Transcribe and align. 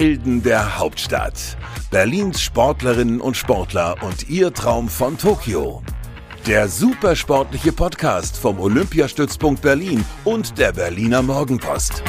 Helden 0.00 0.42
der 0.42 0.78
Hauptstadt. 0.78 1.58
Berlins 1.90 2.40
Sportlerinnen 2.40 3.20
und 3.20 3.36
Sportler 3.36 3.96
und 4.00 4.30
ihr 4.30 4.50
Traum 4.50 4.88
von 4.88 5.18
Tokio. 5.18 5.82
Der 6.46 6.68
supersportliche 6.68 7.70
Podcast 7.70 8.38
vom 8.38 8.58
Olympiastützpunkt 8.60 9.60
Berlin 9.60 10.02
und 10.24 10.56
der 10.56 10.72
Berliner 10.72 11.20
Morgenpost. 11.20 12.02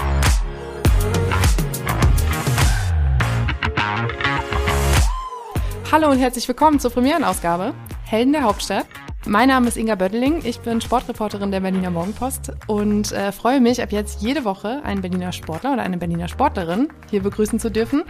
Hallo 5.92 6.12
und 6.12 6.18
herzlich 6.18 6.48
willkommen 6.48 6.80
zur 6.80 6.92
Premierenausgabe 6.92 7.74
Helden 8.06 8.32
der 8.32 8.44
Hauptstadt. 8.44 8.86
Mein 9.28 9.50
Name 9.50 9.68
ist 9.68 9.78
Inga 9.78 9.94
Bödeling, 9.94 10.42
ich 10.44 10.60
bin 10.62 10.82
Sportreporterin 10.82 11.52
der 11.52 11.60
Berliner 11.60 11.92
Morgenpost 11.92 12.54
und 12.66 13.12
äh, 13.12 13.32
freue 13.32 13.62
mich, 13.62 13.82
ab 13.84 13.92
jetzt 13.92 14.24
jede 14.24 14.44
Woche 14.46 14.82
einen 14.84 15.02
Berliner 15.02 15.32
Sportler 15.32 15.74
oder 15.74 15.84
eine 15.84 15.98
Berliner 15.98 16.28
Sportlerin 16.28 16.90
hier 17.12 17.22
begrüßen 17.22 17.60
zu 17.60 17.70
dürfen, 17.70 18.04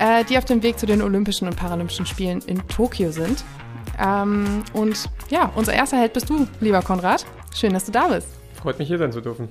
äh, 0.00 0.24
die 0.24 0.36
auf 0.36 0.44
dem 0.44 0.64
Weg 0.64 0.76
zu 0.80 0.86
den 0.86 1.00
Olympischen 1.00 1.46
und 1.46 1.54
Paralympischen 1.54 2.06
Spielen 2.06 2.40
in 2.46 2.66
Tokio 2.66 3.12
sind. 3.12 3.44
Ähm, 4.04 4.64
und 4.72 5.08
ja, 5.30 5.52
unser 5.54 5.74
erster 5.74 5.96
Held 5.96 6.12
bist 6.12 6.28
du, 6.28 6.48
lieber 6.58 6.82
Konrad. 6.82 7.24
Schön, 7.54 7.72
dass 7.72 7.84
du 7.84 7.92
da 7.92 8.08
bist. 8.08 8.26
Freut 8.54 8.80
mich, 8.80 8.88
hier 8.88 8.98
sein 8.98 9.12
zu 9.12 9.20
dürfen. 9.20 9.48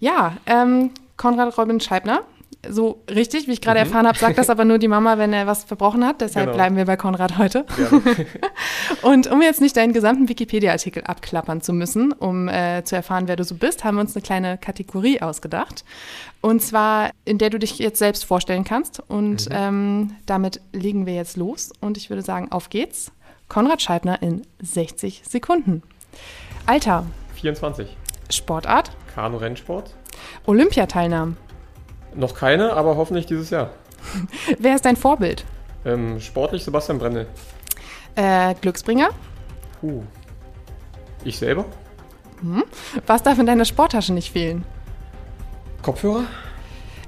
Ja, 0.00 0.36
ähm, 0.46 0.90
Konrad 1.16 1.56
Robin 1.56 1.78
Scheibner 1.78 2.22
so 2.68 3.02
richtig, 3.10 3.48
wie 3.48 3.52
ich 3.52 3.60
gerade 3.60 3.80
mhm. 3.80 3.86
erfahren 3.86 4.06
habe, 4.06 4.18
sagt 4.18 4.38
das 4.38 4.50
aber 4.50 4.64
nur 4.64 4.78
die 4.78 4.88
Mama, 4.88 5.18
wenn 5.18 5.32
er 5.32 5.46
was 5.46 5.64
verbrochen 5.64 6.04
hat. 6.04 6.20
Deshalb 6.20 6.46
genau. 6.46 6.56
bleiben 6.56 6.76
wir 6.76 6.84
bei 6.84 6.96
Konrad 6.96 7.38
heute. 7.38 7.64
und 9.02 9.30
um 9.30 9.42
jetzt 9.42 9.60
nicht 9.60 9.76
deinen 9.76 9.92
gesamten 9.92 10.28
Wikipedia-Artikel 10.28 11.04
abklappern 11.04 11.60
zu 11.60 11.72
müssen, 11.72 12.12
um 12.12 12.48
äh, 12.48 12.82
zu 12.84 12.96
erfahren, 12.96 13.28
wer 13.28 13.36
du 13.36 13.44
so 13.44 13.54
bist, 13.54 13.84
haben 13.84 13.96
wir 13.96 14.00
uns 14.00 14.14
eine 14.14 14.22
kleine 14.22 14.58
Kategorie 14.58 15.20
ausgedacht. 15.20 15.84
Und 16.40 16.62
zwar, 16.62 17.10
in 17.24 17.38
der 17.38 17.50
du 17.50 17.58
dich 17.58 17.78
jetzt 17.78 17.98
selbst 17.98 18.24
vorstellen 18.24 18.64
kannst. 18.64 19.00
Und 19.08 19.48
mhm. 19.48 19.56
ähm, 19.56 20.16
damit 20.26 20.60
legen 20.72 21.06
wir 21.06 21.14
jetzt 21.14 21.36
los. 21.36 21.72
Und 21.80 21.96
ich 21.96 22.10
würde 22.10 22.22
sagen, 22.22 22.50
auf 22.52 22.70
geht's. 22.70 23.12
Konrad 23.48 23.82
Scheibner 23.82 24.22
in 24.22 24.42
60 24.62 25.22
Sekunden. 25.28 25.82
Alter. 26.66 27.04
24. 27.34 27.96
Sportart. 28.30 28.92
Kanu-Rennsport. 29.14 29.94
Olympiateilnahmen. 30.46 31.36
Noch 32.14 32.34
keine, 32.34 32.72
aber 32.72 32.96
hoffentlich 32.96 33.26
dieses 33.26 33.50
Jahr. 33.50 33.70
Wer 34.58 34.74
ist 34.74 34.84
dein 34.84 34.96
Vorbild? 34.96 35.44
Ähm, 35.84 36.20
sportlich 36.20 36.64
Sebastian 36.64 36.98
Brendel. 36.98 37.26
Äh, 38.14 38.54
Glücksbringer? 38.60 39.10
Uh. 39.82 40.02
Ich 41.24 41.38
selber? 41.38 41.64
Hm. 42.40 42.64
Was 43.06 43.22
darf 43.22 43.38
in 43.38 43.46
deiner 43.46 43.64
Sporttasche 43.64 44.12
nicht 44.12 44.32
fehlen? 44.32 44.64
Kopfhörer? 45.82 46.24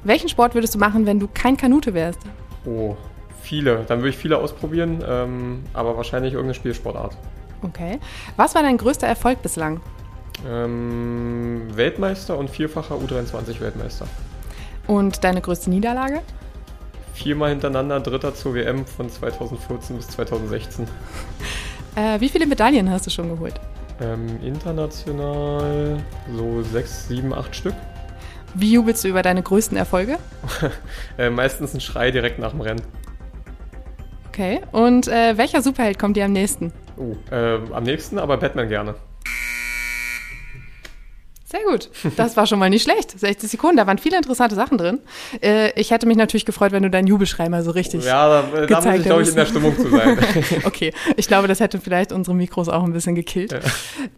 Welchen 0.04 0.28
Sport 0.28 0.54
würdest 0.54 0.74
du 0.74 0.78
machen, 0.78 1.06
wenn 1.06 1.18
du 1.18 1.28
kein 1.32 1.56
Kanute 1.56 1.94
wärst? 1.94 2.20
Oh, 2.66 2.96
viele. 3.40 3.84
Dann 3.88 3.98
würde 4.00 4.10
ich 4.10 4.16
viele 4.16 4.38
ausprobieren, 4.38 5.02
ähm, 5.06 5.64
aber 5.72 5.96
wahrscheinlich 5.96 6.34
irgendeine 6.34 6.54
Spielsportart. 6.54 7.16
Okay. 7.62 7.98
Was 8.36 8.54
war 8.54 8.62
dein 8.62 8.76
größter 8.76 9.06
Erfolg 9.06 9.42
bislang? 9.42 9.80
Ähm, 10.46 11.68
Weltmeister 11.74 12.36
und 12.36 12.50
vierfacher 12.50 12.96
U23-Weltmeister. 12.96 14.06
Und 14.86 15.24
deine 15.24 15.40
größte 15.40 15.70
Niederlage? 15.70 16.20
Viermal 17.14 17.50
hintereinander 17.50 18.00
Dritter 18.00 18.34
zur 18.34 18.54
WM 18.54 18.84
von 18.86 19.08
2014 19.08 19.96
bis 19.96 20.08
2016. 20.08 20.86
Äh, 21.96 22.20
wie 22.20 22.28
viele 22.28 22.44
Medaillen 22.44 22.90
hast 22.90 23.06
du 23.06 23.10
schon 23.10 23.28
geholt? 23.28 23.54
Ähm, 24.00 24.42
international 24.42 26.02
so 26.36 26.60
sechs, 26.62 27.06
sieben, 27.06 27.32
acht 27.32 27.54
Stück. 27.54 27.74
Wie 28.54 28.72
jubelst 28.72 29.04
du 29.04 29.08
über 29.08 29.22
deine 29.22 29.44
größten 29.44 29.76
Erfolge? 29.76 30.18
äh, 31.18 31.30
meistens 31.30 31.72
ein 31.72 31.80
Schrei 31.80 32.10
direkt 32.10 32.40
nach 32.40 32.50
dem 32.50 32.62
Rennen. 32.62 32.82
Okay, 34.28 34.60
und 34.72 35.06
äh, 35.06 35.38
welcher 35.38 35.62
Superheld 35.62 35.96
kommt 35.98 36.16
dir 36.16 36.24
am 36.24 36.32
nächsten? 36.32 36.72
Oh, 36.96 37.14
äh, 37.32 37.60
am 37.72 37.84
nächsten 37.84 38.18
aber 38.18 38.36
Batman 38.36 38.68
gerne. 38.68 38.96
Sehr 41.54 41.62
gut. 41.70 41.88
Das 42.16 42.36
war 42.36 42.48
schon 42.48 42.58
mal 42.58 42.68
nicht 42.68 42.82
schlecht. 42.82 43.16
60 43.16 43.48
Sekunden, 43.48 43.76
da 43.76 43.86
waren 43.86 43.98
viele 43.98 44.16
interessante 44.16 44.56
Sachen 44.56 44.76
drin. 44.76 44.98
Äh, 45.40 45.70
ich 45.80 45.92
hätte 45.92 46.04
mich 46.04 46.16
natürlich 46.16 46.44
gefreut, 46.44 46.72
wenn 46.72 46.82
du 46.82 46.90
deinen 46.90 47.06
Jubelschrei 47.06 47.48
mal 47.48 47.62
so 47.62 47.70
richtig. 47.70 48.04
Ja, 48.04 48.42
da, 48.42 48.66
da 48.66 48.80
muss 48.80 48.98
ich, 48.98 49.02
glaube 49.04 49.22
ich, 49.22 49.28
in 49.28 49.36
der 49.36 49.46
Stimmung 49.46 49.76
zu 49.78 49.88
sein. 49.88 50.18
okay, 50.64 50.92
ich 51.16 51.28
glaube, 51.28 51.46
das 51.46 51.60
hätte 51.60 51.78
vielleicht 51.78 52.10
unsere 52.10 52.34
Mikros 52.34 52.68
auch 52.68 52.82
ein 52.82 52.92
bisschen 52.92 53.14
gekillt. 53.14 53.52
Ja, 53.52 53.60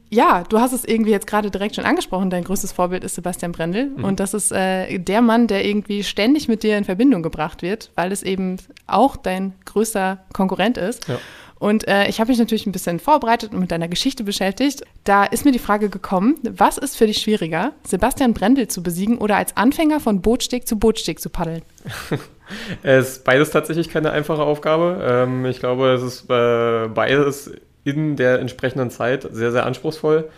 ja 0.08 0.44
du 0.48 0.60
hast 0.60 0.72
es 0.72 0.86
irgendwie 0.86 1.10
jetzt 1.10 1.26
gerade 1.26 1.50
direkt 1.50 1.74
schon 1.74 1.84
angesprochen. 1.84 2.30
Dein 2.30 2.42
größtes 2.42 2.72
Vorbild 2.72 3.04
ist 3.04 3.16
Sebastian 3.16 3.52
Brendel. 3.52 3.90
Mhm. 3.94 4.04
Und 4.04 4.18
das 4.18 4.32
ist 4.32 4.50
äh, 4.52 4.98
der 4.98 5.20
Mann, 5.20 5.46
der 5.46 5.66
irgendwie 5.66 6.04
ständig 6.04 6.48
mit 6.48 6.62
dir 6.62 6.78
in 6.78 6.84
Verbindung 6.84 7.22
gebracht 7.22 7.60
wird, 7.60 7.90
weil 7.96 8.12
es 8.12 8.22
eben 8.22 8.56
auch 8.86 9.14
dein 9.14 9.52
größter 9.66 10.24
Konkurrent 10.32 10.78
ist. 10.78 11.06
Ja. 11.06 11.18
Und 11.58 11.88
äh, 11.88 12.06
ich 12.08 12.20
habe 12.20 12.30
mich 12.30 12.38
natürlich 12.38 12.66
ein 12.66 12.72
bisschen 12.72 13.00
vorbereitet 13.00 13.52
und 13.52 13.60
mit 13.60 13.70
deiner 13.70 13.88
Geschichte 13.88 14.24
beschäftigt. 14.24 14.82
Da 15.04 15.24
ist 15.24 15.44
mir 15.44 15.52
die 15.52 15.58
Frage 15.58 15.88
gekommen, 15.88 16.36
was 16.42 16.76
ist 16.76 16.96
für 16.96 17.06
dich 17.06 17.18
schwieriger, 17.18 17.72
Sebastian 17.86 18.34
Brendel 18.34 18.68
zu 18.68 18.82
besiegen 18.82 19.18
oder 19.18 19.36
als 19.36 19.56
Anfänger 19.56 20.00
von 20.00 20.20
Bootsteg 20.20 20.68
zu 20.68 20.78
Bootsteg 20.78 21.18
zu 21.18 21.30
paddeln? 21.30 21.62
es 22.82 23.08
ist 23.08 23.24
beides 23.24 23.50
tatsächlich 23.50 23.88
keine 23.88 24.10
einfache 24.10 24.42
Aufgabe. 24.42 25.02
Ähm, 25.02 25.46
ich 25.46 25.58
glaube, 25.58 25.92
es 25.94 26.02
ist 26.02 26.30
äh, 26.30 26.88
beides 26.88 27.52
in 27.84 28.16
der 28.16 28.40
entsprechenden 28.40 28.90
Zeit 28.90 29.26
sehr, 29.30 29.52
sehr 29.52 29.64
anspruchsvoll. 29.64 30.28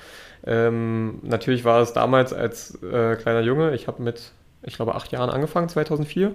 Ähm, 0.46 1.18
natürlich 1.22 1.64
war 1.64 1.80
es 1.82 1.92
damals 1.92 2.32
als 2.32 2.80
äh, 2.82 3.16
kleiner 3.16 3.40
Junge, 3.40 3.74
ich 3.74 3.88
habe 3.88 4.02
mit, 4.02 4.32
ich 4.62 4.76
glaube, 4.76 4.94
acht 4.94 5.12
Jahren 5.12 5.30
angefangen, 5.30 5.68
2004 5.68 6.32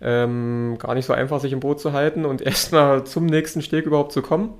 ähm, 0.00 0.76
gar 0.78 0.94
nicht 0.94 1.06
so 1.06 1.12
einfach, 1.12 1.40
sich 1.40 1.52
im 1.52 1.60
Boot 1.60 1.80
zu 1.80 1.92
halten 1.92 2.24
und 2.24 2.40
erstmal 2.42 3.04
zum 3.04 3.26
nächsten 3.26 3.62
Steg 3.62 3.86
überhaupt 3.86 4.12
zu 4.12 4.22
kommen. 4.22 4.54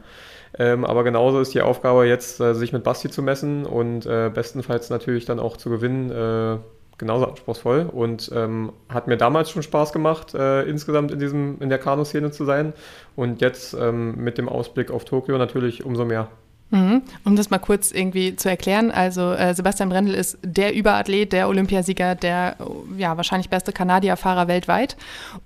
Ähm, 0.58 0.84
aber 0.84 1.04
genauso 1.04 1.40
ist 1.40 1.54
die 1.54 1.62
Aufgabe 1.62 2.06
jetzt, 2.06 2.40
äh, 2.40 2.54
sich 2.54 2.72
mit 2.72 2.82
Basti 2.82 3.08
zu 3.08 3.22
messen 3.22 3.66
und 3.66 4.04
äh, 4.06 4.30
bestenfalls 4.34 4.90
natürlich 4.90 5.24
dann 5.24 5.38
auch 5.38 5.56
zu 5.56 5.70
gewinnen, 5.70 6.10
äh, 6.10 6.58
genauso 6.98 7.26
anspruchsvoll. 7.26 7.88
Und 7.90 8.30
ähm, 8.34 8.72
hat 8.88 9.06
mir 9.06 9.16
damals 9.16 9.50
schon 9.50 9.62
Spaß 9.62 9.92
gemacht, 9.92 10.34
äh, 10.34 10.62
insgesamt 10.62 11.12
in, 11.12 11.20
diesem, 11.20 11.60
in 11.60 11.68
der 11.68 11.78
Kanuszene 11.78 12.32
zu 12.32 12.44
sein. 12.44 12.72
Und 13.14 13.40
jetzt 13.40 13.74
ähm, 13.74 14.16
mit 14.16 14.38
dem 14.38 14.48
Ausblick 14.48 14.90
auf 14.90 15.04
Tokio 15.04 15.38
natürlich 15.38 15.84
umso 15.84 16.04
mehr. 16.04 16.28
Mhm. 16.70 17.02
Um 17.24 17.34
das 17.34 17.50
mal 17.50 17.58
kurz 17.58 17.90
irgendwie 17.90 18.36
zu 18.36 18.48
erklären, 18.48 18.90
also 18.92 19.32
äh, 19.32 19.54
Sebastian 19.54 19.88
Brendel 19.88 20.14
ist 20.14 20.38
der 20.42 20.74
Überathlet, 20.74 21.32
der 21.32 21.48
Olympiasieger, 21.48 22.14
der 22.14 22.56
ja 22.96 23.16
wahrscheinlich 23.16 23.50
beste 23.50 23.72
Kanadierfahrer 23.72 24.46
weltweit. 24.46 24.96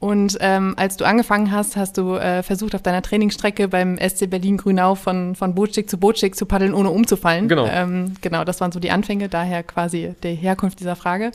Und 0.01 0.37
ähm, 0.41 0.75
als 0.77 0.99
du 0.99 1.07
angefangen 1.07 1.51
hast, 1.51 1.77
hast 1.77 1.97
du 1.97 2.15
äh, 2.17 2.43
versucht, 2.43 2.75
auf 2.75 2.83
deiner 2.83 3.01
Trainingsstrecke 3.01 3.69
beim 3.69 3.97
SC 3.97 4.29
Berlin 4.29 4.59
Grünau 4.59 4.95
von, 4.95 5.35
von 5.35 5.55
Bootstick 5.55 5.89
zu 5.89 5.97
Bootstick 5.97 6.37
zu 6.37 6.45
paddeln, 6.45 6.75
ohne 6.75 6.91
umzufallen. 6.91 7.49
Genau. 7.49 7.67
Ähm, 7.67 8.15
genau, 8.21 8.45
das 8.45 8.61
waren 8.61 8.73
so 8.73 8.81
die 8.81 8.91
Anfänge, 8.91 9.29
daher 9.31 9.63
quasi 9.63 10.15
die 10.23 10.35
Herkunft 10.35 10.81
dieser 10.81 10.97
Frage. 10.97 11.33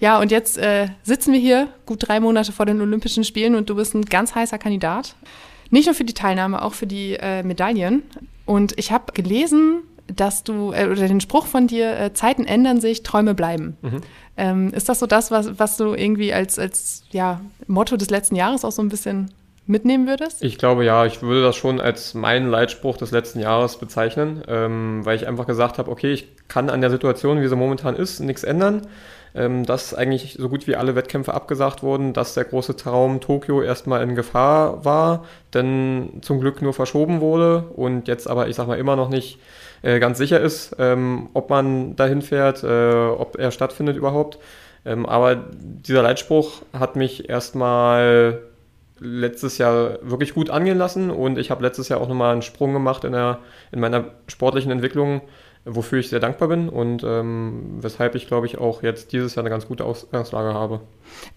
Ja, 0.00 0.20
und 0.20 0.30
jetzt 0.30 0.56
äh, 0.58 0.88
sitzen 1.02 1.32
wir 1.32 1.40
hier 1.40 1.68
gut 1.84 2.08
drei 2.08 2.20
Monate 2.20 2.52
vor 2.52 2.66
den 2.66 2.80
Olympischen 2.80 3.24
Spielen 3.24 3.54
und 3.54 3.68
du 3.68 3.74
bist 3.74 3.94
ein 3.94 4.04
ganz 4.04 4.34
heißer 4.34 4.58
Kandidat. 4.58 5.16
Nicht 5.70 5.86
nur 5.86 5.94
für 5.94 6.04
die 6.04 6.14
Teilnahme, 6.14 6.62
auch 6.62 6.72
für 6.72 6.86
die 6.86 7.14
äh, 7.14 7.42
Medaillen. 7.42 8.04
Und 8.48 8.78
ich 8.78 8.92
habe 8.92 9.12
gelesen, 9.12 9.82
dass 10.06 10.42
du, 10.42 10.72
äh, 10.72 10.86
oder 10.86 11.06
den 11.06 11.20
Spruch 11.20 11.44
von 11.44 11.66
dir, 11.66 12.00
äh, 12.00 12.14
Zeiten 12.14 12.46
ändern 12.46 12.80
sich, 12.80 13.02
Träume 13.02 13.34
bleiben. 13.34 13.76
Mhm. 13.82 14.00
Ähm, 14.38 14.72
ist 14.72 14.88
das 14.88 15.00
so 15.00 15.06
das, 15.06 15.30
was, 15.30 15.58
was 15.58 15.76
du 15.76 15.92
irgendwie 15.92 16.32
als, 16.32 16.58
als 16.58 17.02
ja, 17.10 17.42
Motto 17.66 17.98
des 17.98 18.08
letzten 18.08 18.36
Jahres 18.36 18.64
auch 18.64 18.72
so 18.72 18.80
ein 18.80 18.88
bisschen 18.88 19.30
mitnehmen 19.66 20.06
würdest? 20.06 20.42
Ich 20.42 20.56
glaube 20.56 20.86
ja, 20.86 21.04
ich 21.04 21.20
würde 21.20 21.42
das 21.42 21.56
schon 21.56 21.78
als 21.78 22.14
meinen 22.14 22.48
Leitspruch 22.48 22.96
des 22.96 23.10
letzten 23.10 23.40
Jahres 23.40 23.76
bezeichnen, 23.76 24.42
ähm, 24.48 25.04
weil 25.04 25.16
ich 25.16 25.28
einfach 25.28 25.46
gesagt 25.46 25.76
habe, 25.76 25.90
okay, 25.90 26.10
ich 26.10 26.26
kann 26.48 26.70
an 26.70 26.80
der 26.80 26.88
Situation, 26.88 27.42
wie 27.42 27.48
sie 27.48 27.56
momentan 27.56 27.96
ist, 27.96 28.20
nichts 28.20 28.44
ändern 28.44 28.86
dass 29.34 29.94
eigentlich 29.94 30.36
so 30.38 30.48
gut 30.48 30.66
wie 30.66 30.74
alle 30.74 30.94
Wettkämpfe 30.94 31.34
abgesagt 31.34 31.82
wurden, 31.82 32.12
dass 32.12 32.34
der 32.34 32.44
große 32.44 32.76
Traum 32.76 33.20
Tokio 33.20 33.62
erstmal 33.62 34.02
in 34.02 34.14
Gefahr 34.14 34.84
war, 34.84 35.24
denn 35.54 36.20
zum 36.22 36.40
Glück 36.40 36.62
nur 36.62 36.72
verschoben 36.72 37.20
wurde 37.20 37.64
und 37.76 38.08
jetzt 38.08 38.28
aber, 38.28 38.48
ich 38.48 38.56
sag 38.56 38.66
mal, 38.66 38.78
immer 38.78 38.96
noch 38.96 39.10
nicht 39.10 39.38
äh, 39.82 40.00
ganz 40.00 40.18
sicher 40.18 40.40
ist, 40.40 40.76
ähm, 40.78 41.28
ob 41.34 41.50
man 41.50 41.94
dahin 41.96 42.22
fährt, 42.22 42.64
äh, 42.64 43.06
ob 43.06 43.38
er 43.38 43.50
stattfindet 43.50 43.96
überhaupt. 43.96 44.38
Ähm, 44.84 45.06
aber 45.06 45.36
dieser 45.60 46.02
Leitspruch 46.02 46.62
hat 46.72 46.96
mich 46.96 47.28
erstmal 47.28 48.40
letztes 49.00 49.58
Jahr 49.58 49.98
wirklich 50.02 50.34
gut 50.34 50.50
angehen 50.50 50.78
lassen 50.78 51.10
und 51.10 51.38
ich 51.38 51.50
habe 51.50 51.62
letztes 51.62 51.88
Jahr 51.88 52.00
auch 52.00 52.08
nochmal 52.08 52.32
einen 52.32 52.42
Sprung 52.42 52.72
gemacht 52.72 53.04
in, 53.04 53.12
der, 53.12 53.38
in 53.70 53.80
meiner 53.80 54.06
sportlichen 54.26 54.72
Entwicklung 54.72 55.20
wofür 55.64 55.98
ich 55.98 56.08
sehr 56.08 56.20
dankbar 56.20 56.48
bin 56.48 56.68
und 56.68 57.02
ähm, 57.04 57.78
weshalb 57.80 58.14
ich, 58.14 58.26
glaube 58.26 58.46
ich, 58.46 58.58
auch 58.58 58.82
jetzt 58.82 59.12
dieses 59.12 59.34
Jahr 59.34 59.42
eine 59.42 59.50
ganz 59.50 59.66
gute 59.66 59.84
Ausgangslage 59.84 60.54
habe. 60.54 60.80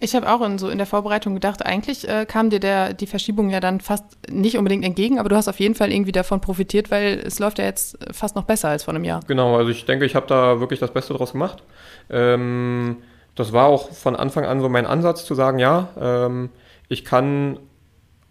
Ich 0.00 0.14
habe 0.14 0.30
auch 0.30 0.40
in, 0.42 0.58
so 0.58 0.68
in 0.68 0.78
der 0.78 0.86
Vorbereitung 0.86 1.34
gedacht, 1.34 1.64
eigentlich 1.64 2.08
äh, 2.08 2.26
kam 2.26 2.50
dir 2.50 2.60
der, 2.60 2.94
die 2.94 3.06
Verschiebung 3.06 3.50
ja 3.50 3.60
dann 3.60 3.80
fast 3.80 4.04
nicht 4.30 4.56
unbedingt 4.58 4.84
entgegen, 4.84 5.18
aber 5.18 5.28
du 5.28 5.36
hast 5.36 5.48
auf 5.48 5.60
jeden 5.60 5.74
Fall 5.74 5.92
irgendwie 5.92 6.12
davon 6.12 6.40
profitiert, 6.40 6.90
weil 6.90 7.20
es 7.24 7.38
läuft 7.38 7.58
ja 7.58 7.64
jetzt 7.64 7.98
fast 8.12 8.36
noch 8.36 8.44
besser 8.44 8.68
als 8.68 8.84
vor 8.84 8.94
einem 8.94 9.04
Jahr. 9.04 9.20
Genau, 9.26 9.56
also 9.56 9.70
ich 9.70 9.84
denke, 9.84 10.04
ich 10.04 10.14
habe 10.14 10.26
da 10.26 10.60
wirklich 10.60 10.80
das 10.80 10.92
Beste 10.92 11.14
draus 11.14 11.32
gemacht. 11.32 11.62
Ähm, 12.10 12.98
das 13.34 13.52
war 13.52 13.66
auch 13.66 13.92
von 13.92 14.16
Anfang 14.16 14.44
an 14.44 14.60
so 14.60 14.68
mein 14.68 14.86
Ansatz 14.86 15.24
zu 15.24 15.34
sagen, 15.34 15.58
ja, 15.58 15.88
ähm, 15.98 16.50
ich 16.88 17.04
kann 17.04 17.58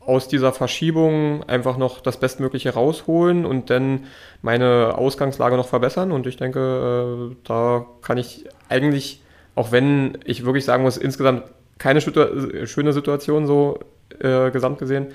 aus 0.06 0.27
dieser 0.27 0.51
Verschiebung 0.51 1.44
einfach 1.44 1.77
noch 1.77 2.01
das 2.01 2.18
Bestmögliche 2.18 2.74
rausholen 2.74 3.45
und 3.45 3.69
dann 3.69 4.06
meine 4.42 4.95
Ausgangslage 4.98 5.56
noch 5.57 5.68
verbessern. 5.68 6.12
Und 6.12 6.27
ich 6.27 6.38
denke, 6.38 7.31
äh, 7.31 7.36
da 7.44 7.86
kann 8.01 8.18
ich 8.18 8.45
eigentlich, 8.68 9.21
auch 9.56 9.71
wenn 9.71 10.18
ich 10.25 10.45
wirklich 10.45 10.65
sagen 10.65 10.83
muss, 10.83 10.98
insgesamt 10.98 11.44
keine 11.77 12.01
schöne 12.01 12.94
Situation 12.94 13.48
so 13.48 13.80
äh, 14.19 14.51
gesamt 14.51 14.80
gesehen, 14.80 15.07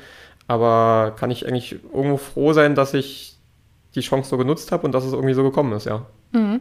aber 0.48 1.14
kann 1.16 1.30
ich 1.30 1.46
eigentlich 1.46 1.76
irgendwo 1.92 2.16
froh 2.16 2.52
sein, 2.52 2.74
dass 2.74 2.94
ich 2.94 3.36
die 3.94 4.00
Chance 4.00 4.30
so 4.30 4.36
genutzt 4.36 4.72
habe 4.72 4.84
und 4.84 4.92
dass 4.92 5.04
es 5.04 5.12
irgendwie 5.12 5.34
so 5.34 5.42
gekommen 5.42 5.72
ist, 5.72 5.86
ja. 5.86 6.06
Mhm. 6.32 6.60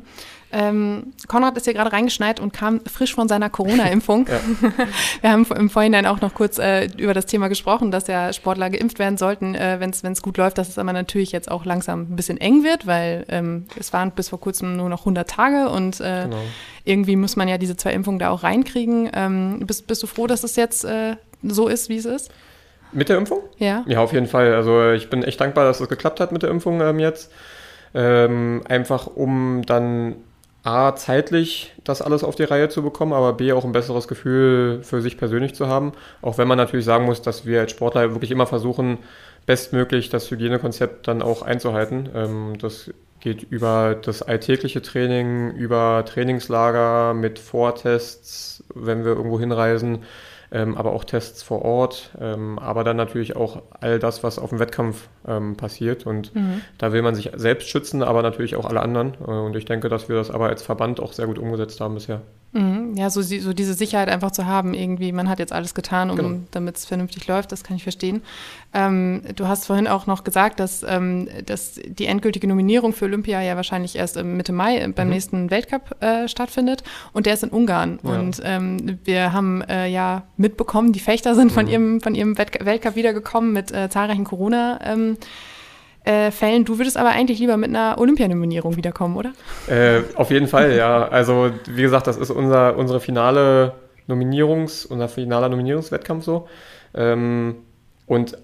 Ähm, 0.51 1.13
Konrad 1.27 1.57
ist 1.57 1.65
hier 1.65 1.73
gerade 1.73 1.91
reingeschneit 1.91 2.39
und 2.39 2.53
kam 2.53 2.79
frisch 2.85 3.13
von 3.13 3.27
seiner 3.27 3.49
Corona-Impfung. 3.49 4.27
Wir 5.21 5.31
haben 5.31 5.45
im 5.55 5.69
Vorhinein 5.69 6.05
auch 6.05 6.21
noch 6.21 6.33
kurz 6.33 6.59
äh, 6.59 6.85
über 6.97 7.13
das 7.13 7.25
Thema 7.25 7.47
gesprochen, 7.47 7.91
dass 7.91 8.07
ja 8.07 8.31
Sportler 8.31 8.69
geimpft 8.69 8.99
werden 8.99 9.17
sollten, 9.17 9.55
äh, 9.55 9.79
wenn 9.79 9.89
es 9.89 10.21
gut 10.21 10.37
läuft, 10.37 10.57
dass 10.57 10.69
es 10.69 10.77
aber 10.77 10.93
natürlich 10.93 11.31
jetzt 11.31 11.49
auch 11.49 11.65
langsam 11.65 12.01
ein 12.01 12.15
bisschen 12.15 12.39
eng 12.39 12.63
wird, 12.63 12.87
weil 12.87 13.25
ähm, 13.29 13.65
es 13.79 13.91
waren 13.91 14.11
bis 14.11 14.29
vor 14.29 14.39
kurzem 14.39 14.77
nur 14.77 14.89
noch 14.89 15.01
100 15.01 15.29
Tage 15.29 15.69
und 15.69 15.99
äh, 15.99 16.23
genau. 16.23 16.37
irgendwie 16.83 17.15
muss 17.15 17.35
man 17.35 17.47
ja 17.47 17.57
diese 17.57 17.75
zwei 17.75 17.93
Impfungen 17.93 18.19
da 18.19 18.29
auch 18.29 18.43
reinkriegen. 18.43 19.09
Ähm, 19.13 19.63
bist, 19.65 19.87
bist, 19.87 20.03
du 20.03 20.07
froh, 20.07 20.27
dass 20.27 20.43
es 20.43 20.55
jetzt 20.55 20.85
äh, 20.85 21.15
so 21.43 21.67
ist, 21.67 21.89
wie 21.89 21.97
es 21.97 22.05
ist? 22.05 22.31
Mit 22.91 23.09
der 23.09 23.17
Impfung? 23.17 23.41
Ja. 23.57 23.83
Ja, 23.87 23.99
auf 23.99 24.13
jeden 24.13 24.27
Fall. 24.27 24.53
Also 24.53 24.91
ich 24.91 25.09
bin 25.09 25.23
echt 25.23 25.41
dankbar, 25.41 25.65
dass 25.65 25.81
es 25.81 25.89
geklappt 25.89 26.19
hat 26.19 26.31
mit 26.31 26.43
der 26.43 26.49
Impfung 26.49 26.79
ähm, 26.81 26.99
jetzt. 26.99 27.31
Ähm, 27.93 28.61
einfach 28.67 29.07
um 29.07 29.63
dann 29.65 30.15
A, 30.65 30.95
zeitlich 30.95 31.73
das 31.83 32.01
alles 32.01 32.23
auf 32.23 32.33
die 32.35 32.43
Reihe 32.43 32.69
zu 32.69 32.81
bekommen, 32.81 33.13
aber 33.13 33.33
B, 33.33 33.53
auch 33.53 33.65
ein 33.65 33.71
besseres 33.71 34.07
Gefühl 34.07 34.81
für 34.81 34.99
sich 34.99 35.15
persönlich 35.15 35.53
zu 35.53 35.67
haben. 35.67 35.91
Auch 36.23 36.39
wenn 36.39 36.47
man 36.47 36.57
natürlich 36.57 36.85
sagen 36.85 37.05
muss, 37.05 37.21
dass 37.21 37.45
wir 37.45 37.61
als 37.61 37.71
Sportler 37.71 38.13
wirklich 38.13 38.31
immer 38.31 38.47
versuchen, 38.47 38.97
bestmöglich 39.45 40.09
das 40.09 40.31
Hygienekonzept 40.31 41.07
dann 41.07 41.21
auch 41.21 41.43
einzuhalten. 41.43 42.09
Ähm, 42.15 42.57
das 42.59 42.89
geht 43.19 43.43
über 43.43 43.95
das 44.01 44.23
alltägliche 44.23 44.81
Training, 44.81 45.51
über 45.51 46.03
Trainingslager 46.03 47.13
mit 47.13 47.37
Vortests, 47.37 48.63
wenn 48.73 49.05
wir 49.05 49.11
irgendwo 49.11 49.39
hinreisen 49.39 49.99
ähm, 50.55 50.77
aber 50.77 50.93
auch 50.93 51.03
Tests 51.03 51.43
vor 51.43 51.63
Ort, 51.63 52.11
ähm, 52.17 52.57
aber 52.59 52.85
dann 52.85 52.95
natürlich 52.95 53.35
auch 53.35 53.61
all 53.81 53.99
das, 53.99 54.23
was 54.23 54.39
auf 54.39 54.51
dem 54.51 54.59
Wettkampf 54.59 55.09
ähm, 55.27 55.57
passiert. 55.57 56.05
Und 56.05 56.33
mhm. 56.33 56.61
da 56.77 56.93
will 56.93 57.01
man 57.01 57.13
sich 57.13 57.31
selbst 57.35 57.67
schützen, 57.67 58.01
aber 58.01 58.21
natürlich 58.21 58.55
auch 58.55 58.65
alle 58.65 58.81
anderen. 58.81 59.15
Äh, 59.19 59.31
und 59.31 59.57
ich 59.57 59.65
denke, 59.65 59.89
dass 59.89 60.07
wir 60.07 60.15
das 60.15 60.31
aber 60.31 60.47
als 60.47 60.63
Verband 60.63 61.01
auch 61.01 61.11
sehr 61.11 61.27
gut 61.27 61.39
umgesetzt 61.39 61.81
haben 61.81 61.95
bisher. 61.95 62.21
Mhm. 62.53 62.95
Ja, 62.95 63.09
so, 63.09 63.21
so, 63.21 63.51
diese 63.51 63.73
Sicherheit 63.73 64.07
einfach 64.07 64.31
zu 64.31 64.45
haben, 64.45 64.73
irgendwie, 64.73 65.11
man 65.11 65.27
hat 65.27 65.39
jetzt 65.39 65.51
alles 65.51 65.75
getan, 65.75 66.09
um, 66.09 66.15
genau. 66.15 66.39
damit 66.51 66.77
es 66.77 66.85
vernünftig 66.85 67.27
läuft, 67.27 67.51
das 67.51 67.65
kann 67.65 67.75
ich 67.75 67.83
verstehen. 67.83 68.21
Ähm, 68.75 69.21
du 69.37 69.47
hast 69.47 69.67
vorhin 69.67 69.87
auch 69.87 70.05
noch 70.05 70.25
gesagt, 70.25 70.59
dass, 70.59 70.83
ähm, 70.83 71.29
dass 71.45 71.79
die 71.87 72.07
endgültige 72.07 72.45
Nominierung 72.45 72.91
für 72.91 73.05
Olympia 73.05 73.41
ja 73.41 73.55
wahrscheinlich 73.55 73.95
erst 73.95 74.21
Mitte 74.21 74.51
Mai 74.51 74.85
beim 74.93 75.07
mhm. 75.07 75.13
nächsten 75.13 75.49
Weltcup 75.49 75.95
äh, 76.03 76.27
stattfindet 76.27 76.83
und 77.13 77.25
der 77.25 77.35
ist 77.35 77.43
in 77.43 77.51
Ungarn. 77.51 77.99
Ja. 78.03 78.09
Und 78.11 78.41
ähm, 78.43 78.99
wir 79.05 79.31
haben 79.31 79.61
äh, 79.61 79.87
ja 79.87 80.23
mitbekommen, 80.35 80.91
die 80.91 80.99
Fechter 80.99 81.35
sind 81.35 81.53
von 81.53 81.65
mhm. 81.65 81.71
ihrem, 81.71 82.01
von 82.01 82.15
ihrem 82.15 82.37
Weltcup 82.37 82.97
wiedergekommen 82.97 83.53
mit 83.53 83.71
äh, 83.71 83.89
zahlreichen 83.89 84.25
Corona- 84.25 84.79
ähm, 84.83 85.17
äh, 86.03 86.29
Fällen. 86.31 86.65
Du 86.65 86.77
würdest 86.77 86.97
aber 86.97 87.09
eigentlich 87.09 87.39
lieber 87.39 87.57
mit 87.57 87.69
einer 87.69 87.95
Olympianominierung 87.97 88.75
wiederkommen, 88.75 89.15
oder? 89.15 89.31
Äh, 89.67 90.01
auf 90.15 90.29
jeden 90.29 90.47
Fall, 90.47 90.75
ja. 90.75 91.07
Also 91.07 91.49
wie 91.67 91.81
gesagt, 91.81 92.07
das 92.07 92.17
ist 92.17 92.29
unser, 92.29 92.77
unsere 92.77 92.99
finale 92.99 93.73
Nominierungs, 94.05 94.85
unser 94.85 95.07
finaler 95.07 95.49
Nominierungswettkampf 95.49 96.23
so. 96.23 96.47
Ähm, 96.93 97.55
und 98.05 98.37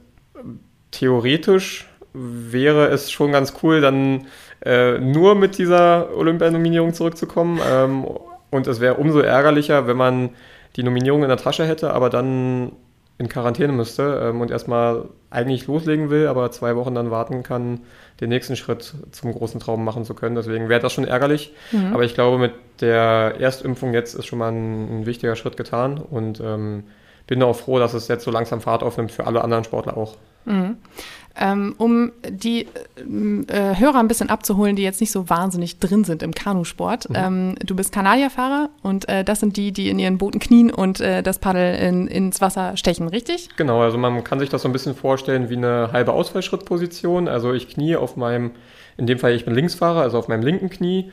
theoretisch 0.92 1.90
wäre 2.14 2.88
es 2.90 3.12
schon 3.12 3.32
ganz 3.32 3.54
cool, 3.64 3.82
dann 3.82 4.28
äh, 4.64 4.98
nur 5.00 5.36
mit 5.36 5.58
dieser 5.58 6.16
Olympianominierung 6.16 6.94
zurückzukommen. 6.94 7.60
Ähm, 7.70 8.06
und 8.50 8.68
es 8.68 8.80
wäre 8.80 8.96
umso 8.96 9.20
ärgerlicher, 9.20 9.88
wenn 9.88 9.98
man 9.98 10.30
die 10.76 10.84
Nominierung 10.84 11.24
in 11.24 11.30
der 11.30 11.38
Tasche 11.38 11.66
hätte, 11.66 11.94
aber 11.94 12.10
dann 12.10 12.74
in 13.18 13.30
Quarantäne 13.30 13.72
müsste 13.72 14.30
ähm, 14.30 14.42
und 14.42 14.52
erstmal 14.52 15.06
eigentlich 15.30 15.68
loslegen 15.68 16.10
will, 16.10 16.28
aber 16.28 16.52
zwei 16.52 16.76
Wochen 16.76 16.96
dann 16.96 17.12
warten 17.12 17.44
kann, 17.44 17.82
den 18.20 18.30
nächsten 18.30 18.56
Schritt 18.56 18.94
zum 19.12 19.34
großen 19.34 19.60
Traum 19.60 19.86
machen 19.86 20.06
zu 20.06 20.14
können. 20.14 20.36
Deswegen 20.36 20.70
wäre 20.70 20.82
das 20.82 20.92
schon 20.92 21.06
ärgerlich. 21.06 21.54
Mhm. 21.72 21.94
Aber 21.94 22.04
ich 22.04 22.14
glaube, 22.14 22.38
mit 22.40 22.54
der 22.82 23.36
Erstimpfung 23.40 23.94
jetzt 23.94 24.16
ist 24.16 24.26
schon 24.26 24.40
mal 24.40 24.52
ein, 24.52 25.02
ein 25.02 25.06
wichtiger 25.06 25.36
Schritt 25.36 25.56
getan 25.56 26.00
und 26.00 26.40
ähm, 26.40 26.84
bin 27.28 27.42
auch 27.44 27.56
froh, 27.56 27.80
dass 27.80 27.94
es 27.94 28.08
jetzt 28.08 28.24
so 28.24 28.32
langsam 28.32 28.60
Fahrt 28.60 28.84
aufnimmt 28.84 29.12
für 29.12 29.28
alle 29.28 29.44
anderen 29.44 29.64
Sportler 29.64 29.98
auch. 29.98 30.18
Mhm. 30.46 30.78
Ähm, 31.40 31.76
um 31.78 32.12
die 32.28 32.68
äh, 32.68 33.80
Hörer 33.80 34.00
ein 34.00 34.10
bisschen 34.10 34.30
abzuholen, 34.30 34.76
die 34.76 34.84
jetzt 34.84 35.00
nicht 35.00 35.12
so 35.12 35.30
wahnsinnig 35.30 35.80
drin 35.80 36.04
sind 36.04 36.24
im 36.24 36.36
Kanusport. 36.36 37.10
Mhm. 37.10 37.16
Ähm, 37.16 37.56
du 37.66 37.74
bist 37.74 37.94
Kanadierfahrer 37.94 38.70
und 38.84 39.08
äh, 39.08 39.24
das 39.24 39.40
sind 39.40 39.56
die, 39.56 39.72
die 39.72 39.90
in 39.90 39.98
ihren 39.98 40.18
Booten 40.18 40.40
knien 40.40 40.72
und 40.72 41.00
äh, 41.00 41.24
das 41.24 41.40
Paddel 41.40 41.76
in, 41.76 42.08
ins 42.08 42.42
Wasser 42.42 42.76
stechen, 42.76 43.08
richtig? 43.08 43.48
Genau, 43.56 43.82
also 43.82 43.98
man 43.98 44.24
kann 44.26 44.40
sich 44.40 44.50
das 44.50 44.64
so 44.64 44.70
ein 44.70 44.74
bisschen 44.74 44.94
vorstellen 44.94 45.50
wie 45.50 45.56
eine 45.56 45.92
halbe 45.94 46.12
Ausfallschrittposition. 46.12 47.30
Also 47.30 47.54
ich 47.54 47.70
knie 47.70 47.96
auf 47.96 48.18
meinem, 48.18 48.52
in 48.98 49.08
dem 49.08 49.18
Fall 49.18 49.34
ich 49.34 49.46
bin 49.46 49.56
Linksfahrer, 49.56 50.02
also 50.02 50.18
auf 50.18 50.28
meinem 50.28 50.44
linken 50.44 50.70
Knie. 50.70 51.12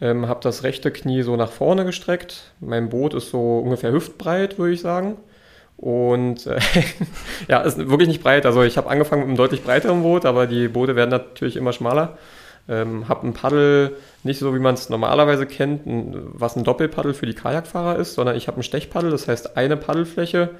Ähm, 0.00 0.26
habe 0.26 0.40
das 0.42 0.64
rechte 0.64 0.90
Knie 0.90 1.22
so 1.22 1.36
nach 1.36 1.52
vorne 1.52 1.84
gestreckt. 1.84 2.52
Mein 2.58 2.88
Boot 2.88 3.14
ist 3.14 3.30
so 3.30 3.60
ungefähr 3.60 3.92
hüftbreit, 3.92 4.58
würde 4.58 4.74
ich 4.74 4.80
sagen. 4.80 5.18
Und 5.76 6.46
äh, 6.46 6.60
ja, 7.48 7.60
ist 7.60 7.78
wirklich 7.78 8.08
nicht 8.08 8.22
breit. 8.22 8.46
Also 8.46 8.62
ich 8.62 8.76
habe 8.76 8.88
angefangen 8.88 9.22
mit 9.22 9.28
einem 9.28 9.36
deutlich 9.36 9.64
breiteren 9.64 10.02
Boot, 10.02 10.24
aber 10.24 10.46
die 10.46 10.68
Boote 10.68 10.96
werden 10.96 11.10
natürlich 11.10 11.56
immer 11.56 11.72
schmaler. 11.72 12.18
Ähm, 12.68 13.08
habe 13.08 13.26
ein 13.26 13.32
Paddel 13.32 13.96
nicht 14.22 14.38
so, 14.38 14.54
wie 14.54 14.60
man 14.60 14.74
es 14.74 14.88
normalerweise 14.88 15.46
kennt, 15.46 15.84
ein, 15.84 16.14
was 16.32 16.56
ein 16.56 16.62
Doppelpaddel 16.62 17.12
für 17.12 17.26
die 17.26 17.34
Kajakfahrer 17.34 17.96
ist, 17.98 18.14
sondern 18.14 18.36
ich 18.36 18.46
habe 18.46 18.60
ein 18.60 18.62
Stechpaddel, 18.62 19.10
das 19.10 19.26
heißt 19.26 19.56
eine 19.56 19.76
Paddelfläche 19.76 20.50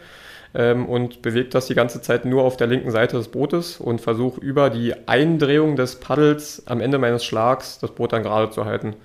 ähm, 0.54 0.86
und 0.86 1.22
bewege 1.22 1.48
das 1.48 1.66
die 1.66 1.74
ganze 1.74 2.02
Zeit 2.02 2.24
nur 2.24 2.42
auf 2.42 2.56
der 2.56 2.66
linken 2.66 2.90
Seite 2.90 3.16
des 3.16 3.28
Bootes 3.28 3.78
und 3.78 4.00
versuche 4.00 4.40
über 4.40 4.68
die 4.68 4.94
Eindrehung 5.06 5.76
des 5.76 6.00
Paddels 6.00 6.64
am 6.66 6.80
Ende 6.80 6.98
meines 6.98 7.24
Schlags 7.24 7.78
das 7.78 7.92
Boot 7.92 8.12
dann 8.12 8.24
gerade 8.24 8.50
zu 8.50 8.64
halten. 8.64 8.96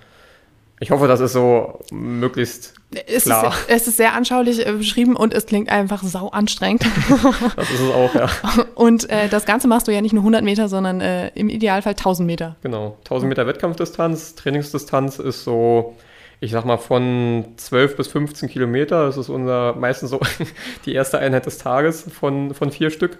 Ich 0.80 0.90
hoffe, 0.90 1.08
das 1.08 1.20
ist 1.20 1.32
so 1.32 1.80
möglichst 1.90 2.74
es. 2.90 3.26
Ist, 3.26 3.32
es 3.68 3.86
ist 3.86 3.96
sehr 3.98 4.14
anschaulich 4.14 4.66
äh, 4.66 4.72
beschrieben 4.72 5.14
und 5.14 5.34
es 5.34 5.46
klingt 5.46 5.68
einfach 5.68 6.02
sau 6.02 6.28
anstrengend. 6.28 6.86
das 7.56 7.70
ist 7.70 7.80
es 7.80 7.90
auch, 7.90 8.14
ja. 8.14 8.28
Und 8.74 9.10
äh, 9.10 9.28
das 9.28 9.44
Ganze 9.44 9.68
machst 9.68 9.88
du 9.88 9.92
ja 9.92 10.00
nicht 10.00 10.14
nur 10.14 10.22
100 10.22 10.42
Meter, 10.42 10.68
sondern 10.68 11.00
äh, 11.00 11.28
im 11.34 11.50
Idealfall 11.50 11.92
1000 11.92 12.26
Meter. 12.26 12.56
Genau, 12.62 12.96
1000 13.00 13.28
Meter 13.28 13.46
Wettkampfdistanz. 13.46 14.36
Trainingsdistanz 14.36 15.18
ist 15.18 15.44
so, 15.44 15.96
ich 16.40 16.52
sag 16.52 16.64
mal, 16.64 16.78
von 16.78 17.44
12 17.56 17.96
bis 17.96 18.08
15 18.08 18.48
Kilometer. 18.48 19.04
Das 19.04 19.18
ist 19.18 19.28
unser 19.28 19.74
meistens 19.74 20.10
so 20.10 20.20
die 20.86 20.94
erste 20.94 21.18
Einheit 21.18 21.44
des 21.44 21.58
Tages 21.58 22.06
von, 22.10 22.54
von 22.54 22.70
vier 22.70 22.88
Stück. 22.88 23.18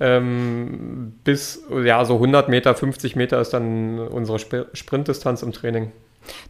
Ähm, 0.00 1.14
bis 1.22 1.62
ja, 1.84 2.04
so 2.04 2.14
100 2.14 2.48
Meter, 2.48 2.74
50 2.74 3.14
Meter 3.14 3.40
ist 3.40 3.50
dann 3.50 4.00
unsere 4.00 4.38
Sprintdistanz 4.72 5.42
im 5.42 5.52
Training. 5.52 5.92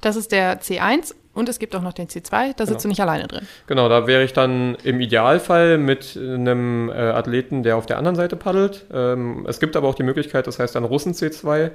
Das 0.01 0.17
ist 0.17 0.33
der 0.33 0.61
C1 0.61 1.15
und 1.37 1.49
es 1.51 1.59
gibt 1.59 1.77
auch 1.77 1.83
noch 1.83 1.93
den 1.93 2.09
C2, 2.09 2.31
da 2.31 2.53
genau. 2.53 2.67
sitzt 2.67 2.85
du 2.85 2.89
nicht 2.89 3.01
alleine 3.01 3.27
drin. 3.27 3.47
Genau, 3.67 3.89
da 3.91 4.07
wäre 4.07 4.25
ich 4.25 4.33
dann 4.33 4.77
im 4.85 5.01
Idealfall 5.01 5.77
mit 5.77 6.17
einem 6.17 6.89
äh, 6.89 6.95
Athleten, 6.95 7.63
der 7.63 7.77
auf 7.77 7.85
der 7.85 7.99
anderen 7.99 8.17
Seite 8.17 8.37
paddelt. 8.37 8.87
Ähm, 8.93 9.45
es 9.47 9.61
gibt 9.61 9.77
aber 9.77 9.87
auch 9.87 9.95
die 9.95 10.03
Möglichkeit, 10.03 10.47
das 10.47 10.59
heißt 10.59 10.75
dann 10.75 10.85
Russen 10.85 11.13
C2 11.13 11.73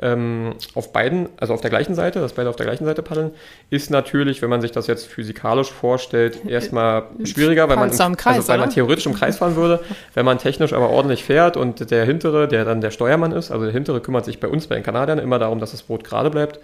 ähm, 0.00 0.54
auf 0.74 0.92
beiden, 0.92 1.28
also 1.36 1.52
auf 1.52 1.60
der 1.60 1.70
gleichen 1.70 1.94
Seite, 1.94 2.20
dass 2.20 2.34
beide 2.34 2.48
auf 2.48 2.56
der 2.56 2.66
gleichen 2.66 2.84
Seite 2.84 3.02
paddeln, 3.02 3.32
ist 3.70 3.90
natürlich, 3.90 4.40
wenn 4.40 4.50
man 4.50 4.60
sich 4.60 4.72
das 4.72 4.86
jetzt 4.86 5.06
physikalisch 5.06 5.70
vorstellt, 5.70 6.44
erstmal 6.46 7.04
schwieriger, 7.24 7.68
weil 7.68 7.76
man, 7.76 7.90
im, 7.90 8.16
Kreis, 8.16 8.36
also, 8.36 8.48
weil 8.48 8.58
man 8.58 8.70
theoretisch 8.70 9.06
im 9.06 9.14
Kreis 9.14 9.38
fahren 9.38 9.56
würde. 9.56 9.80
Wenn 10.14 10.24
man 10.24 10.38
technisch 10.38 10.72
aber 10.72 10.90
ordentlich 10.90 11.24
fährt 11.24 11.56
und 11.56 11.90
der 11.90 12.04
hintere, 12.04 12.48
der 12.48 12.64
dann 12.64 12.80
der 12.80 12.90
Steuermann 12.90 13.32
ist, 13.32 13.50
also 13.50 13.64
der 13.64 13.72
hintere 13.72 14.00
kümmert 14.00 14.24
sich 14.24 14.40
bei 14.40 14.48
uns, 14.48 14.66
bei 14.68 14.76
den 14.76 14.84
Kanadiern, 14.84 15.18
immer 15.18 15.38
darum, 15.38 15.58
dass 15.58 15.72
das 15.72 15.82
Boot 15.82 16.04
gerade 16.04 16.30
bleibt 16.30 16.60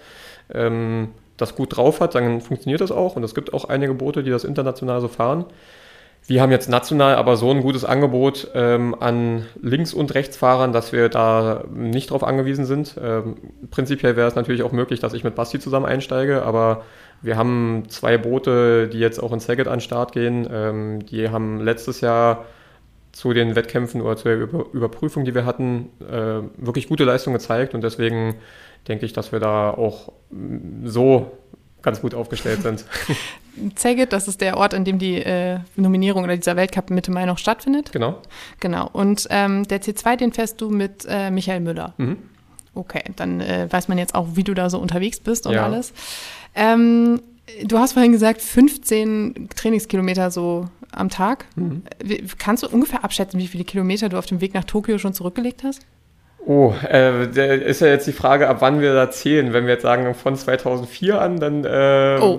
ähm, 0.53 1.09
das 1.37 1.55
gut 1.55 1.77
drauf 1.77 2.01
hat, 2.01 2.15
dann 2.15 2.41
funktioniert 2.41 2.81
das 2.81 2.91
auch. 2.91 3.17
Und 3.17 3.23
es 3.23 3.35
gibt 3.35 3.53
auch 3.53 3.65
einige 3.67 3.95
Boote, 3.95 4.23
die 4.23 4.31
das 4.31 4.45
international 4.45 5.01
so 5.01 5.09
fahren. 5.09 5.47
Wir 6.27 6.43
haben 6.43 6.51
jetzt 6.51 6.69
national 6.69 7.15
aber 7.15 7.37
so 7.37 7.51
ein 7.51 7.63
gutes 7.63 7.85
Angebot 7.85 8.51
ähm, 8.55 8.95
an 9.01 9.47
Links- 9.63 9.95
und 9.95 10.15
Rechtsfahrern, 10.15 10.73
dass 10.73 10.93
wir 10.93 11.09
da 11.09 11.65
nicht 11.73 12.11
drauf 12.11 12.23
angewiesen 12.23 12.67
sind. 12.67 12.97
Ähm, 13.03 13.37
prinzipiell 13.71 14.15
wäre 14.17 14.29
es 14.29 14.35
natürlich 14.35 14.63
auch 14.63 14.73
möglich, 14.73 15.01
dass 15.01 15.15
ich 15.15 15.25
mit 15.25 15.37
Basti 15.37 15.59
zusammen 15.59 15.87
einsteige, 15.87 16.43
aber 16.43 16.83
wir 17.23 17.37
haben 17.37 17.85
zwei 17.89 18.19
Boote, 18.19 18.89
die 18.89 18.99
jetzt 18.99 19.23
auch 19.23 19.33
in 19.33 19.41
Saget 19.41 19.69
an 19.69 19.75
den 19.75 19.81
Start 19.81 20.13
gehen. 20.13 20.47
Ähm, 20.53 21.07
die 21.07 21.31
haben 21.31 21.61
letztes 21.61 22.03
Jahr 22.03 22.45
zu 23.13 23.33
den 23.33 23.57
Wettkämpfen 23.57 24.03
oder 24.03 24.17
zur 24.17 24.33
Über 24.33 24.67
Überprüfung, 24.73 25.25
die 25.25 25.35
wir 25.35 25.47
hatten, 25.47 25.89
äh, 26.01 26.43
wirklich 26.57 26.89
gute 26.89 27.05
Leistung 27.05 27.33
gezeigt 27.33 27.75
und 27.75 27.83
deswegen 27.83 28.35
denke 28.87 29.07
ich, 29.07 29.13
dass 29.13 29.33
wir 29.33 29.41
da 29.41 29.71
auch 29.71 30.13
mm, 30.31 30.87
so 30.87 31.33
ganz 31.83 32.01
gut 32.01 32.15
aufgestellt 32.15 32.63
sind. 32.63 32.85
Zeget, 33.75 34.13
das 34.13 34.29
ist 34.29 34.41
der 34.41 34.57
Ort, 34.57 34.75
an 34.75 34.85
dem 34.85 34.99
die 34.99 35.17
äh, 35.17 35.59
Nominierung 35.77 36.25
oder 36.25 36.37
dieser 36.37 36.57
Weltcup 36.57 36.91
Mitte 36.91 37.11
Mai 37.11 37.25
noch 37.25 37.39
stattfindet. 37.39 37.93
Genau. 37.93 38.23
Genau. 38.61 38.89
Und 38.93 39.27
ähm, 39.31 39.67
der 39.67 39.81
C2, 39.83 40.17
den 40.17 40.33
fährst 40.33 40.61
du 40.61 40.71
mit 40.71 41.07
äh, 41.09 41.31
Michael 41.31 41.61
Müller. 41.61 41.95
Mhm. 41.97 42.19
Okay, 42.75 43.03
dann 43.17 43.41
äh, 43.41 43.67
weiß 43.71 43.89
man 43.89 43.99
jetzt 43.99 44.15
auch, 44.15 44.29
wie 44.35 44.45
du 44.45 44.55
da 44.55 44.71
so 44.71 44.79
unterwegs 44.79 45.19
bist 45.19 45.47
und 45.47 45.55
ja. 45.55 45.65
alles. 45.65 45.93
Ähm, 46.55 47.21
du 47.65 47.79
hast 47.79 47.95
vorhin 47.95 48.13
gesagt, 48.13 48.41
15 48.41 49.49
Trainingskilometer 49.57 50.31
so 50.31 50.69
am 50.93 51.09
Tag. 51.09 51.47
Mhm. 51.57 51.83
Kannst 52.39 52.63
du 52.63 52.69
ungefähr 52.69 53.05
abschätzen, 53.05 53.41
wie 53.41 53.49
viele 53.49 53.65
Kilometer 53.65 54.09
du 54.09 54.19
auf 54.19 54.27
dem 54.27 54.41
Weg 54.41 54.55
nach 54.55 54.65
Tokio 54.65 54.99
schon 54.99 55.13
zurückgelegt 55.13 55.65
hast? 55.65 55.83
Oh, 56.51 56.73
äh, 56.83 57.27
ist 57.69 57.83
ja 57.83 57.89
jetzt 57.89 58.07
die 58.07 58.13
Frage, 58.13 58.49
ab 58.49 58.57
wann 58.61 58.81
wir 58.81 58.95
da 58.95 59.11
zählen. 59.11 59.53
Wenn 59.53 59.67
wir 59.67 59.75
jetzt 59.75 59.83
sagen 59.83 60.15
von 60.15 60.35
2004 60.35 61.21
an, 61.21 61.39
dann, 61.39 61.63
äh, 61.63 62.19
oh. 62.23 62.39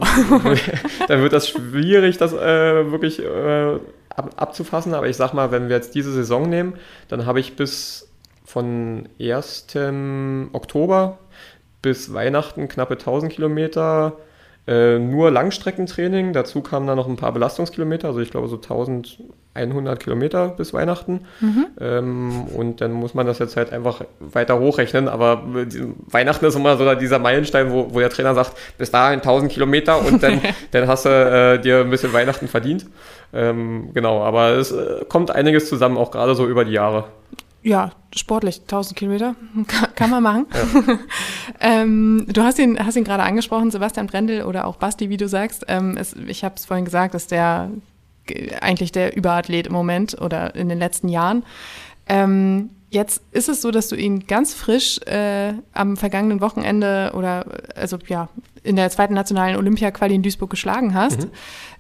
dann 1.08 1.22
wird 1.22 1.32
das 1.32 1.48
schwierig, 1.48 2.18
das 2.18 2.34
äh, 2.34 2.90
wirklich 2.90 3.24
äh, 3.24 3.76
ab, 4.10 4.32
abzufassen. 4.36 4.96
Aber 4.96 5.08
ich 5.08 5.16
sag 5.16 5.34
mal, 5.34 5.52
wenn 5.52 5.70
wir 5.70 5.76
jetzt 5.76 5.94
diese 5.94 6.12
Saison 6.12 6.50
nehmen, 6.50 6.74
dann 7.08 7.28
habe 7.28 7.40
ich 7.40 7.56
bis 7.56 8.10
von 8.44 9.08
1. 9.22 9.68
Oktober 10.54 11.20
bis 11.84 12.12
Weihnachten 12.12 12.68
knappe 12.68 12.96
1000 12.96 13.32
Kilometer 13.32 14.18
äh, 14.66 14.98
nur 14.98 15.30
Langstreckentraining. 15.30 16.34
Dazu 16.34 16.62
kamen 16.62 16.88
dann 16.88 16.98
noch 16.98 17.08
ein 17.08 17.16
paar 17.16 17.32
Belastungskilometer, 17.32 18.08
also 18.08 18.22
ich 18.22 18.32
glaube 18.32 18.48
so 18.48 18.58
1100 19.60 20.00
Kilometer 20.00 20.50
bis 20.50 20.74
Weihnachten. 20.74 21.22
Mhm. 21.40 21.66
Ähm, 21.80 22.44
und 22.56 22.82
dann 22.82 22.94
muss 22.94 23.14
man 23.14 23.26
das 23.26 23.40
jetzt 23.40 23.56
halt 23.56 23.72
einfach 23.72 24.02
weiter 24.20 24.60
hochrechnen. 24.60 25.08
Aber 25.08 25.44
Weihnachten 26.08 26.46
ist 26.46 26.56
immer 26.56 26.78
so 26.78 26.96
dieser 26.96 27.20
Meilenstein, 27.20 27.72
wo, 27.72 27.94
wo 27.94 28.00
der 28.00 28.10
Trainer 28.10 28.34
sagt, 28.36 28.54
bis 28.78 28.92
dahin 28.92 29.20
1000 29.20 29.52
Kilometer 29.52 30.06
und 30.06 30.24
dann, 30.24 30.42
dann 30.72 30.88
hast 30.88 31.06
du 31.06 31.10
äh, 31.10 31.60
dir 31.60 31.82
ein 31.82 31.90
bisschen 31.90 32.14
Weihnachten 32.14 32.48
verdient. 32.48 32.86
Ähm, 33.34 33.92
genau, 33.94 34.24
aber 34.24 34.52
es 34.52 34.72
äh, 34.72 35.06
kommt 35.08 35.32
einiges 35.32 35.70
zusammen, 35.70 35.98
auch 35.98 36.12
gerade 36.12 36.36
so 36.36 36.48
über 36.48 36.66
die 36.66 36.72
Jahre. 36.72 37.06
Ja, 37.62 37.92
sportlich, 38.16 38.62
1000 38.62 38.98
Kilometer, 38.98 39.36
kann, 39.68 39.96
kann 39.96 40.10
man 40.10 40.24
machen. 40.24 40.48
Ja. 40.54 41.00
ähm, 41.82 42.26
du 42.28 42.42
hast 42.42 42.58
ihn, 42.60 42.84
hast 42.84 42.96
ihn 42.96 43.04
gerade 43.04 43.24
angesprochen, 43.24 43.70
Sebastian 43.70 44.08
Brendel 44.08 44.44
oder 44.44 44.66
auch 44.66 44.78
Basti, 44.78 45.10
wie 45.10 45.18
du 45.18 45.28
sagst. 45.28 45.66
Ähm, 45.68 45.98
es, 45.98 46.16
ich 46.28 46.44
habe 46.44 46.56
es 46.56 46.66
vorhin 46.66 46.86
gesagt, 46.86 47.16
ist 47.16 47.32
der 47.32 47.70
eigentlich 48.62 48.92
der 48.92 49.16
Überathlet 49.16 49.68
im 49.68 49.74
Moment 49.74 50.20
oder 50.20 50.56
in 50.56 50.70
den 50.70 50.80
letzten 50.80 51.10
Jahren. 51.10 51.44
Ähm, 52.08 52.72
jetzt 52.90 53.22
ist 53.32 53.50
es 53.50 53.62
so, 53.62 53.72
dass 53.72 53.88
du 53.88 53.96
ihn 53.96 54.26
ganz 54.28 54.54
frisch 54.54 55.00
äh, 55.06 55.54
am 55.74 55.98
vergangenen 55.98 56.42
Wochenende 56.42 57.12
oder 57.16 57.46
also 57.76 57.98
ja 58.08 58.30
in 58.64 58.76
der 58.76 58.90
zweiten 58.90 59.14
nationalen 59.14 59.56
Olympia-Quali 59.56 60.16
in 60.16 60.24
Duisburg 60.24 60.50
geschlagen 60.50 60.94
hast. 60.94 61.22
Mhm. 61.22 61.32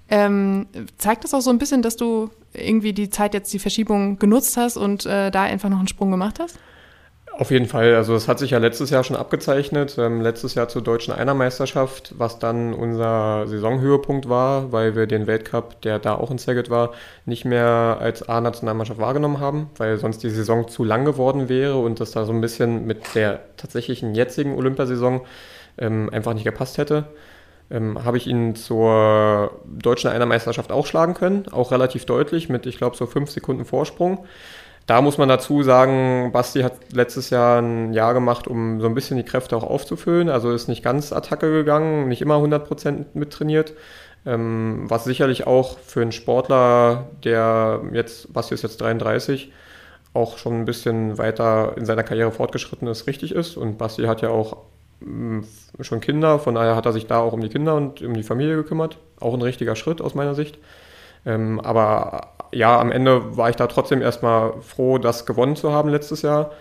Ähm, 0.09 0.67
zeigt 0.97 1.23
das 1.23 1.33
auch 1.33 1.41
so 1.41 1.49
ein 1.49 1.59
bisschen, 1.59 1.81
dass 1.81 1.95
du 1.95 2.29
irgendwie 2.53 2.93
die 2.93 3.09
Zeit 3.09 3.33
jetzt 3.33 3.53
die 3.53 3.59
Verschiebung 3.59 4.17
genutzt 4.17 4.57
hast 4.57 4.77
und 4.77 5.05
äh, 5.05 5.29
da 5.29 5.43
einfach 5.43 5.69
noch 5.69 5.77
einen 5.77 5.87
Sprung 5.87 6.09
gemacht 6.09 6.39
hast? 6.39 6.57
Auf 7.39 7.51
jeden 7.51 7.67
Fall. 7.67 7.95
Also 7.95 8.15
es 8.15 8.27
hat 8.27 8.37
sich 8.37 8.51
ja 8.51 8.57
letztes 8.57 8.89
Jahr 8.89 9.05
schon 9.05 9.15
abgezeichnet. 9.15 9.95
Ähm, 9.97 10.19
letztes 10.19 10.55
Jahr 10.55 10.67
zur 10.67 10.81
deutschen 10.81 11.13
Einermeisterschaft, 11.13 12.13
was 12.17 12.37
dann 12.37 12.73
unser 12.73 13.47
Saisonhöhepunkt 13.47 14.27
war, 14.27 14.73
weil 14.73 14.93
wir 14.97 15.07
den 15.07 15.25
Weltcup, 15.25 15.81
der 15.83 15.99
da 15.99 16.15
auch 16.15 16.31
in 16.31 16.37
Saget 16.37 16.69
war, 16.69 16.91
nicht 17.25 17.45
mehr 17.45 17.97
als 18.01 18.27
A-Nationalmannschaft 18.27 18.99
wahrgenommen 18.99 19.39
haben, 19.39 19.69
weil 19.77 19.97
sonst 19.99 20.21
die 20.21 20.29
Saison 20.29 20.67
zu 20.67 20.83
lang 20.83 21.05
geworden 21.05 21.47
wäre 21.47 21.77
und 21.77 22.01
das 22.01 22.11
da 22.11 22.25
so 22.25 22.33
ein 22.33 22.41
bisschen 22.41 22.85
mit 22.85 23.15
der 23.15 23.39
tatsächlichen 23.55 24.15
jetzigen 24.15 24.57
Olympiasaison 24.57 25.21
ähm, 25.77 26.09
einfach 26.11 26.33
nicht 26.33 26.43
gepasst 26.43 26.77
hätte 26.77 27.05
ähm, 27.71 28.03
habe 28.03 28.17
ich 28.17 28.27
ihn 28.27 28.55
zur 28.55 29.51
deutschen 29.65 30.09
Einermeisterschaft 30.09 30.71
auch 30.71 30.85
schlagen 30.85 31.13
können, 31.13 31.45
auch 31.51 31.71
relativ 31.71 32.05
deutlich 32.05 32.49
mit, 32.49 32.65
ich 32.65 32.77
glaube, 32.77 32.97
so 32.97 33.05
fünf 33.05 33.29
Sekunden 33.29 33.65
Vorsprung. 33.65 34.25
Da 34.89 35.03
muss 35.03 35.19
man 35.19 35.29
dazu 35.29 35.61
sagen, 35.61 36.31
Basti 36.31 36.61
hat 36.61 36.73
letztes 36.91 37.29
Jahr 37.29 37.61
ein 37.61 37.93
Jahr 37.93 38.15
gemacht, 38.15 38.47
um 38.47 38.81
so 38.81 38.87
ein 38.87 38.95
bisschen 38.95 39.17
die 39.17 39.23
Kräfte 39.23 39.55
auch 39.55 39.61
aufzufüllen. 39.63 40.29
Also 40.29 40.51
ist 40.51 40.67
nicht 40.67 40.83
ganz 40.83 41.13
Attacke 41.13 41.51
gegangen, 41.51 42.07
nicht 42.07 42.23
immer 42.23 42.37
100% 42.37 43.05
mittrainiert. 43.13 43.73
Ähm, 44.25 44.85
was 44.87 45.03
sicherlich 45.03 45.45
auch 45.45 45.77
für 45.77 46.01
einen 46.01 46.11
Sportler, 46.11 47.05
der 47.23 47.81
jetzt, 47.93 48.33
Basti 48.33 48.55
ist 48.55 48.63
jetzt 48.63 48.81
33, 48.81 49.51
auch 50.15 50.39
schon 50.39 50.55
ein 50.55 50.65
bisschen 50.65 51.19
weiter 51.19 51.73
in 51.77 51.85
seiner 51.85 52.01
Karriere 52.01 52.31
fortgeschritten 52.31 52.87
ist, 52.87 53.05
richtig 53.05 53.35
ist. 53.35 53.57
Und 53.57 53.77
Basti 53.77 54.05
hat 54.05 54.23
ja 54.23 54.29
auch 54.29 54.57
schon 55.81 56.01
Kinder, 56.01 56.39
von 56.39 56.55
daher 56.55 56.75
hat 56.75 56.87
er 56.87 56.93
sich 56.93 57.05
da 57.05 57.19
auch 57.19 57.33
um 57.33 57.41
die 57.41 57.49
Kinder 57.49 57.75
und 57.75 58.01
um 58.01 58.15
die 58.15 58.23
Familie 58.23 58.55
gekümmert. 58.55 58.97
Auch 59.19 59.35
ein 59.35 59.43
richtiger 59.43 59.75
Schritt 59.75 60.01
aus 60.01 60.15
meiner 60.15 60.33
Sicht. 60.33 60.57
Ähm, 61.27 61.59
aber 61.59 62.38
ja, 62.51 62.79
am 62.79 62.91
Ende 62.91 63.37
war 63.37 63.49
ich 63.49 63.55
da 63.55 63.67
trotzdem 63.67 64.01
erstmal 64.01 64.53
froh, 64.61 64.97
das 64.97 65.25
gewonnen 65.25 65.55
zu 65.55 65.71
haben 65.71 65.89
letztes 65.89 66.21
Jahr. 66.21 66.51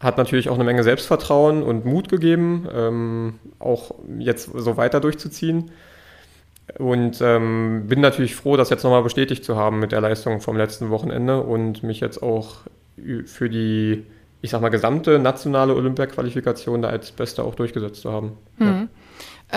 Hat 0.00 0.18
natürlich 0.18 0.48
auch 0.48 0.56
eine 0.56 0.64
Menge 0.64 0.82
Selbstvertrauen 0.82 1.62
und 1.62 1.84
Mut 1.84 2.08
gegeben, 2.08 2.68
ähm, 2.72 3.38
auch 3.58 3.94
jetzt 4.18 4.50
so 4.54 4.76
weiter 4.76 5.00
durchzuziehen. 5.00 5.70
Und 6.78 7.20
ähm, 7.22 7.86
bin 7.86 8.00
natürlich 8.00 8.34
froh, 8.34 8.56
das 8.56 8.70
jetzt 8.70 8.82
nochmal 8.82 9.02
bestätigt 9.02 9.44
zu 9.44 9.56
haben 9.56 9.78
mit 9.78 9.92
der 9.92 10.00
Leistung 10.00 10.40
vom 10.40 10.56
letzten 10.56 10.90
Wochenende 10.90 11.40
und 11.42 11.82
mich 11.82 12.00
jetzt 12.00 12.22
auch 12.22 12.56
für 13.26 13.48
die 13.48 14.04
ich 14.46 14.50
sag 14.50 14.60
mal, 14.60 14.68
gesamte 14.68 15.18
nationale 15.18 15.74
Olympia-Qualifikation 15.74 16.82
da 16.82 16.88
als 16.88 17.10
Beste 17.12 17.42
auch 17.42 17.54
durchgesetzt 17.54 18.00
zu 18.00 18.12
haben. 18.12 18.38
Mhm. 18.58 18.66
Ja. 18.66 18.85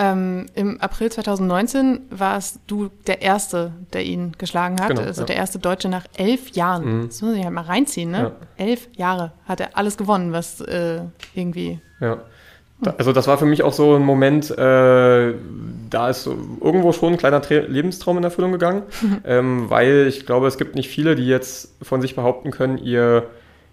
Ähm, 0.00 0.46
Im 0.54 0.80
April 0.80 1.12
2019 1.12 2.06
warst 2.08 2.60
du 2.66 2.88
der 3.06 3.20
Erste, 3.20 3.72
der 3.92 4.02
ihn 4.02 4.32
geschlagen 4.38 4.80
hat. 4.80 4.88
Genau, 4.88 5.02
also 5.02 5.20
ja. 5.22 5.26
der 5.26 5.36
erste 5.36 5.58
Deutsche 5.58 5.90
nach 5.90 6.06
elf 6.16 6.52
Jahren. 6.52 7.00
Mhm. 7.00 7.06
Das 7.08 7.20
muss 7.20 7.36
ich 7.36 7.44
halt 7.44 7.52
mal 7.52 7.64
reinziehen, 7.64 8.10
ne? 8.10 8.32
Ja. 8.56 8.64
Elf 8.64 8.88
Jahre 8.96 9.32
hat 9.44 9.60
er 9.60 9.76
alles 9.76 9.98
gewonnen, 9.98 10.32
was 10.32 10.62
äh, 10.62 11.00
irgendwie. 11.34 11.80
Ja. 12.00 12.22
also 12.96 13.12
das 13.12 13.26
war 13.26 13.36
für 13.36 13.44
mich 13.44 13.62
auch 13.62 13.74
so 13.74 13.94
ein 13.94 14.02
Moment, 14.02 14.50
äh, 14.50 15.34
da 15.90 16.08
ist 16.08 16.22
so 16.22 16.34
irgendwo 16.62 16.92
schon 16.92 17.12
ein 17.12 17.18
kleiner 17.18 17.42
Tra 17.42 17.56
Lebenstraum 17.56 18.16
in 18.16 18.24
Erfüllung 18.24 18.52
gegangen, 18.52 18.84
ähm, 19.26 19.68
weil 19.68 20.06
ich 20.08 20.24
glaube, 20.24 20.46
es 20.46 20.56
gibt 20.56 20.76
nicht 20.76 20.88
viele, 20.88 21.14
die 21.14 21.26
jetzt 21.26 21.74
von 21.82 22.00
sich 22.00 22.16
behaupten 22.16 22.52
können, 22.52 22.78
ihr 22.78 23.26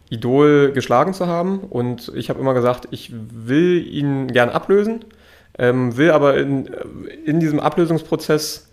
Idol 0.10 0.72
geschlagen 0.74 1.14
zu 1.14 1.28
haben. 1.28 1.60
Und 1.60 2.12
ich 2.16 2.30
habe 2.30 2.42
immer 2.42 2.54
gesagt, 2.54 2.90
ich 2.92 3.14
will 3.14 3.88
ihn 3.88 4.28
gern 4.28 4.50
ablösen, 4.50 5.06
ähm, 5.58 5.98
will 5.98 6.12
aber 6.12 6.38
in, 6.38 6.70
in 7.26 7.40
diesem 7.40 7.60
Ablösungsprozess, 7.60 8.72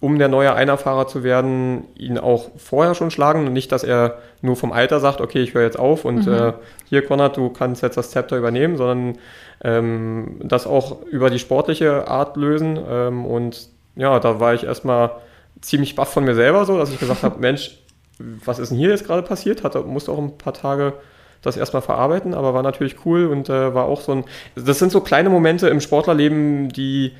um 0.00 0.18
der 0.18 0.28
neue 0.28 0.54
Einerfahrer 0.54 1.06
zu 1.06 1.22
werden, 1.22 1.84
ihn 1.96 2.18
auch 2.18 2.50
vorher 2.56 2.94
schon 2.94 3.10
schlagen 3.10 3.46
und 3.46 3.52
nicht, 3.52 3.70
dass 3.70 3.84
er 3.84 4.18
nur 4.40 4.56
vom 4.56 4.72
Alter 4.72 4.98
sagt, 5.00 5.20
okay, 5.20 5.42
ich 5.42 5.54
höre 5.54 5.62
jetzt 5.62 5.78
auf 5.78 6.04
und 6.04 6.26
mhm. 6.26 6.32
äh, 6.32 6.52
hier, 6.88 7.06
Konrad, 7.06 7.36
du 7.36 7.50
kannst 7.50 7.82
jetzt 7.82 7.96
das 7.96 8.10
Zepter 8.10 8.36
übernehmen, 8.36 8.76
sondern 8.76 9.18
ähm, 9.62 10.40
das 10.42 10.66
auch 10.66 11.02
über 11.06 11.30
die 11.30 11.38
sportliche 11.38 12.08
Art 12.08 12.36
lösen. 12.36 12.78
Ähm, 12.88 13.24
und 13.24 13.68
ja, 13.94 14.18
da 14.18 14.40
war 14.40 14.54
ich 14.54 14.64
erstmal 14.64 15.12
ziemlich 15.60 15.94
baff 15.94 16.12
von 16.12 16.24
mir 16.24 16.34
selber 16.34 16.64
so, 16.64 16.78
dass 16.78 16.90
ich 16.90 16.98
gesagt 16.98 17.22
habe, 17.22 17.38
Mensch, 17.38 17.78
was 18.18 18.58
ist 18.58 18.70
denn 18.70 18.78
hier 18.78 18.90
jetzt 18.90 19.06
gerade 19.06 19.22
passiert? 19.22 19.62
Hatte, 19.62 19.82
musste 19.82 20.12
auch 20.12 20.18
ein 20.18 20.36
paar 20.36 20.52
Tage 20.52 20.94
das 21.42 21.56
erstmal 21.56 21.82
verarbeiten, 21.82 22.34
aber 22.34 22.54
war 22.54 22.62
natürlich 22.62 23.04
cool 23.04 23.26
und 23.26 23.48
äh, 23.48 23.74
war 23.74 23.84
auch 23.86 24.00
so 24.00 24.12
ein. 24.12 24.24
Das 24.54 24.78
sind 24.78 24.92
so 24.92 25.00
kleine 25.00 25.28
Momente 25.28 25.68
im 25.68 25.80
Sportlerleben, 25.80 26.70
die 26.70 27.12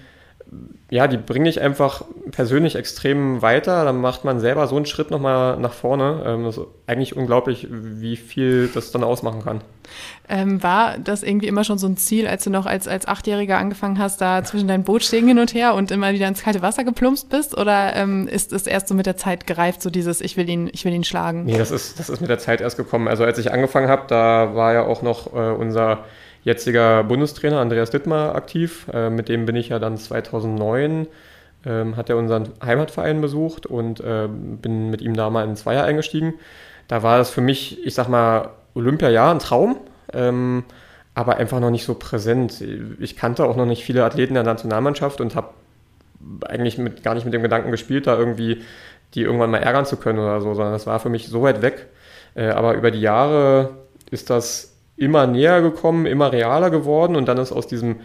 ja, 0.90 1.06
die 1.06 1.16
bringe 1.16 1.48
ich 1.48 1.60
einfach 1.60 2.04
persönlich 2.32 2.76
extrem 2.76 3.40
weiter. 3.40 3.84
Dann 3.86 4.00
macht 4.00 4.24
man 4.24 4.40
selber 4.40 4.66
so 4.66 4.76
einen 4.76 4.84
Schritt 4.84 5.10
nochmal 5.10 5.56
nach 5.58 5.72
vorne. 5.72 6.22
Ähm, 6.26 6.44
das 6.44 6.58
ist 6.58 6.66
eigentlich 6.86 7.16
unglaublich, 7.16 7.66
wie 7.70 8.16
viel 8.16 8.68
das 8.72 8.90
dann 8.92 9.02
ausmachen 9.02 9.42
kann. 9.42 9.62
Ähm, 10.28 10.62
war 10.62 10.98
das 10.98 11.22
irgendwie 11.22 11.46
immer 11.46 11.64
schon 11.64 11.78
so 11.78 11.86
ein 11.86 11.96
Ziel, 11.96 12.26
als 12.26 12.44
du 12.44 12.50
noch 12.50 12.66
als, 12.66 12.88
als 12.88 13.08
Achtjähriger 13.08 13.56
angefangen 13.56 13.98
hast, 13.98 14.20
da 14.20 14.44
zwischen 14.44 14.68
deinen 14.68 14.84
Bootstegen 14.84 15.28
hin 15.28 15.38
und 15.38 15.54
her 15.54 15.74
und 15.74 15.90
immer 15.90 16.12
wieder 16.12 16.28
ins 16.28 16.42
kalte 16.42 16.60
Wasser 16.60 16.84
geplumpst 16.84 17.30
bist? 17.30 17.56
Oder 17.56 17.96
ähm, 17.96 18.28
ist 18.28 18.52
es 18.52 18.66
erst 18.66 18.88
so 18.88 18.94
mit 18.94 19.06
der 19.06 19.16
Zeit 19.16 19.46
gereift, 19.46 19.80
so 19.80 19.88
dieses, 19.88 20.20
ich 20.20 20.36
will 20.36 20.48
ihn, 20.48 20.68
ich 20.72 20.84
will 20.84 20.92
ihn 20.92 21.04
schlagen? 21.04 21.44
Nee, 21.44 21.56
das 21.56 21.70
ist, 21.70 21.98
das 21.98 22.10
ist 22.10 22.20
mit 22.20 22.28
der 22.28 22.38
Zeit 22.38 22.60
erst 22.60 22.76
gekommen. 22.76 23.08
Also 23.08 23.24
als 23.24 23.38
ich 23.38 23.50
angefangen 23.50 23.88
habe, 23.88 24.02
da 24.08 24.54
war 24.54 24.74
ja 24.74 24.84
auch 24.84 25.00
noch 25.00 25.32
äh, 25.32 25.52
unser 25.52 26.04
jetziger 26.44 27.04
Bundestrainer 27.04 27.60
Andreas 27.60 27.90
Dittmar 27.90 28.34
aktiv. 28.34 28.86
Äh, 28.92 29.10
mit 29.10 29.28
dem 29.28 29.46
bin 29.46 29.56
ich 29.56 29.68
ja 29.68 29.78
dann 29.78 29.96
2009, 29.96 31.06
ähm, 31.64 31.96
hat 31.96 32.10
er 32.10 32.16
unseren 32.16 32.50
Heimatverein 32.64 33.20
besucht 33.20 33.66
und 33.66 34.00
äh, 34.00 34.28
bin 34.28 34.90
mit 34.90 35.00
ihm 35.00 35.14
da 35.14 35.30
mal 35.30 35.44
in 35.44 35.56
Zweier 35.56 35.84
eingestiegen. 35.84 36.34
Da 36.88 37.02
war 37.02 37.18
das 37.18 37.30
für 37.30 37.40
mich, 37.40 37.84
ich 37.86 37.94
sag 37.94 38.08
mal, 38.08 38.50
Olympia 38.74 39.08
ja 39.10 39.30
ein 39.30 39.38
Traum, 39.38 39.76
ähm, 40.12 40.64
aber 41.14 41.36
einfach 41.36 41.60
noch 41.60 41.70
nicht 41.70 41.84
so 41.84 41.94
präsent. 41.94 42.62
Ich 43.00 43.16
kannte 43.16 43.44
auch 43.44 43.56
noch 43.56 43.66
nicht 43.66 43.84
viele 43.84 44.04
Athleten 44.04 44.34
der 44.34 44.42
Nationalmannschaft 44.42 45.20
und 45.20 45.36
habe 45.36 45.50
eigentlich 46.46 46.78
mit, 46.78 47.02
gar 47.02 47.14
nicht 47.14 47.24
mit 47.24 47.34
dem 47.34 47.42
Gedanken 47.42 47.70
gespielt, 47.70 48.06
da 48.06 48.16
irgendwie 48.16 48.62
die 49.14 49.22
irgendwann 49.22 49.50
mal 49.50 49.58
ärgern 49.58 49.84
zu 49.84 49.96
können 49.96 50.18
oder 50.18 50.40
so, 50.40 50.54
sondern 50.54 50.72
das 50.72 50.86
war 50.86 50.98
für 51.00 51.10
mich 51.10 51.28
so 51.28 51.42
weit 51.42 51.60
weg. 51.62 51.88
Äh, 52.34 52.48
aber 52.48 52.74
über 52.74 52.90
die 52.90 53.00
Jahre 53.00 53.70
ist 54.10 54.30
das 54.30 54.71
immer 54.96 55.26
näher 55.26 55.62
gekommen, 55.62 56.06
immer 56.06 56.32
realer 56.32 56.70
geworden 56.70 57.16
und 57.16 57.26
dann 57.26 57.38
ist 57.38 57.52
aus 57.52 57.66
diesem 57.66 58.00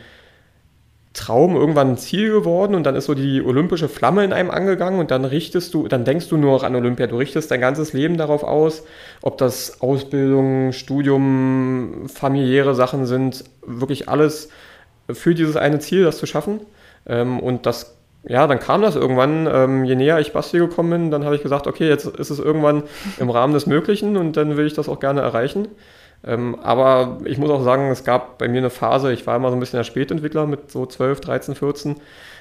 Traum 1.13 1.55
irgendwann 1.55 1.91
ein 1.91 1.97
Ziel 1.97 2.31
geworden 2.31 2.75
und 2.75 2.83
dann 2.83 2.95
ist 2.95 3.05
so 3.05 3.15
die 3.15 3.41
olympische 3.41 3.89
Flamme 3.89 4.23
in 4.23 4.33
einem 4.33 4.51
angegangen 4.51 4.99
und 4.99 5.09
dann 5.09 5.25
richtest 5.25 5.73
du, 5.73 5.87
dann 5.87 6.05
denkst 6.05 6.29
du 6.29 6.37
nur 6.37 6.53
noch 6.53 6.63
an 6.63 6.75
Olympia. 6.75 7.07
Du 7.07 7.17
richtest 7.17 7.49
dein 7.49 7.59
ganzes 7.59 7.93
Leben 7.93 8.17
darauf 8.17 8.43
aus, 8.43 8.83
ob 9.23 9.37
das 9.39 9.81
Ausbildung, 9.81 10.73
Studium, 10.73 12.03
familiäre 12.07 12.75
Sachen 12.75 13.07
sind, 13.07 13.45
wirklich 13.65 14.07
alles 14.07 14.49
für 15.09 15.33
dieses 15.33 15.55
eine 15.55 15.79
Ziel, 15.79 16.03
das 16.03 16.19
zu 16.19 16.27
schaffen. 16.27 16.61
Ähm, 17.07 17.39
und 17.39 17.65
das 17.65 17.97
ja, 18.29 18.45
dann 18.45 18.59
kam 18.59 18.81
das 18.81 18.95
irgendwann, 18.95 19.47
ähm, 19.51 19.85
je 19.85 19.95
näher 19.95 20.19
ich 20.19 20.33
Basti 20.33 20.57
gekommen 20.57 20.89
bin, 20.89 21.11
dann 21.11 21.23
habe 21.23 21.35
ich 21.35 21.43
gesagt, 21.43 21.65
okay, 21.65 21.87
jetzt 21.87 22.05
ist 22.05 22.29
es 22.29 22.39
irgendwann 22.39 22.83
im 23.19 23.29
Rahmen 23.29 23.53
des 23.53 23.67
Möglichen 23.67 24.17
und 24.17 24.35
dann 24.35 24.57
will 24.57 24.67
ich 24.67 24.73
das 24.73 24.89
auch 24.89 24.99
gerne 24.99 25.21
erreichen. 25.21 25.69
Ähm, 26.25 26.57
aber 26.61 27.19
ich 27.25 27.37
muss 27.37 27.49
auch 27.49 27.63
sagen, 27.63 27.89
es 27.89 28.03
gab 28.03 28.37
bei 28.37 28.47
mir 28.47 28.59
eine 28.59 28.69
Phase, 28.69 29.13
ich 29.13 29.25
war 29.27 29.35
immer 29.35 29.49
so 29.49 29.55
ein 29.55 29.59
bisschen 29.59 29.77
der 29.77 29.83
Spätentwickler 29.83 30.45
mit 30.45 30.71
so 30.71 30.85
12, 30.85 31.21
13, 31.21 31.55
14. 31.55 31.95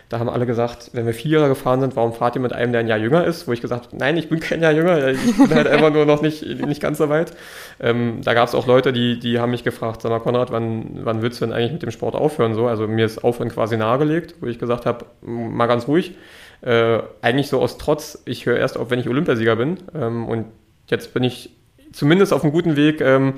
Da 0.09 0.21
haben 0.21 0.29
alle 0.29 0.47
gesagt, 0.47 0.91
wenn 0.93 1.05
wir 1.05 1.15
Vierer 1.15 1.49
gefahren 1.49 1.81
sind, 1.81 1.97
warum 1.97 2.13
fahrt 2.13 2.37
ihr 2.37 2.41
mit 2.41 2.53
einem, 2.53 2.71
der 2.71 2.81
ein 2.81 2.87
Jahr 2.87 2.99
jünger 2.99 3.25
ist? 3.25 3.49
Wo 3.49 3.53
ich 3.53 3.61
gesagt 3.61 3.87
habe, 3.87 3.97
nein, 3.97 4.17
ich 4.17 4.29
bin 4.29 4.39
kein 4.39 4.63
Jahr 4.63 4.71
jünger, 4.71 5.09
ich 5.09 5.37
bin 5.37 5.53
halt 5.53 5.67
einfach 5.67 5.93
nur 5.93 6.07
noch 6.07 6.23
nicht, 6.23 6.47
nicht 6.65 6.81
ganz 6.81 6.99
so 6.99 7.09
weit. 7.09 7.33
Ähm, 7.81 8.21
da 8.23 8.33
gab 8.33 8.47
es 8.47 8.55
auch 8.55 8.69
Leute, 8.69 8.93
die, 8.93 9.19
die 9.19 9.41
haben 9.41 9.51
mich 9.51 9.65
gefragt, 9.65 10.03
sag 10.03 10.11
mal, 10.11 10.21
Konrad, 10.21 10.53
wann, 10.53 11.01
wann 11.03 11.23
willst 11.23 11.41
du 11.41 11.47
denn 11.47 11.53
eigentlich 11.53 11.73
mit 11.73 11.83
dem 11.83 11.91
Sport 11.91 12.15
aufhören? 12.15 12.55
So, 12.55 12.69
also 12.69 12.87
mir 12.87 13.05
ist 13.05 13.25
Aufhören 13.25 13.49
quasi 13.49 13.77
nahegelegt, 13.77 14.37
wo 14.41 14.47
ich 14.47 14.61
gesagt 14.61 14.87
habe, 14.87 15.07
mal 15.23 15.67
ganz 15.67 15.89
ruhig. 15.89 16.17
Äh, 16.63 17.01
eigentlich 17.21 17.49
so 17.49 17.61
aus 17.61 17.77
Trotz, 17.77 18.23
ich 18.27 18.47
höre 18.47 18.59
erst 18.59 18.79
auf, 18.79 18.91
wenn 18.91 19.01
ich 19.01 19.09
Olympiasieger 19.09 19.57
bin. 19.57 19.79
Ähm, 19.93 20.29
und 20.29 20.47
jetzt 20.89 21.15
bin 21.15 21.25
ich 21.25 21.51
zumindest 21.93 22.33
auf 22.33 22.43
einem 22.43 22.53
guten 22.53 22.77
Weg, 22.77 23.01
ähm, 23.01 23.35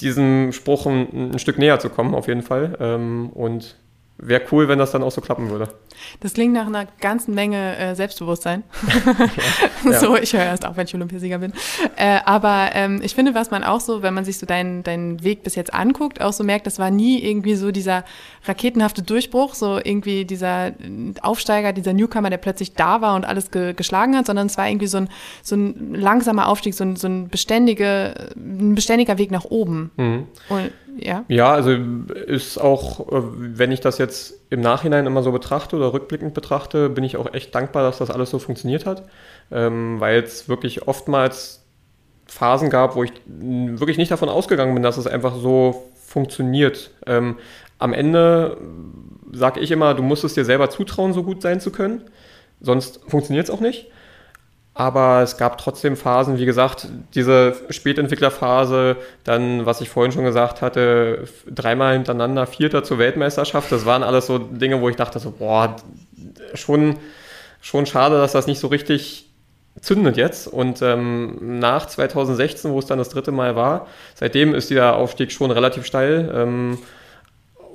diesem 0.00 0.52
Spruch 0.52 0.86
ein, 0.86 1.32
ein, 1.32 1.38
Stück 1.38 1.58
näher 1.58 1.80
zu 1.80 1.90
kommen, 1.90 2.14
auf 2.14 2.28
jeden 2.28 2.42
Fall. 2.42 2.76
Ähm, 2.80 3.30
und 3.30 3.76
wäre 4.18 4.42
cool, 4.50 4.68
wenn 4.68 4.78
das 4.78 4.90
dann 4.90 5.02
auch 5.02 5.12
so 5.12 5.20
klappen 5.20 5.48
würde. 5.50 5.68
Das 6.20 6.34
klingt 6.34 6.52
nach 6.52 6.66
einer 6.66 6.86
ganzen 7.00 7.34
Menge 7.34 7.76
äh, 7.76 7.94
Selbstbewusstsein. 7.94 8.64
ja. 9.84 9.98
So, 9.98 10.16
ich 10.16 10.32
höre 10.32 10.44
erst 10.44 10.66
auf, 10.66 10.76
wenn 10.76 10.86
ich 10.86 10.94
Olympiasieger 10.94 11.38
bin. 11.38 11.52
Äh, 11.96 12.20
aber 12.24 12.70
ähm, 12.74 13.00
ich 13.02 13.14
finde, 13.14 13.34
was 13.34 13.50
man 13.50 13.64
auch 13.64 13.80
so, 13.80 14.02
wenn 14.02 14.14
man 14.14 14.24
sich 14.24 14.38
so 14.38 14.46
deinen, 14.46 14.82
deinen 14.82 15.22
Weg 15.24 15.42
bis 15.42 15.54
jetzt 15.54 15.72
anguckt, 15.72 16.20
auch 16.20 16.32
so 16.32 16.44
merkt, 16.44 16.66
das 16.66 16.78
war 16.78 16.90
nie 16.90 17.22
irgendwie 17.22 17.54
so 17.54 17.70
dieser 17.70 18.04
raketenhafte 18.44 19.02
Durchbruch, 19.02 19.54
so 19.54 19.78
irgendwie 19.82 20.24
dieser 20.24 20.72
Aufsteiger, 21.22 21.72
dieser 21.72 21.92
Newcomer, 21.92 22.30
der 22.30 22.38
plötzlich 22.38 22.74
da 22.74 23.00
war 23.00 23.14
und 23.14 23.24
alles 23.24 23.50
ge 23.50 23.72
geschlagen 23.72 24.16
hat, 24.16 24.26
sondern 24.26 24.46
es 24.46 24.58
war 24.58 24.68
irgendwie 24.68 24.86
so 24.86 24.98
ein, 24.98 25.08
so 25.42 25.56
ein 25.56 25.94
langsamer 25.94 26.48
Aufstieg, 26.48 26.74
so 26.74 26.84
ein, 26.84 26.96
so 26.96 27.08
ein, 27.08 27.28
beständige, 27.28 28.32
ein 28.36 28.74
beständiger 28.74 29.18
Weg 29.18 29.30
nach 29.30 29.44
oben. 29.44 29.90
Mhm. 29.96 30.26
Und, 30.48 30.70
ja. 30.96 31.24
ja, 31.28 31.52
also 31.52 31.70
ist 31.70 32.58
auch, 32.58 33.12
äh, 33.12 33.22
wenn 33.32 33.72
ich 33.72 33.80
das 33.80 33.98
jetzt 33.98 34.34
im 34.50 34.60
Nachhinein 34.60 35.06
immer 35.06 35.22
so 35.22 35.32
betrachte 35.32 35.76
oder 35.76 35.92
rückblickend 35.92 36.34
betrachte, 36.34 36.88
bin 36.88 37.04
ich 37.04 37.16
auch 37.16 37.32
echt 37.32 37.54
dankbar, 37.54 37.82
dass 37.82 37.98
das 37.98 38.10
alles 38.10 38.30
so 38.30 38.38
funktioniert 38.38 38.86
hat, 38.86 39.04
ähm, 39.50 40.00
weil 40.00 40.22
es 40.22 40.48
wirklich 40.48 40.88
oftmals 40.88 41.64
Phasen 42.26 42.70
gab, 42.70 42.94
wo 42.94 43.04
ich 43.04 43.12
wirklich 43.26 43.96
nicht 43.96 44.10
davon 44.10 44.28
ausgegangen 44.28 44.74
bin, 44.74 44.82
dass 44.82 44.98
es 44.98 45.06
einfach 45.06 45.34
so 45.36 45.90
funktioniert. 46.04 46.90
Ähm, 47.06 47.36
am 47.78 47.92
Ende 47.92 48.58
sage 49.32 49.60
ich 49.60 49.70
immer, 49.70 49.94
du 49.94 50.02
musst 50.02 50.24
es 50.24 50.34
dir 50.34 50.44
selber 50.44 50.70
zutrauen, 50.70 51.12
so 51.12 51.22
gut 51.22 51.42
sein 51.42 51.60
zu 51.60 51.70
können, 51.70 52.02
sonst 52.60 53.00
funktioniert 53.06 53.48
es 53.48 53.50
auch 53.50 53.60
nicht. 53.60 53.90
Aber 54.78 55.22
es 55.24 55.36
gab 55.36 55.58
trotzdem 55.58 55.96
Phasen, 55.96 56.38
wie 56.38 56.44
gesagt, 56.44 56.86
diese 57.12 57.56
Spätentwicklerphase, 57.68 58.96
dann, 59.24 59.66
was 59.66 59.80
ich 59.80 59.88
vorhin 59.88 60.12
schon 60.12 60.22
gesagt 60.22 60.62
hatte, 60.62 61.24
dreimal 61.50 61.94
hintereinander 61.94 62.46
Vierter 62.46 62.84
zur 62.84 62.98
Weltmeisterschaft. 62.98 63.72
Das 63.72 63.86
waren 63.86 64.04
alles 64.04 64.26
so 64.26 64.38
Dinge, 64.38 64.80
wo 64.80 64.88
ich 64.88 64.94
dachte 64.94 65.18
so, 65.18 65.32
boah, 65.32 65.74
schon, 66.54 66.94
schon 67.60 67.86
schade, 67.86 68.18
dass 68.18 68.30
das 68.30 68.46
nicht 68.46 68.60
so 68.60 68.68
richtig 68.68 69.28
zündet 69.80 70.16
jetzt. 70.16 70.46
Und 70.46 70.80
ähm, 70.80 71.58
nach 71.58 71.86
2016, 71.86 72.70
wo 72.70 72.78
es 72.78 72.86
dann 72.86 72.98
das 72.98 73.08
dritte 73.08 73.32
Mal 73.32 73.56
war, 73.56 73.88
seitdem 74.14 74.54
ist 74.54 74.70
dieser 74.70 74.94
Aufstieg 74.94 75.32
schon 75.32 75.50
relativ 75.50 75.86
steil. 75.86 76.32
Ähm, 76.32 76.78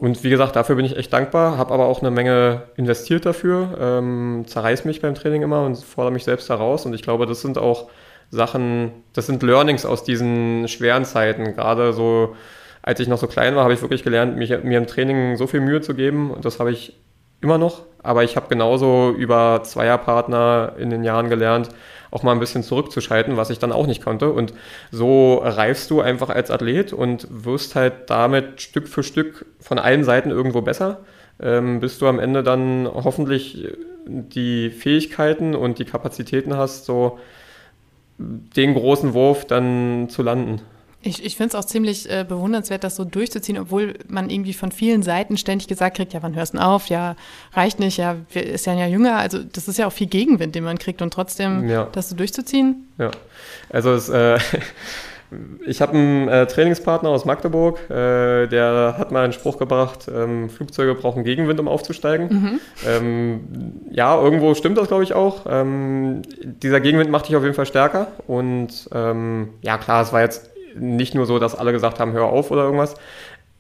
und 0.04 0.22
wie 0.22 0.30
gesagt, 0.30 0.58
dafür 0.58 0.76
bin 0.76 0.84
ich 0.84 0.98
echt 0.98 1.14
dankbar, 1.14 1.58
habe 1.58 1.74
aber 1.74 1.86
auch 1.86 2.02
eine 2.02 2.12
Menge 2.12 2.64
investiert 2.76 3.26
dafür, 3.26 3.78
ähm, 3.80 4.44
zerreiß 4.46 4.84
mich 4.84 5.00
beim 5.00 5.16
Training 5.16 5.44
immer 5.44 5.66
und 5.66 5.78
fordere 5.78 6.12
mich 6.12 6.26
selbst 6.26 6.50
heraus. 6.50 6.86
Und 6.86 6.94
ich 6.94 7.04
glaube, 7.04 7.26
das 7.26 7.40
sind 7.40 7.58
auch 7.58 7.90
Sachen, 8.30 8.92
das 9.14 9.28
sind 9.28 9.42
Learnings 9.44 9.86
aus 9.86 10.04
diesen 10.04 10.68
schweren 10.68 11.06
Zeiten. 11.06 11.54
Gerade 11.54 11.94
so, 11.94 12.36
als 12.82 13.00
ich 13.00 13.08
noch 13.08 13.18
so 13.18 13.28
klein 13.28 13.56
war, 13.56 13.64
habe 13.64 13.76
ich 13.76 13.82
wirklich 13.82 14.04
gelernt, 14.04 14.36
mich, 14.36 14.50
mir 14.50 14.78
im 14.78 14.88
Training 14.88 15.38
so 15.38 15.48
viel 15.48 15.62
Mühe 15.62 15.80
zu 15.80 15.94
geben. 15.94 16.32
Und 16.32 16.44
das 16.44 16.60
habe 16.60 16.74
ich 16.74 17.00
immer 17.44 17.58
noch. 17.58 17.84
Aber 18.02 18.24
ich 18.24 18.36
habe 18.36 18.50
genauso 18.50 19.12
über 19.12 19.62
Zweierpartner 19.64 20.74
in 20.78 20.90
den 20.90 21.04
Jahren 21.04 21.30
gelernt, 21.30 21.70
auch 22.12 22.22
mal 22.22 22.34
ein 22.34 22.40
bisschen 22.40 22.64
zurückzuschalten, 22.64 23.38
was 23.38 23.50
ich 23.50 23.60
dann 23.60 23.72
auch 23.72 23.88
nicht 23.88 24.04
konnte. 24.04 24.32
Und 24.32 24.54
so 24.92 25.38
reifst 25.38 25.90
du 25.90 26.02
einfach 26.02 26.30
als 26.30 26.52
Athlet 26.52 26.94
und 26.94 27.28
wirst 27.30 27.76
halt 27.76 28.10
damit 28.10 28.62
Stück 28.62 28.88
für 28.88 29.04
Stück 29.04 29.46
von 29.60 29.80
allen 29.80 30.04
Seiten 30.04 30.30
irgendwo 30.30 30.62
besser, 30.62 31.00
ähm, 31.42 31.80
bis 31.80 31.98
du 31.98 32.08
am 32.08 32.20
Ende 32.20 32.44
dann 32.44 32.88
hoffentlich 32.94 33.68
die 34.06 34.70
Fähigkeiten 34.70 35.56
und 35.56 35.80
die 35.80 35.86
Kapazitäten 35.86 36.58
hast, 36.58 36.86
so 36.86 37.20
den 38.18 38.74
großen 38.74 39.14
Wurf 39.14 39.46
dann 39.46 40.08
zu 40.10 40.24
landen. 40.24 40.62
Ich, 41.04 41.24
ich 41.24 41.36
finde 41.36 41.50
es 41.50 41.56
auch 41.56 41.68
ziemlich 41.68 42.10
äh, 42.10 42.26
bewundernswert, 42.28 42.84
das 42.84 42.96
so 42.96 43.04
durchzuziehen, 43.04 43.58
obwohl 43.58 43.96
man 44.08 44.30
irgendwie 44.30 44.54
von 44.54 44.72
vielen 44.72 45.04
Seiten 45.04 45.38
ständig 45.38 45.68
gesagt 45.68 45.98
kriegt, 45.98 46.14
ja, 46.14 46.24
wann 46.24 46.36
hörst 46.36 46.54
du 46.54 46.60
auf? 46.60 46.88
Ja, 46.88 47.16
reicht 47.54 47.80
nicht, 47.80 47.98
ja, 47.98 48.16
ist 48.34 48.66
ja 48.66 48.74
ja 48.74 48.88
jünger. 48.88 49.18
Also 49.18 49.40
das 49.40 49.68
ist 49.68 49.78
ja 49.78 49.88
auch 49.88 49.94
viel 49.94 50.08
Gegenwind, 50.08 50.56
den 50.56 50.64
man 50.64 50.78
kriegt 50.78 51.02
und 51.02 51.14
trotzdem 51.14 51.68
ja. 51.68 51.88
das 51.92 52.10
so 52.10 52.16
durchzuziehen. 52.16 52.88
Ja, 52.98 53.12
also 53.70 53.94
es, 53.94 54.10
äh, 54.10 54.40
ich 55.66 55.82
habe 55.82 55.94
einen 55.94 56.28
äh, 56.28 56.48
Trainingspartner 56.48 57.10
aus 57.10 57.26
Magdeburg, 57.26 57.80
äh, 57.90 58.48
der 58.48 58.96
hat 58.98 59.12
mal 59.12 59.24
einen 59.24 59.34
Spruch 59.34 59.58
gebracht, 59.58 60.10
ähm, 60.14 60.50
Flugzeuge 60.50 60.96
brauchen 60.96 61.24
Gegenwind, 61.24 61.60
um 61.60 61.68
aufzusteigen. 61.68 62.28
Mhm. 62.30 62.60
Ähm, 62.88 63.40
ja, 63.92 64.20
irgendwo 64.20 64.54
stimmt 64.56 64.78
das, 64.78 64.88
glaube 64.88 65.04
ich, 65.04 65.14
auch. 65.14 65.46
Ähm, 65.50 66.22
dieser 66.44 66.80
Gegenwind 66.80 67.12
macht 67.12 67.28
dich 67.28 67.36
auf 67.36 67.44
jeden 67.44 67.56
Fall 67.56 67.66
stärker 67.66 68.08
und 68.28 68.90
ähm, 68.94 69.50
ja, 69.62 69.78
klar, 69.78 70.04
es 70.04 70.14
war 70.14 70.22
jetzt 70.22 70.53
nicht 70.76 71.16
nur 71.16 71.26
so, 71.26 71.40
dass 71.40 71.56
alle 71.56 71.72
gesagt 71.72 72.00
haben, 72.00 72.14
hör 72.14 72.26
auf 72.26 72.52
oder 72.52 72.64
irgendwas. 72.64 72.96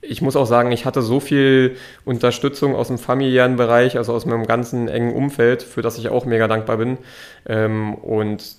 Ich 0.01 0.21
muss 0.21 0.35
auch 0.35 0.45
sagen, 0.45 0.71
ich 0.73 0.85
hatte 0.85 1.01
so 1.01 1.21
viel 1.21 1.77
Unterstützung 2.03 2.75
aus 2.75 2.89
dem 2.89 2.97
familiären 2.97 3.55
Bereich, 3.55 3.97
also 3.97 4.13
aus 4.13 4.25
meinem 4.25 4.45
ganzen 4.45 4.89
engen 4.89 5.13
Umfeld, 5.13 5.63
für 5.63 5.81
das 5.81 5.97
ich 5.97 6.09
auch 6.09 6.25
mega 6.25 6.49
dankbar 6.49 6.77
bin. 6.77 6.97
Ähm, 7.47 7.95
und 7.95 8.57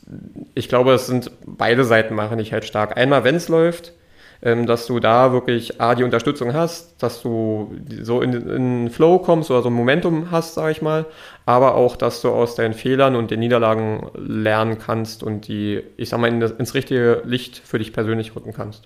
ich 0.54 0.68
glaube, 0.70 0.94
es 0.94 1.06
sind 1.06 1.30
beide 1.44 1.84
Seiten 1.84 2.14
machen 2.14 2.38
dich 2.38 2.52
halt 2.52 2.64
stark. 2.64 2.96
Einmal, 2.96 3.24
wenn 3.24 3.34
es 3.34 3.48
läuft, 3.48 3.92
dass 4.40 4.86
du 4.86 5.00
da 5.00 5.32
wirklich 5.32 5.80
A, 5.80 5.94
die 5.94 6.04
Unterstützung 6.04 6.52
hast, 6.52 7.02
dass 7.02 7.22
du 7.22 7.74
so 8.02 8.20
in, 8.20 8.32
in 8.48 8.90
Flow 8.90 9.18
kommst 9.18 9.50
oder 9.50 9.62
so 9.62 9.70
ein 9.70 9.74
Momentum 9.74 10.30
hast, 10.30 10.54
sage 10.54 10.72
ich 10.72 10.82
mal, 10.82 11.06
aber 11.46 11.74
auch, 11.74 11.96
dass 11.96 12.20
du 12.22 12.30
aus 12.30 12.54
deinen 12.54 12.74
Fehlern 12.74 13.16
und 13.16 13.30
den 13.30 13.40
Niederlagen 13.40 14.10
lernen 14.14 14.78
kannst 14.78 15.22
und 15.22 15.48
die, 15.48 15.82
ich 15.96 16.08
sag 16.08 16.20
mal, 16.20 16.28
in 16.28 16.40
das, 16.40 16.52
ins 16.52 16.74
richtige 16.74 17.22
Licht 17.24 17.58
für 17.58 17.78
dich 17.78 17.92
persönlich 17.92 18.36
rücken 18.36 18.52
kannst. 18.52 18.84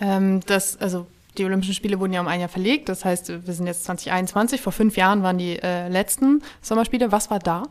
Ähm, 0.00 0.40
das, 0.46 0.80
also 0.80 1.06
die 1.38 1.44
Olympischen 1.44 1.74
Spiele 1.74 1.98
wurden 1.98 2.12
ja 2.12 2.20
um 2.20 2.28
ein 2.28 2.40
Jahr 2.40 2.48
verlegt. 2.48 2.88
Das 2.88 3.04
heißt, 3.04 3.46
wir 3.46 3.54
sind 3.54 3.66
jetzt 3.66 3.84
2021. 3.84 4.60
Vor 4.60 4.72
fünf 4.72 4.96
Jahren 4.96 5.22
waren 5.22 5.38
die 5.38 5.58
äh, 5.60 5.88
letzten 5.88 6.42
Sommerspiele. 6.60 7.12
Was 7.12 7.30
war 7.30 7.38
da? 7.38 7.64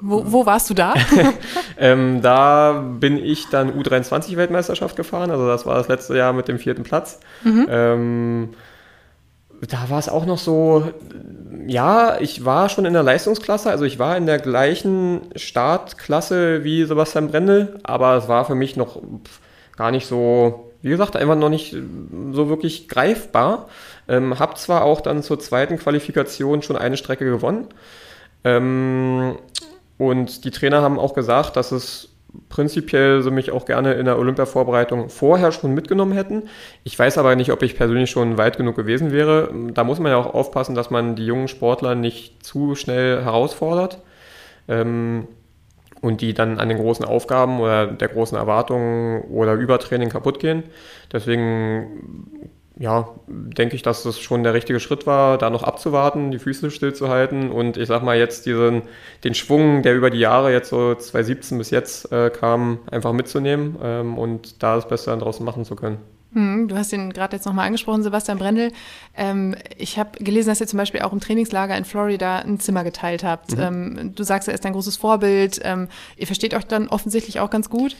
Wo, 0.00 0.24
wo, 0.26 0.46
warst 0.46 0.70
du 0.70 0.74
da? 0.74 0.94
ähm, 1.78 2.22
da 2.22 2.84
bin 2.98 3.16
ich 3.16 3.48
dann 3.48 3.72
U23-Weltmeisterschaft 3.80 4.96
gefahren. 4.96 5.30
Also 5.30 5.46
das 5.46 5.66
war 5.66 5.76
das 5.76 5.88
letzte 5.88 6.16
Jahr 6.16 6.32
mit 6.32 6.48
dem 6.48 6.58
vierten 6.58 6.82
Platz. 6.82 7.20
Mhm. 7.42 7.66
Ähm, 7.68 8.48
da 9.68 9.88
war 9.88 9.98
es 9.98 10.08
auch 10.08 10.26
noch 10.26 10.38
so, 10.38 10.90
ja, 11.66 12.20
ich 12.20 12.44
war 12.44 12.68
schon 12.68 12.84
in 12.84 12.92
der 12.92 13.02
Leistungsklasse, 13.02 13.70
also 13.70 13.84
ich 13.84 13.98
war 13.98 14.16
in 14.16 14.26
der 14.26 14.38
gleichen 14.38 15.22
Startklasse 15.36 16.64
wie 16.64 16.84
Sebastian 16.84 17.28
Brendel, 17.28 17.78
aber 17.82 18.16
es 18.16 18.28
war 18.28 18.44
für 18.44 18.54
mich 18.54 18.76
noch 18.76 19.00
gar 19.76 19.90
nicht 19.90 20.06
so, 20.06 20.70
wie 20.82 20.90
gesagt, 20.90 21.16
einfach 21.16 21.36
noch 21.36 21.48
nicht 21.48 21.74
so 22.32 22.48
wirklich 22.48 22.88
greifbar. 22.88 23.68
Ähm, 24.06 24.38
hab 24.38 24.58
zwar 24.58 24.84
auch 24.84 25.00
dann 25.00 25.22
zur 25.22 25.40
zweiten 25.40 25.78
Qualifikation 25.78 26.62
schon 26.62 26.76
eine 26.76 26.96
Strecke 26.96 27.24
gewonnen, 27.24 27.68
ähm, 28.44 29.36
und 29.98 30.44
die 30.44 30.50
Trainer 30.50 30.82
haben 30.82 30.98
auch 30.98 31.14
gesagt, 31.14 31.56
dass 31.56 31.72
es 31.72 32.10
prinzipiell 32.48 33.22
sie 33.22 33.30
mich 33.30 33.52
auch 33.52 33.64
gerne 33.64 33.94
in 33.94 34.06
der 34.06 34.18
Olympia-Vorbereitung 34.18 35.08
vorher 35.08 35.52
schon 35.52 35.72
mitgenommen 35.74 36.12
hätten. 36.12 36.44
Ich 36.82 36.98
weiß 36.98 37.18
aber 37.18 37.36
nicht, 37.36 37.52
ob 37.52 37.62
ich 37.62 37.76
persönlich 37.76 38.10
schon 38.10 38.38
weit 38.38 38.56
genug 38.56 38.76
gewesen 38.76 39.12
wäre. 39.12 39.52
Da 39.72 39.84
muss 39.84 40.00
man 40.00 40.10
ja 40.10 40.18
auch 40.18 40.34
aufpassen, 40.34 40.74
dass 40.74 40.90
man 40.90 41.16
die 41.16 41.26
jungen 41.26 41.48
Sportler 41.48 41.94
nicht 41.94 42.44
zu 42.44 42.74
schnell 42.74 43.22
herausfordert 43.22 43.98
ähm, 44.68 45.28
und 46.00 46.20
die 46.20 46.34
dann 46.34 46.58
an 46.58 46.68
den 46.68 46.78
großen 46.78 47.04
Aufgaben 47.04 47.60
oder 47.60 47.86
der 47.86 48.08
großen 48.08 48.36
Erwartungen 48.36 49.22
oder 49.22 49.54
Übertraining 49.54 50.08
kaputt 50.08 50.40
gehen. 50.40 50.64
Deswegen 51.12 52.50
ja, 52.76 53.08
denke 53.28 53.76
ich, 53.76 53.82
dass 53.82 54.02
das 54.02 54.18
schon 54.18 54.42
der 54.42 54.52
richtige 54.52 54.80
Schritt 54.80 55.06
war, 55.06 55.38
da 55.38 55.48
noch 55.48 55.62
abzuwarten, 55.62 56.32
die 56.32 56.38
Füße 56.38 56.70
stillzuhalten 56.70 57.50
und 57.50 57.76
ich 57.76 57.86
sag 57.86 58.02
mal 58.02 58.18
jetzt 58.18 58.46
diesen, 58.46 58.82
den 59.22 59.34
Schwung, 59.34 59.82
der 59.82 59.94
über 59.94 60.10
die 60.10 60.18
Jahre 60.18 60.52
jetzt 60.52 60.70
so 60.70 60.94
2017 60.94 61.58
bis 61.58 61.70
jetzt 61.70 62.10
äh, 62.10 62.30
kam, 62.30 62.80
einfach 62.90 63.12
mitzunehmen 63.12 63.76
ähm, 63.80 64.18
und 64.18 64.62
da 64.62 64.74
das 64.74 64.88
Beste 64.88 65.10
dann 65.10 65.20
draußen 65.20 65.44
machen 65.44 65.64
zu 65.64 65.76
können. 65.76 65.98
Hm, 66.32 66.66
du 66.66 66.76
hast 66.76 66.92
ihn 66.92 67.12
gerade 67.12 67.36
jetzt 67.36 67.46
nochmal 67.46 67.66
angesprochen, 67.66 68.02
Sebastian 68.02 68.38
Brendel. 68.38 68.72
Ähm, 69.16 69.54
ich 69.78 69.98
habe 69.98 70.18
gelesen, 70.18 70.48
dass 70.48 70.60
ihr 70.60 70.66
zum 70.66 70.78
Beispiel 70.78 71.02
auch 71.02 71.12
im 71.12 71.20
Trainingslager 71.20 71.76
in 71.76 71.84
Florida 71.84 72.40
ein 72.40 72.58
Zimmer 72.58 72.82
geteilt 72.82 73.22
habt. 73.22 73.56
Mhm. 73.56 73.62
Ähm, 73.62 74.12
du 74.16 74.24
sagst, 74.24 74.48
er 74.48 74.54
ist 74.54 74.66
ein 74.66 74.72
großes 74.72 74.96
Vorbild. 74.96 75.60
Ähm, 75.62 75.88
ihr 76.16 76.26
versteht 76.26 76.54
euch 76.54 76.66
dann 76.66 76.88
offensichtlich 76.88 77.38
auch 77.38 77.50
ganz 77.50 77.70
gut. 77.70 77.94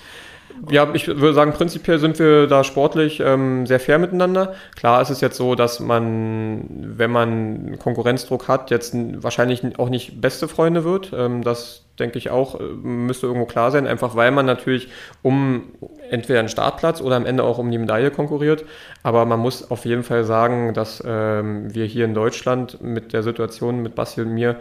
Ja, 0.70 0.88
ich 0.94 1.08
würde 1.08 1.34
sagen, 1.34 1.52
prinzipiell 1.52 1.98
sind 1.98 2.18
wir 2.18 2.46
da 2.46 2.64
sportlich 2.64 3.20
ähm, 3.20 3.66
sehr 3.66 3.80
fair 3.80 3.98
miteinander. 3.98 4.54
Klar 4.76 5.02
ist 5.02 5.10
es 5.10 5.20
jetzt 5.20 5.36
so, 5.36 5.54
dass 5.54 5.80
man, 5.80 6.64
wenn 6.96 7.10
man 7.10 7.78
Konkurrenzdruck 7.78 8.48
hat, 8.48 8.70
jetzt 8.70 8.94
wahrscheinlich 8.94 9.78
auch 9.78 9.88
nicht 9.88 10.20
beste 10.20 10.48
Freunde 10.48 10.84
wird. 10.84 11.12
Ähm, 11.14 11.42
das 11.42 11.84
denke 11.98 12.18
ich 12.18 12.30
auch, 12.30 12.58
äh, 12.60 12.62
müsste 12.62 13.26
irgendwo 13.26 13.46
klar 13.46 13.70
sein, 13.70 13.86
einfach 13.86 14.16
weil 14.16 14.30
man 14.30 14.46
natürlich 14.46 14.88
um 15.22 15.72
entweder 16.10 16.38
einen 16.38 16.48
Startplatz 16.48 17.00
oder 17.00 17.16
am 17.16 17.26
Ende 17.26 17.44
auch 17.44 17.58
um 17.58 17.70
die 17.70 17.78
Medaille 17.78 18.10
konkurriert. 18.10 18.64
Aber 19.02 19.24
man 19.26 19.40
muss 19.40 19.70
auf 19.70 19.84
jeden 19.84 20.02
Fall 20.04 20.24
sagen, 20.24 20.72
dass 20.72 21.02
ähm, 21.06 21.74
wir 21.74 21.84
hier 21.84 22.04
in 22.04 22.14
Deutschland 22.14 22.80
mit 22.80 23.12
der 23.12 23.22
Situation 23.22 23.82
mit 23.82 23.94
Basti 23.94 24.22
und 24.22 24.32
mir 24.32 24.60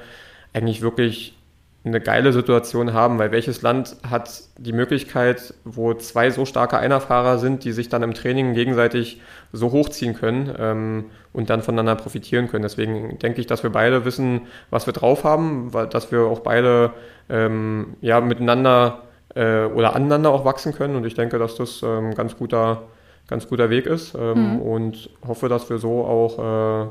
eigentlich 0.53 0.81
wirklich 0.81 1.35
eine 1.85 1.99
geile 1.99 2.31
Situation 2.31 2.93
haben, 2.93 3.19
weil 3.19 3.31
welches 3.31 3.61
Land 3.61 3.97
hat 4.09 4.43
die 4.57 4.71
Möglichkeit, 4.71 5.53
wo 5.65 5.93
zwei 5.93 6.29
so 6.29 6.45
starke 6.45 6.77
Einerfahrer 6.77 7.37
sind, 7.39 7.65
die 7.65 7.73
sich 7.73 7.89
dann 7.89 8.03
im 8.03 8.13
Training 8.13 8.53
gegenseitig 8.53 9.21
so 9.51 9.71
hochziehen 9.71 10.15
können 10.15 10.53
ähm, 10.57 11.05
und 11.33 11.49
dann 11.49 11.61
voneinander 11.61 11.95
profitieren 11.95 12.47
können. 12.47 12.63
Deswegen 12.63 13.19
denke 13.19 13.41
ich, 13.41 13.47
dass 13.47 13.63
wir 13.63 13.69
beide 13.69 14.05
wissen, 14.05 14.41
was 14.69 14.85
wir 14.85 14.93
drauf 14.93 15.25
haben, 15.25 15.73
weil, 15.73 15.87
dass 15.87 16.11
wir 16.11 16.21
auch 16.21 16.39
beide 16.39 16.91
ähm, 17.29 17.95
ja, 17.99 18.21
miteinander 18.21 19.01
äh, 19.35 19.65
oder 19.65 19.93
aneinander 19.95 20.29
auch 20.29 20.45
wachsen 20.45 20.73
können 20.73 20.95
und 20.95 21.05
ich 21.05 21.15
denke, 21.15 21.37
dass 21.37 21.55
das 21.55 21.83
ähm, 21.83 22.15
ganz 22.15 22.37
guter 22.37 22.83
ganz 23.27 23.47
guter 23.47 23.69
Weg 23.69 23.85
ist 23.85 24.15
ähm, 24.15 24.55
mhm. 24.55 24.61
und 24.61 25.09
hoffe, 25.25 25.49
dass 25.49 25.69
wir 25.69 25.77
so 25.77 26.03
auch 26.03 26.85
äh, 26.85 26.89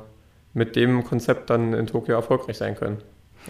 mit 0.55 0.76
dem 0.76 1.05
Konzept 1.05 1.50
dann 1.50 1.72
in 1.72 1.87
Tokio 1.87 2.14
erfolgreich 2.14 2.59
sein 2.59 2.74
können. 2.74 2.98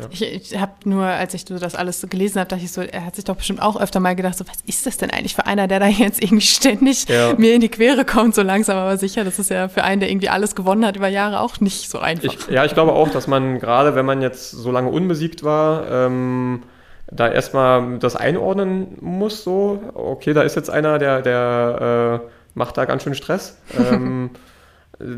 Ja. 0.01 0.07
Ich, 0.11 0.23
ich 0.23 0.59
habe 0.59 0.73
nur, 0.85 1.05
als 1.05 1.35
ich 1.35 1.45
das 1.45 1.75
alles 1.75 2.01
so 2.01 2.07
gelesen 2.07 2.41
habe, 2.41 2.49
dachte 2.49 2.65
ich 2.65 2.73
so, 2.73 2.81
er 2.81 3.05
hat 3.05 3.15
sich 3.17 3.25
doch 3.25 3.37
bestimmt 3.37 3.61
auch 3.61 3.79
öfter 3.79 4.01
mal 4.01 4.17
gedacht, 4.17 4.39
so, 4.39 4.47
was 4.47 4.59
ist 4.67 4.87
das 4.87 4.97
denn 4.97 5.11
eigentlich 5.11 5.35
für 5.35 5.47
einer, 5.47 5.69
der 5.69 5.81
da 5.81 5.87
jetzt 5.87 6.23
irgendwie 6.23 6.43
ständig 6.47 7.09
ja. 7.09 7.35
mir 7.37 7.55
in 7.55 7.61
die 7.61 7.69
Quere 7.69 8.05
kommt, 8.05 8.35
so 8.35 8.43
langsam 8.43 8.79
aber 8.79 8.97
sicher. 8.97 9.25
Das 9.25 9.39
ist 9.39 9.51
ja 9.51 9.69
für 9.69 9.85
einen, 9.85 10.01
der 10.01 10.11
irgendwie 10.11 10.31
alles 10.31 10.55
gewonnen 10.55 10.87
hat 10.87 10.97
über 10.97 11.09
Jahre, 11.09 11.41
auch 11.41 11.61
nicht 11.61 11.91
so 11.91 11.99
einfach. 11.99 12.33
Ich, 12.33 12.47
ja, 12.49 12.65
ich 12.65 12.75
glaube 12.75 12.93
auch, 12.93 13.11
dass 13.11 13.27
man 13.27 13.59
gerade, 13.59 13.95
wenn 13.95 14.07
man 14.07 14.23
jetzt 14.23 14.51
so 14.51 14.71
lange 14.71 14.89
unbesiegt 14.91 15.43
war, 15.43 15.91
ähm, 15.91 16.63
da 17.11 17.29
erstmal 17.29 17.99
das 17.99 18.17
einordnen 18.17 18.97
muss, 19.01 19.45
so, 19.45 19.83
okay, 19.93 20.33
da 20.33 20.43
ist 20.43 20.57
jetzt 20.57 20.71
einer, 20.71 20.99
der, 20.99 21.21
der 21.21 22.23
äh, 22.25 22.29
macht 22.55 22.79
da 22.79 22.87
ganz 22.87 23.03
schön 23.03 23.15
Stress. 23.15 23.59
Ähm, 23.79 24.31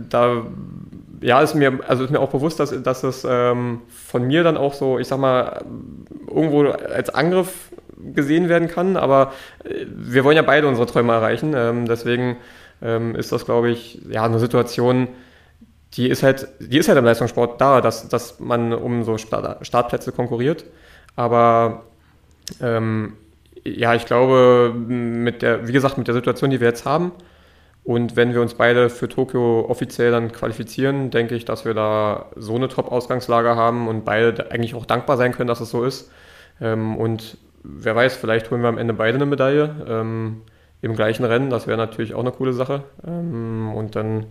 da 0.09 0.47
ja, 1.20 1.40
ist 1.40 1.55
mir, 1.55 1.81
also 1.87 2.05
ist 2.05 2.11
mir 2.11 2.20
auch 2.20 2.31
bewusst, 2.31 2.61
dass, 2.61 2.83
dass 2.83 3.03
es 3.03 3.27
ähm, 3.29 3.83
von 3.88 4.27
mir 4.27 4.42
dann 4.42 4.57
auch 4.57 4.75
so, 4.75 4.99
ich 4.99 5.09
sag 5.09 5.18
mal, 5.18 5.64
irgendwo 6.29 6.64
als 6.64 7.11
Angriff 7.11 7.70
gesehen 8.12 8.49
werden 8.49 8.68
kann, 8.68 8.97
aber 8.97 9.33
äh, 9.64 9.87
wir 9.88 10.25
wollen 10.25 10.37
ja 10.37 10.42
beide 10.42 10.68
unsere 10.68 10.87
Träume 10.87 11.12
erreichen. 11.12 11.55
Ähm, 11.57 11.87
deswegen 11.87 12.37
ähm, 12.83 13.14
ist 13.14 13.33
das, 13.33 13.44
glaube 13.44 13.70
ich, 13.70 14.03
ja, 14.09 14.25
eine 14.25 14.38
Situation, 14.38 15.09
die 15.94 16.09
ist 16.09 16.23
halt, 16.23 16.49
die 16.61 16.79
ist 16.79 16.88
halt 16.88 16.99
im 16.99 17.05
Leistungssport 17.05 17.61
da, 17.61 17.81
dass, 17.81 18.09
dass 18.09 18.40
man 18.40 18.73
um 18.73 19.05
so 19.05 19.16
Startplätze 19.16 20.12
konkurriert. 20.12 20.64
Aber 21.16 21.85
ähm, 22.61 23.14
ja, 23.64 23.94
ich 23.94 24.05
glaube, 24.05 24.75
mit 24.77 25.40
der, 25.42 25.68
wie 25.68 25.73
gesagt, 25.73 25.97
mit 25.97 26.07
der 26.07 26.14
Situation, 26.14 26.51
die 26.51 26.61
wir 26.61 26.68
jetzt 26.68 26.85
haben, 26.85 27.12
und 27.85 28.16
wenn 28.16 28.33
wir 28.33 28.40
uns 28.40 28.55
beide 28.55 28.88
für 28.88 29.09
Tokio 29.09 29.66
offiziell 29.68 30.11
dann 30.11 30.33
qualifizieren, 30.33 31.11
denke 31.11 31.35
ich, 31.35 31.44
dass 31.44 31.66
wir 31.66 31.75
da 31.75 32.31
so 32.35 32.55
eine 32.55 32.68
Top-Ausgangslage 32.68 33.57
haben 33.57 33.88
und 33.88 34.07
beide 34.07 34.51
eigentlich 34.51 34.75
auch 34.75 34.87
dankbar 34.87 35.18
sein 35.18 35.33
können, 35.33 35.49
dass 35.49 35.61
es 35.61 35.68
so 35.68 35.85
ist. 35.85 36.11
Ähm, 36.62 36.97
und 36.97 37.37
wer 37.62 37.94
weiß, 37.94 38.16
vielleicht 38.16 38.51
holen 38.51 38.62
wir 38.62 38.68
am 38.68 38.79
Ende 38.79 38.94
beide 38.94 39.16
eine 39.16 39.27
Medaille 39.27 39.75
ähm, 39.87 40.42
im 40.81 40.97
gleichen 40.97 41.25
Rennen. 41.25 41.51
Das 41.51 41.66
wäre 41.66 41.77
natürlich 41.77 42.14
auch 42.14 42.20
eine 42.20 42.33
coole 42.33 42.55
Sache. 42.55 42.85
Ähm, 43.07 43.75
und 43.75 43.97
dann 43.97 44.27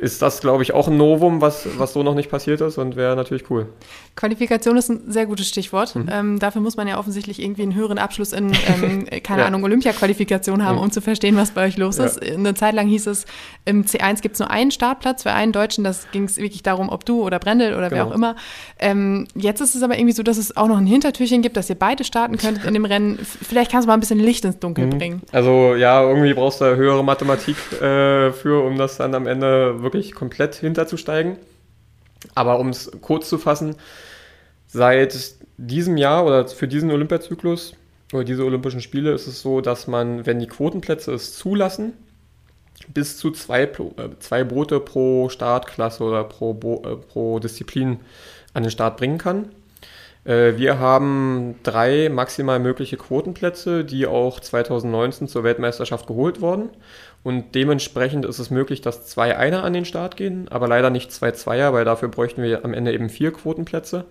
ist 0.00 0.20
das, 0.20 0.40
glaube 0.40 0.64
ich, 0.64 0.74
auch 0.74 0.88
ein 0.88 0.96
Novum, 0.96 1.40
was, 1.40 1.78
was 1.78 1.92
so 1.92 2.02
noch 2.02 2.16
nicht 2.16 2.30
passiert 2.30 2.60
ist 2.60 2.78
und 2.78 2.96
wäre 2.96 3.14
natürlich 3.14 3.48
cool. 3.48 3.68
Qualifikation 4.16 4.76
ist 4.76 4.88
ein 4.88 5.10
sehr 5.10 5.26
gutes 5.26 5.48
Stichwort. 5.48 5.96
Mhm. 5.96 6.08
Ähm, 6.10 6.38
dafür 6.38 6.60
muss 6.60 6.76
man 6.76 6.86
ja 6.86 6.98
offensichtlich 6.98 7.42
irgendwie 7.42 7.62
einen 7.62 7.74
höheren 7.74 7.98
Abschluss 7.98 8.32
in, 8.32 8.52
ähm, 8.52 9.06
keine 9.24 9.42
ja. 9.42 9.46
Ahnung, 9.48 9.64
Olympia-Qualifikation 9.64 10.64
haben, 10.64 10.76
mhm. 10.76 10.84
um 10.84 10.90
zu 10.92 11.00
verstehen, 11.00 11.36
was 11.36 11.50
bei 11.50 11.66
euch 11.66 11.76
los 11.76 11.98
ja. 11.98 12.04
ist. 12.04 12.22
Eine 12.22 12.54
Zeit 12.54 12.74
lang 12.74 12.86
hieß 12.86 13.08
es, 13.08 13.26
im 13.64 13.84
C1 13.84 14.22
gibt 14.22 14.34
es 14.34 14.38
nur 14.38 14.50
einen 14.50 14.70
Startplatz 14.70 15.24
für 15.24 15.32
einen 15.32 15.50
Deutschen. 15.50 15.82
Das 15.82 16.10
ging 16.12 16.24
es 16.24 16.36
wirklich 16.36 16.62
darum, 16.62 16.90
ob 16.90 17.04
du 17.04 17.22
oder 17.22 17.40
Brendel 17.40 17.74
oder 17.74 17.90
genau. 17.90 18.04
wer 18.04 18.06
auch 18.06 18.14
immer. 18.14 18.36
Ähm, 18.78 19.26
jetzt 19.34 19.60
ist 19.60 19.74
es 19.74 19.82
aber 19.82 19.98
irgendwie 19.98 20.14
so, 20.14 20.22
dass 20.22 20.38
es 20.38 20.56
auch 20.56 20.68
noch 20.68 20.78
ein 20.78 20.86
Hintertürchen 20.86 21.42
gibt, 21.42 21.56
dass 21.56 21.68
ihr 21.68 21.76
beide 21.76 22.04
starten 22.04 22.36
könntet 22.36 22.64
in 22.64 22.74
dem 22.74 22.84
Rennen. 22.84 23.18
Vielleicht 23.18 23.72
kannst 23.72 23.86
du 23.86 23.88
mal 23.88 23.94
ein 23.94 24.00
bisschen 24.00 24.20
Licht 24.20 24.44
ins 24.44 24.60
Dunkel 24.60 24.86
mhm. 24.86 24.98
bringen. 24.98 25.22
Also 25.32 25.74
ja, 25.74 26.02
irgendwie 26.02 26.34
brauchst 26.34 26.60
du 26.60 26.76
höhere 26.76 27.02
Mathematik 27.02 27.56
äh, 27.82 28.30
für, 28.30 28.64
um 28.64 28.78
das 28.78 28.98
dann 28.98 29.14
am 29.14 29.26
Ende 29.26 29.82
wirklich 29.82 30.12
komplett 30.12 30.54
hinterzusteigen. 30.54 31.36
Aber 32.34 32.58
um 32.58 32.68
es 32.68 32.90
kurz 33.00 33.28
zu 33.28 33.38
fassen, 33.38 33.76
seit 34.66 35.34
diesem 35.56 35.96
Jahr 35.96 36.24
oder 36.24 36.46
für 36.48 36.68
diesen 36.68 36.90
Olympiazyklus 36.90 37.74
oder 38.12 38.24
diese 38.24 38.44
Olympischen 38.44 38.80
Spiele 38.80 39.12
ist 39.12 39.26
es 39.26 39.40
so, 39.40 39.60
dass 39.60 39.86
man, 39.86 40.26
wenn 40.26 40.38
die 40.38 40.46
Quotenplätze 40.46 41.12
es 41.12 41.36
zulassen, 41.36 41.94
bis 42.88 43.16
zu 43.16 43.30
zwei, 43.30 43.62
äh, 43.62 43.70
zwei 44.18 44.44
Boote 44.44 44.80
pro 44.80 45.28
Startklasse 45.28 46.02
oder 46.02 46.24
pro, 46.24 46.52
äh, 46.84 46.96
pro 46.96 47.38
Disziplin 47.38 48.00
an 48.52 48.62
den 48.62 48.70
Start 48.70 48.96
bringen 48.96 49.18
kann. 49.18 49.50
Äh, 50.24 50.56
wir 50.56 50.78
haben 50.78 51.56
drei 51.62 52.08
maximal 52.08 52.58
mögliche 52.58 52.96
Quotenplätze, 52.96 53.84
die 53.84 54.06
auch 54.06 54.40
2019 54.40 55.28
zur 55.28 55.44
Weltmeisterschaft 55.44 56.06
geholt 56.06 56.40
wurden. 56.40 56.70
Und 57.24 57.54
dementsprechend 57.54 58.26
ist 58.26 58.38
es 58.38 58.50
möglich, 58.50 58.82
dass 58.82 59.06
zwei 59.06 59.36
Einer 59.36 59.64
an 59.64 59.72
den 59.72 59.86
Start 59.86 60.16
gehen, 60.16 60.46
aber 60.50 60.68
leider 60.68 60.90
nicht 60.90 61.10
zwei 61.10 61.32
Zweier, 61.32 61.72
weil 61.72 61.86
dafür 61.86 62.08
bräuchten 62.08 62.42
wir 62.42 62.64
am 62.64 62.74
Ende 62.74 62.92
eben 62.92 63.08
vier 63.08 63.32
Quotenplätze. 63.32 64.04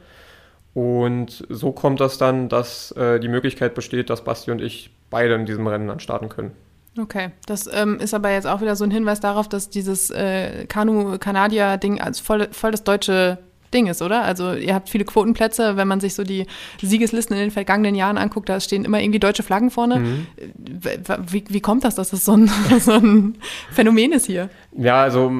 Und 0.73 1.45
so 1.47 1.71
kommt 1.71 2.01
das 2.01 2.17
dann, 2.17 2.49
dass 2.49 2.91
äh, 2.93 3.19
die 3.19 3.27
Möglichkeit 3.27 3.75
besteht, 3.75 4.09
dass 4.09 4.23
Basti 4.23 4.49
und 4.49 4.61
ich 4.61 4.89
beide 5.11 5.35
in 5.35 5.45
diesem 5.45 5.67
Rennen 5.67 5.87
dann 5.87 5.99
starten 5.99 6.27
können. 6.27 6.53
Okay, 6.99 7.29
das 7.45 7.69
ähm, 7.71 7.99
ist 7.99 8.15
aber 8.15 8.31
jetzt 8.31 8.47
auch 8.47 8.61
wieder 8.61 8.75
so 8.75 8.83
ein 8.83 8.91
Hinweis 8.91 9.19
darauf, 9.19 9.47
dass 9.47 9.69
dieses 9.69 10.09
äh, 10.09 10.65
Kanu-Kanadier-Ding 10.65 12.01
als 12.01 12.19
voll, 12.19 12.47
voll 12.51 12.71
das 12.71 12.83
deutsche 12.83 13.37
Ding 13.73 13.87
ist, 13.87 14.01
oder? 14.01 14.23
Also 14.23 14.53
ihr 14.53 14.73
habt 14.73 14.89
viele 14.89 15.05
Quotenplätze, 15.05 15.77
wenn 15.77 15.87
man 15.87 15.99
sich 15.99 16.13
so 16.13 16.23
die 16.23 16.45
Siegeslisten 16.81 17.35
in 17.35 17.41
den 17.41 17.51
vergangenen 17.51 17.95
Jahren 17.95 18.17
anguckt, 18.17 18.49
da 18.49 18.59
stehen 18.59 18.85
immer 18.85 19.01
irgendwie 19.01 19.19
deutsche 19.19 19.43
Flaggen 19.43 19.69
vorne. 19.69 19.99
Mhm. 19.99 20.27
Wie, 21.27 21.43
wie 21.49 21.61
kommt 21.61 21.83
das, 21.83 21.95
dass 21.95 22.11
das 22.11 22.25
so 22.25 22.33
ein, 22.33 22.49
so 22.79 22.93
ein 22.93 23.35
Phänomen 23.71 24.11
ist 24.11 24.25
hier? 24.25 24.49
Ja, 24.77 25.01
also 25.01 25.31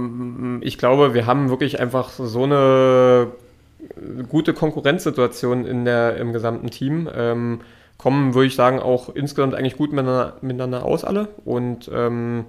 ich 0.62 0.78
glaube, 0.78 1.14
wir 1.14 1.26
haben 1.26 1.50
wirklich 1.50 1.80
einfach 1.80 2.10
so 2.12 2.44
eine 2.44 3.28
gute 4.30 4.54
Konkurrenzsituation 4.54 5.66
in 5.66 5.86
der, 5.86 6.18
im 6.18 6.34
gesamten 6.34 6.70
Team. 6.70 7.10
Ähm, 7.16 7.60
kommen, 7.98 8.34
würde 8.34 8.48
ich 8.48 8.56
sagen, 8.56 8.80
auch 8.80 9.10
insgesamt 9.16 9.56
eigentlich 9.56 9.78
gut 9.78 9.92
miteinander, 9.92 10.38
miteinander 10.42 10.84
aus 10.84 11.04
alle 11.04 11.30
und 11.46 11.90
ähm, 11.94 12.46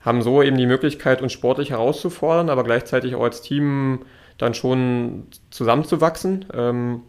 haben 0.00 0.22
so 0.22 0.42
eben 0.42 0.56
die 0.56 0.66
Möglichkeit, 0.66 1.22
uns 1.22 1.32
sportlich 1.32 1.70
herauszufordern, 1.70 2.50
aber 2.50 2.64
gleichzeitig 2.64 3.14
auch 3.14 3.22
als 3.22 3.42
Team 3.42 4.00
dann 4.38 4.54
schon 4.54 5.26
zusammenzuwachsen. 5.50 6.46
Ähm, 6.54 7.02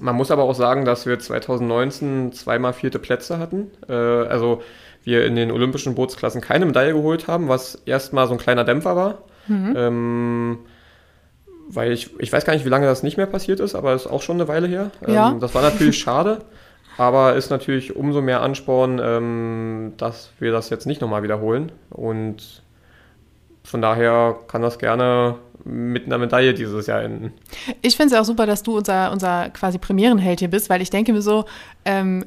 man 0.00 0.16
muss 0.16 0.30
aber 0.30 0.44
auch 0.44 0.54
sagen, 0.54 0.84
dass 0.84 1.06
wir 1.06 1.18
2019 1.18 2.32
zweimal 2.32 2.72
vierte 2.72 2.98
Plätze 2.98 3.38
hatten. 3.38 3.70
Äh, 3.88 3.92
also 3.92 4.62
wir 5.02 5.26
in 5.26 5.36
den 5.36 5.50
olympischen 5.50 5.94
Bootsklassen 5.94 6.40
keine 6.40 6.64
Medaille 6.64 6.94
geholt 6.94 7.28
haben, 7.28 7.48
was 7.48 7.82
erstmal 7.84 8.26
so 8.26 8.32
ein 8.32 8.38
kleiner 8.38 8.64
Dämpfer 8.64 8.96
war. 8.96 9.18
Mhm. 9.46 9.74
Ähm, 9.76 10.58
weil 11.68 11.92
ich, 11.92 12.18
ich 12.18 12.32
weiß 12.32 12.44
gar 12.44 12.54
nicht, 12.54 12.64
wie 12.64 12.70
lange 12.70 12.86
das 12.86 13.02
nicht 13.02 13.16
mehr 13.16 13.26
passiert 13.26 13.60
ist, 13.60 13.74
aber 13.74 13.92
es 13.92 14.06
ist 14.06 14.10
auch 14.10 14.22
schon 14.22 14.36
eine 14.36 14.48
Weile 14.48 14.66
her. 14.66 14.90
Ja. 15.06 15.30
Ähm, 15.30 15.40
das 15.40 15.54
war 15.54 15.62
natürlich 15.62 15.98
schade, 15.98 16.42
aber 16.98 17.34
ist 17.34 17.50
natürlich 17.50 17.96
umso 17.96 18.22
mehr 18.22 18.42
Ansporn, 18.42 19.00
ähm, 19.02 19.92
dass 19.96 20.30
wir 20.38 20.52
das 20.52 20.70
jetzt 20.70 20.86
nicht 20.86 21.00
nochmal 21.00 21.22
wiederholen. 21.22 21.72
Und 21.90 22.62
von 23.62 23.82
daher 23.82 24.36
kann 24.46 24.62
das 24.62 24.78
gerne 24.78 25.36
mit 25.64 26.06
einer 26.06 26.18
Medaille 26.18 26.52
dieses 26.52 26.86
Jahr 26.86 27.02
enden. 27.02 27.32
Ich 27.80 27.96
finde 27.96 28.14
es 28.14 28.20
auch 28.20 28.24
super, 28.24 28.46
dass 28.46 28.62
du 28.62 28.76
unser, 28.76 29.12
unser 29.12 29.50
quasi 29.50 29.78
Premierenheld 29.78 30.40
hier 30.40 30.48
bist, 30.48 30.68
weil 30.68 30.82
ich 30.82 30.90
denke 30.90 31.12
mir 31.12 31.22
so, 31.22 31.46
ähm, 31.86 32.24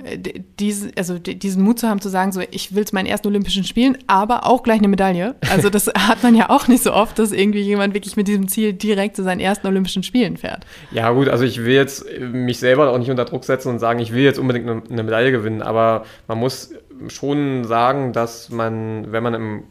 diesen, 0.60 0.92
also 0.98 1.20
diesen 1.20 1.64
Mut 1.64 1.80
zu 1.80 1.88
haben, 1.88 2.02
zu 2.02 2.10
sagen, 2.10 2.32
so, 2.32 2.42
ich 2.52 2.74
will 2.74 2.86
zu 2.86 2.96
meinen 2.96 3.06
ersten 3.06 3.28
Olympischen 3.28 3.64
Spielen, 3.64 3.98
aber 4.08 4.46
auch 4.46 4.64
gleich 4.64 4.80
eine 4.80 4.88
Medaille. 4.88 5.36
Also 5.52 5.70
das 5.70 5.88
hat 5.98 6.24
man 6.24 6.36
ja 6.36 6.50
auch 6.50 6.68
nicht 6.68 6.84
so 6.84 6.94
oft, 6.94 7.20
dass 7.20 7.32
irgendwie 7.32 7.62
jemand 7.62 7.94
wirklich 7.94 8.18
mit 8.18 8.28
diesem 8.28 8.48
Ziel 8.48 8.74
direkt 8.74 9.16
zu 9.16 9.24
seinen 9.24 9.40
ersten 9.40 9.68
Olympischen 9.68 10.04
Spielen 10.04 10.38
fährt. 10.38 10.66
Ja 10.92 11.12
gut, 11.12 11.30
also 11.30 11.44
ich 11.44 11.64
will 11.64 11.74
jetzt 11.74 12.06
mich 12.20 12.60
selber 12.60 12.92
auch 12.92 12.98
nicht 12.98 13.12
unter 13.12 13.26
Druck 13.26 13.44
setzen 13.44 13.70
und 13.70 13.80
sagen, 13.80 14.00
ich 14.00 14.14
will 14.14 14.24
jetzt 14.24 14.40
unbedingt 14.40 14.68
eine, 14.70 14.82
eine 14.90 15.04
Medaille 15.04 15.32
gewinnen, 15.32 15.62
aber 15.62 16.06
man 16.28 16.40
muss 16.40 16.74
schon 17.08 17.64
sagen, 17.66 18.14
dass 18.14 18.50
man, 18.50 19.12
wenn 19.12 19.24
man 19.24 19.34
im 19.34 19.64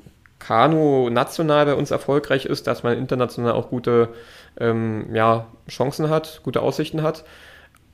Kanu 0.47 1.11
national 1.11 1.67
bei 1.67 1.75
uns 1.75 1.91
erfolgreich 1.91 2.47
ist, 2.47 2.69
dass 2.69 2.85
man 2.85 2.97
international 2.97 3.53
auch 3.53 3.69
gute 3.69 4.11
ähm, 4.61 5.07
ja, 5.13 5.47
Chancen 5.69 6.09
hat, 6.09 6.41
gute 6.45 6.63
Aussichten 6.63 7.03
hat. 7.03 7.25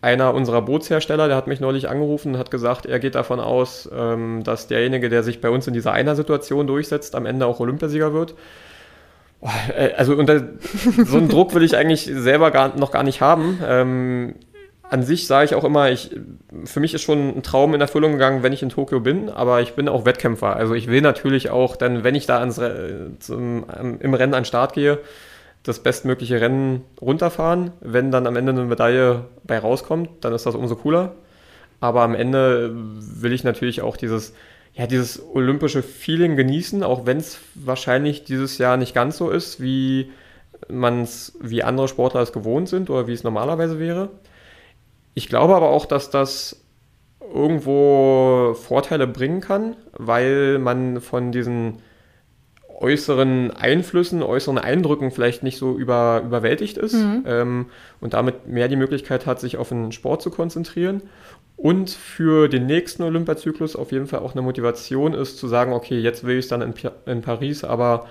Einer 0.03 0.35
unserer 0.35 0.61
Bootshersteller, 0.61 1.29
der 1.29 1.37
hat 1.37 1.47
mich 1.47 1.61
neulich 1.61 1.89
angerufen 1.89 2.35
und 2.35 2.39
hat 2.39 2.51
gesagt, 2.51 2.85
er 2.87 2.99
geht 2.99 3.15
davon 3.15 3.41
aus, 3.41 3.89
ähm, 3.97 4.43
dass 4.45 4.67
derjenige, 4.67 5.09
der 5.09 5.23
sich 5.23 5.41
bei 5.41 5.49
uns 5.49 5.67
in 5.67 5.73
dieser 5.73 5.93
Einer-Situation 5.93 6.67
durchsetzt, 6.67 7.15
am 7.15 7.25
Ende 7.25 7.47
auch 7.47 7.61
Olympiasieger 7.61 8.13
wird. 8.13 8.35
Äh, 9.75 9.95
also 9.95 10.15
unter 10.15 10.43
so 11.07 11.17
einen 11.17 11.29
Druck 11.29 11.55
will 11.55 11.63
ich 11.63 11.77
eigentlich 11.77 12.05
selber 12.05 12.51
gar, 12.51 12.77
noch 12.77 12.91
gar 12.91 13.03
nicht 13.03 13.23
haben. 13.23 13.61
Ähm, 13.67 14.35
an 14.93 15.03
sich 15.03 15.27
sage 15.27 15.47
ich 15.47 15.55
auch 15.55 15.65
immer, 15.65 15.91
ich, 15.91 16.11
für 16.67 16.79
mich 16.79 16.93
ist 16.93 17.01
schon 17.01 17.39
ein 17.39 17.43
Traum 17.43 17.73
in 17.73 17.81
Erfüllung 17.81 18.13
gegangen, 18.13 18.43
wenn 18.43 18.53
ich 18.53 18.63
in 18.63 18.69
Tokio 18.69 19.01
bin, 19.01 19.31
aber 19.31 19.63
ich 19.63 19.73
bin 19.73 19.89
auch 19.89 20.05
Wettkämpfer. 20.05 20.55
Also 20.55 20.75
ich 20.75 20.87
will 20.87 21.01
natürlich 21.01 21.49
auch 21.49 21.77
dann, 21.77 22.05
wenn 22.05 22.15
ich 22.15 22.27
da 22.27 22.41
ans, 22.41 22.61
zum, 23.19 23.65
im 24.01 24.13
Rennen 24.13 24.35
an 24.35 24.43
den 24.43 24.45
Start 24.45 24.75
gehe, 24.75 24.99
das 25.63 25.79
bestmögliche 25.79 26.43
Rennen 26.43 26.83
runterfahren. 27.01 27.71
Wenn 27.81 28.11
dann 28.11 28.27
am 28.27 28.37
Ende 28.37 28.53
eine 28.53 28.65
Medaille 28.65 29.25
bei 29.45 29.59
rauskommt, 29.59 30.11
dann 30.21 30.35
ist 30.35 30.45
das 30.45 30.55
umso 30.55 30.77
cooler. 30.77 31.15
Aber 31.81 32.03
am 32.03 32.15
Ende 32.15 32.73
will 32.75 33.33
ich 33.33 33.45
natürlich 33.45 33.81
auch 33.81 33.97
dieses, 33.97 34.35
ja, 34.75 34.87
dieses 34.87 35.23
olympische 35.33 35.83
Feeling 35.83 36.37
genießen, 36.37 36.83
auch 36.83 37.07
wenn 37.07 37.17
es 37.17 37.39
wahrscheinlich 37.55 38.25
dieses 38.25 38.59
Jahr 38.59 38.77
nicht 38.77 38.93
ganz 38.93 39.17
so 39.17 39.31
ist, 39.31 39.59
wie 39.59 40.13
man 40.69 41.01
es, 41.01 41.33
wie 41.41 41.63
andere 41.63 41.89
Sportler 41.89 42.21
es 42.21 42.35
gewohnt 42.35 42.69
sind 42.69 42.91
oder 42.91 43.07
wie 43.07 43.15
es 43.15 43.25
normalerweise 43.25 43.79
wäre. 43.79 44.11
Ich 45.15 45.29
glaube 45.29 45.55
aber 45.55 45.71
auch, 45.71 45.87
dass 45.87 46.11
das 46.11 46.65
irgendwo 47.21 48.55
Vorteile 48.55 49.07
bringen 49.07 49.41
kann, 49.41 49.77
weil 49.93 50.59
man 50.59 51.01
von 51.01 51.33
diesen 51.33 51.79
äußeren 52.83 53.53
Einflüssen, 53.53 54.23
äußeren 54.23 54.59
Eindrücken 54.59 55.13
vielleicht 55.13 55.43
nicht 55.45 55.57
so 55.57 55.77
über, 55.77 56.23
überwältigt 56.25 56.77
ist 56.79 56.95
mhm. 56.95 57.23
ähm, 57.27 57.67
und 58.01 58.15
damit 58.15 58.49
mehr 58.49 58.69
die 58.69 58.77
Möglichkeit 58.77 59.25
hat, 59.25 59.39
sich 59.39 59.57
auf 59.57 59.69
den 59.69 59.93
Sport 59.93 60.21
zu 60.21 60.31
konzentrieren 60.31 61.03
und 61.57 61.91
für 61.91 62.49
den 62.49 62.67
nächsten 62.67 63.05
Olympiazyklus 63.05 63.77
auf 63.77 63.93
jeden 63.93 64.09
Fall 64.09 64.21
auch 64.21 64.33
eine 64.33 64.43
Motivation 64.43 65.15
ist, 65.15 65.39
zu 65.39 65.47
sagen, 65.47 65.73
okay, 65.73 66.01
jetzt 66.01 66.25
will 66.25 66.39
ich 66.39 66.47
es 66.47 66.49
dann 66.49 66.61
in, 66.61 66.75
in 67.07 67.23
Paris, 67.23 67.63
aber 67.63 68.09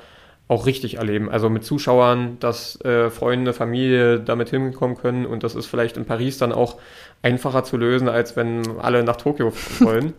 auch 0.52 0.66
richtig 0.66 0.98
erleben. 0.98 1.30
Also 1.30 1.50
mit 1.50 1.64
Zuschauern, 1.64 2.36
dass 2.42 2.80
äh, 2.82 3.10
Freunde, 3.10 3.54
Familie 3.54 4.20
damit 4.20 4.50
hinkommen 4.50 4.98
können 4.98 5.26
und 5.26 5.44
das 5.44 5.56
ist 5.56 5.68
vielleicht 5.68 5.96
in 5.96 6.04
Paris 6.04 6.38
dann 6.40 6.52
auch 6.52 6.76
einfacher 7.22 7.64
zu 7.64 7.78
lösen, 7.78 8.10
als 8.10 8.36
wenn 8.36 8.78
alle 8.82 9.02
nach 9.06 9.16
Tokio 9.16 9.54
wollen. 9.80 10.14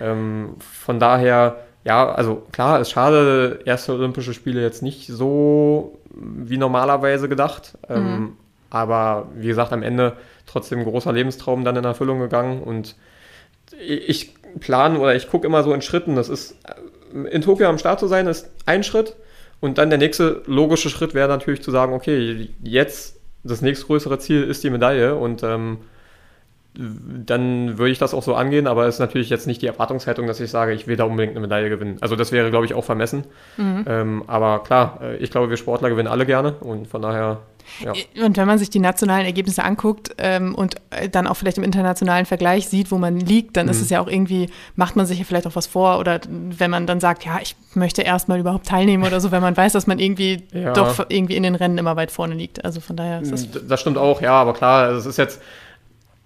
ähm, 0.00 0.56
von 0.58 0.98
daher, 0.98 1.60
ja, 1.84 2.10
also 2.10 2.42
klar, 2.50 2.80
ist 2.80 2.90
schade, 2.90 3.60
erste 3.64 3.92
Olympische 3.92 4.34
Spiele 4.34 4.60
jetzt 4.60 4.82
nicht 4.82 5.06
so 5.06 6.00
wie 6.10 6.58
normalerweise 6.58 7.28
gedacht. 7.28 7.78
Ähm, 7.88 8.02
mhm. 8.02 8.32
Aber 8.70 9.28
wie 9.36 9.46
gesagt, 9.46 9.72
am 9.72 9.84
Ende 9.84 10.14
trotzdem 10.46 10.82
großer 10.82 11.12
Lebenstraum 11.12 11.64
dann 11.64 11.76
in 11.76 11.84
Erfüllung 11.84 12.18
gegangen 12.18 12.60
und 12.60 12.96
ich 13.78 14.34
plane 14.58 14.98
oder 14.98 15.14
ich 15.14 15.30
gucke 15.30 15.46
immer 15.46 15.62
so 15.62 15.72
in 15.72 15.80
Schritten. 15.80 16.16
Das 16.16 16.28
ist 16.28 16.56
in 17.30 17.42
Tokio 17.42 17.68
am 17.68 17.78
Start 17.78 18.00
zu 18.00 18.08
sein, 18.08 18.26
ist 18.26 18.50
ein 18.66 18.82
Schritt 18.82 19.14
und 19.60 19.78
dann 19.78 19.90
der 19.90 19.98
nächste 19.98 20.42
logische 20.46 20.90
Schritt 20.90 21.14
wäre 21.14 21.28
natürlich 21.28 21.62
zu 21.62 21.70
sagen, 21.70 21.92
okay, 21.92 22.50
jetzt 22.62 23.20
das 23.42 23.62
nächstgrößere 23.62 24.18
Ziel 24.18 24.42
ist 24.42 24.64
die 24.64 24.70
Medaille. 24.70 25.14
Und 25.14 25.42
ähm, 25.42 25.78
dann 26.78 27.78
würde 27.78 27.90
ich 27.90 27.98
das 27.98 28.12
auch 28.12 28.22
so 28.22 28.34
angehen, 28.34 28.66
aber 28.66 28.86
es 28.86 28.96
ist 28.96 28.98
natürlich 29.00 29.30
jetzt 29.30 29.46
nicht 29.46 29.62
die 29.62 29.66
Erwartungshaltung, 29.66 30.26
dass 30.26 30.40
ich 30.40 30.50
sage, 30.50 30.72
ich 30.72 30.86
will 30.86 30.96
da 30.96 31.04
unbedingt 31.04 31.32
eine 31.32 31.40
Medaille 31.40 31.70
gewinnen. 31.70 31.96
Also 32.00 32.16
das 32.16 32.32
wäre, 32.32 32.50
glaube 32.50 32.66
ich, 32.66 32.74
auch 32.74 32.84
vermessen. 32.84 33.24
Mhm. 33.56 33.84
Ähm, 33.88 34.24
aber 34.26 34.62
klar, 34.62 34.98
äh, 35.02 35.16
ich 35.16 35.30
glaube, 35.30 35.48
wir 35.48 35.56
Sportler 35.56 35.88
gewinnen 35.88 36.08
alle 36.08 36.26
gerne 36.26 36.52
und 36.60 36.86
von 36.86 37.02
daher. 37.02 37.40
Ja. 37.80 37.92
Und 38.24 38.36
wenn 38.36 38.46
man 38.46 38.58
sich 38.58 38.70
die 38.70 38.78
nationalen 38.78 39.26
Ergebnisse 39.26 39.64
anguckt 39.64 40.14
ähm, 40.18 40.54
und 40.54 40.76
äh, 40.90 41.08
dann 41.08 41.26
auch 41.26 41.34
vielleicht 41.34 41.58
im 41.58 41.64
internationalen 41.64 42.24
Vergleich 42.24 42.68
sieht, 42.68 42.92
wo 42.92 42.98
man 42.98 43.18
liegt, 43.18 43.56
dann 43.56 43.66
mhm. 43.66 43.72
ist 43.72 43.80
es 43.80 43.90
ja 43.90 44.00
auch 44.00 44.06
irgendwie, 44.06 44.50
macht 44.76 44.94
man 44.94 45.04
sich 45.04 45.18
ja 45.18 45.24
vielleicht 45.24 45.48
auch 45.48 45.56
was 45.56 45.66
vor 45.66 45.98
oder 45.98 46.20
wenn 46.28 46.70
man 46.70 46.86
dann 46.86 47.00
sagt, 47.00 47.24
ja, 47.24 47.38
ich 47.42 47.56
möchte 47.74 48.02
erstmal 48.02 48.38
überhaupt 48.38 48.66
teilnehmen 48.66 49.02
oder 49.02 49.20
so, 49.20 49.32
wenn 49.32 49.42
man 49.42 49.56
weiß, 49.56 49.72
dass 49.72 49.88
man 49.88 49.98
irgendwie 49.98 50.44
ja. 50.52 50.74
doch 50.74 51.06
irgendwie 51.08 51.34
in 51.34 51.42
den 51.42 51.56
Rennen 51.56 51.78
immer 51.78 51.96
weit 51.96 52.12
vorne 52.12 52.34
liegt. 52.34 52.64
Also 52.64 52.80
von 52.80 52.96
daher 52.96 53.20
ist 53.20 53.32
das. 53.32 53.48
Das 53.66 53.80
stimmt 53.80 53.98
auch, 53.98 54.20
ja, 54.20 54.34
aber 54.34 54.54
klar, 54.54 54.90
es 54.90 55.04
ist 55.04 55.16
jetzt 55.16 55.40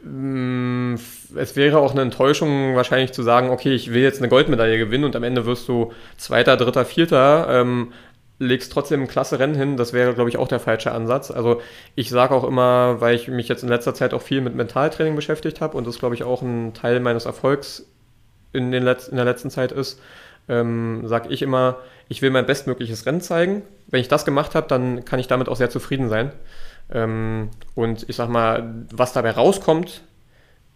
es 0.02 1.56
wäre 1.56 1.78
auch 1.78 1.92
eine 1.92 2.02
Enttäuschung 2.02 2.74
wahrscheinlich 2.74 3.12
zu 3.12 3.22
sagen, 3.22 3.50
okay, 3.50 3.74
ich 3.74 3.92
will 3.92 4.02
jetzt 4.02 4.18
eine 4.18 4.28
Goldmedaille 4.28 4.78
gewinnen 4.78 5.04
und 5.04 5.14
am 5.14 5.22
Ende 5.22 5.44
wirst 5.44 5.68
du 5.68 5.92
Zweiter, 6.16 6.56
Dritter, 6.56 6.84
Vierter, 6.84 7.48
ähm, 7.50 7.92
legst 8.38 8.72
trotzdem 8.72 9.02
ein 9.02 9.08
klasse 9.08 9.38
Rennen 9.38 9.54
hin. 9.54 9.76
Das 9.76 9.92
wäre, 9.92 10.14
glaube 10.14 10.30
ich, 10.30 10.38
auch 10.38 10.48
der 10.48 10.60
falsche 10.60 10.92
Ansatz. 10.92 11.30
Also 11.30 11.60
ich 11.94 12.08
sage 12.08 12.34
auch 12.34 12.44
immer, 12.44 13.00
weil 13.00 13.14
ich 13.14 13.28
mich 13.28 13.48
jetzt 13.48 13.62
in 13.62 13.68
letzter 13.68 13.94
Zeit 13.94 14.14
auch 14.14 14.22
viel 14.22 14.40
mit 14.40 14.54
Mentaltraining 14.54 15.14
beschäftigt 15.14 15.60
habe 15.60 15.76
und 15.76 15.86
das, 15.86 15.98
glaube 15.98 16.14
ich, 16.14 16.24
auch 16.24 16.40
ein 16.40 16.72
Teil 16.72 17.00
meines 17.00 17.26
Erfolgs 17.26 17.86
in, 18.52 18.72
den 18.72 18.82
Letz 18.82 19.08
in 19.08 19.16
der 19.16 19.26
letzten 19.26 19.50
Zeit 19.50 19.70
ist, 19.70 20.00
ähm, 20.48 21.06
sage 21.06 21.28
ich 21.28 21.42
immer, 21.42 21.78
ich 22.08 22.22
will 22.22 22.30
mein 22.30 22.46
bestmögliches 22.46 23.04
Rennen 23.04 23.20
zeigen. 23.20 23.62
Wenn 23.86 24.00
ich 24.00 24.08
das 24.08 24.24
gemacht 24.24 24.54
habe, 24.54 24.66
dann 24.66 25.04
kann 25.04 25.20
ich 25.20 25.28
damit 25.28 25.48
auch 25.48 25.56
sehr 25.56 25.70
zufrieden 25.70 26.08
sein. 26.08 26.32
Ähm, 26.92 27.50
und 27.74 28.08
ich 28.08 28.16
sag 28.16 28.28
mal, 28.28 28.86
was 28.92 29.12
dabei 29.12 29.30
rauskommt, 29.32 30.02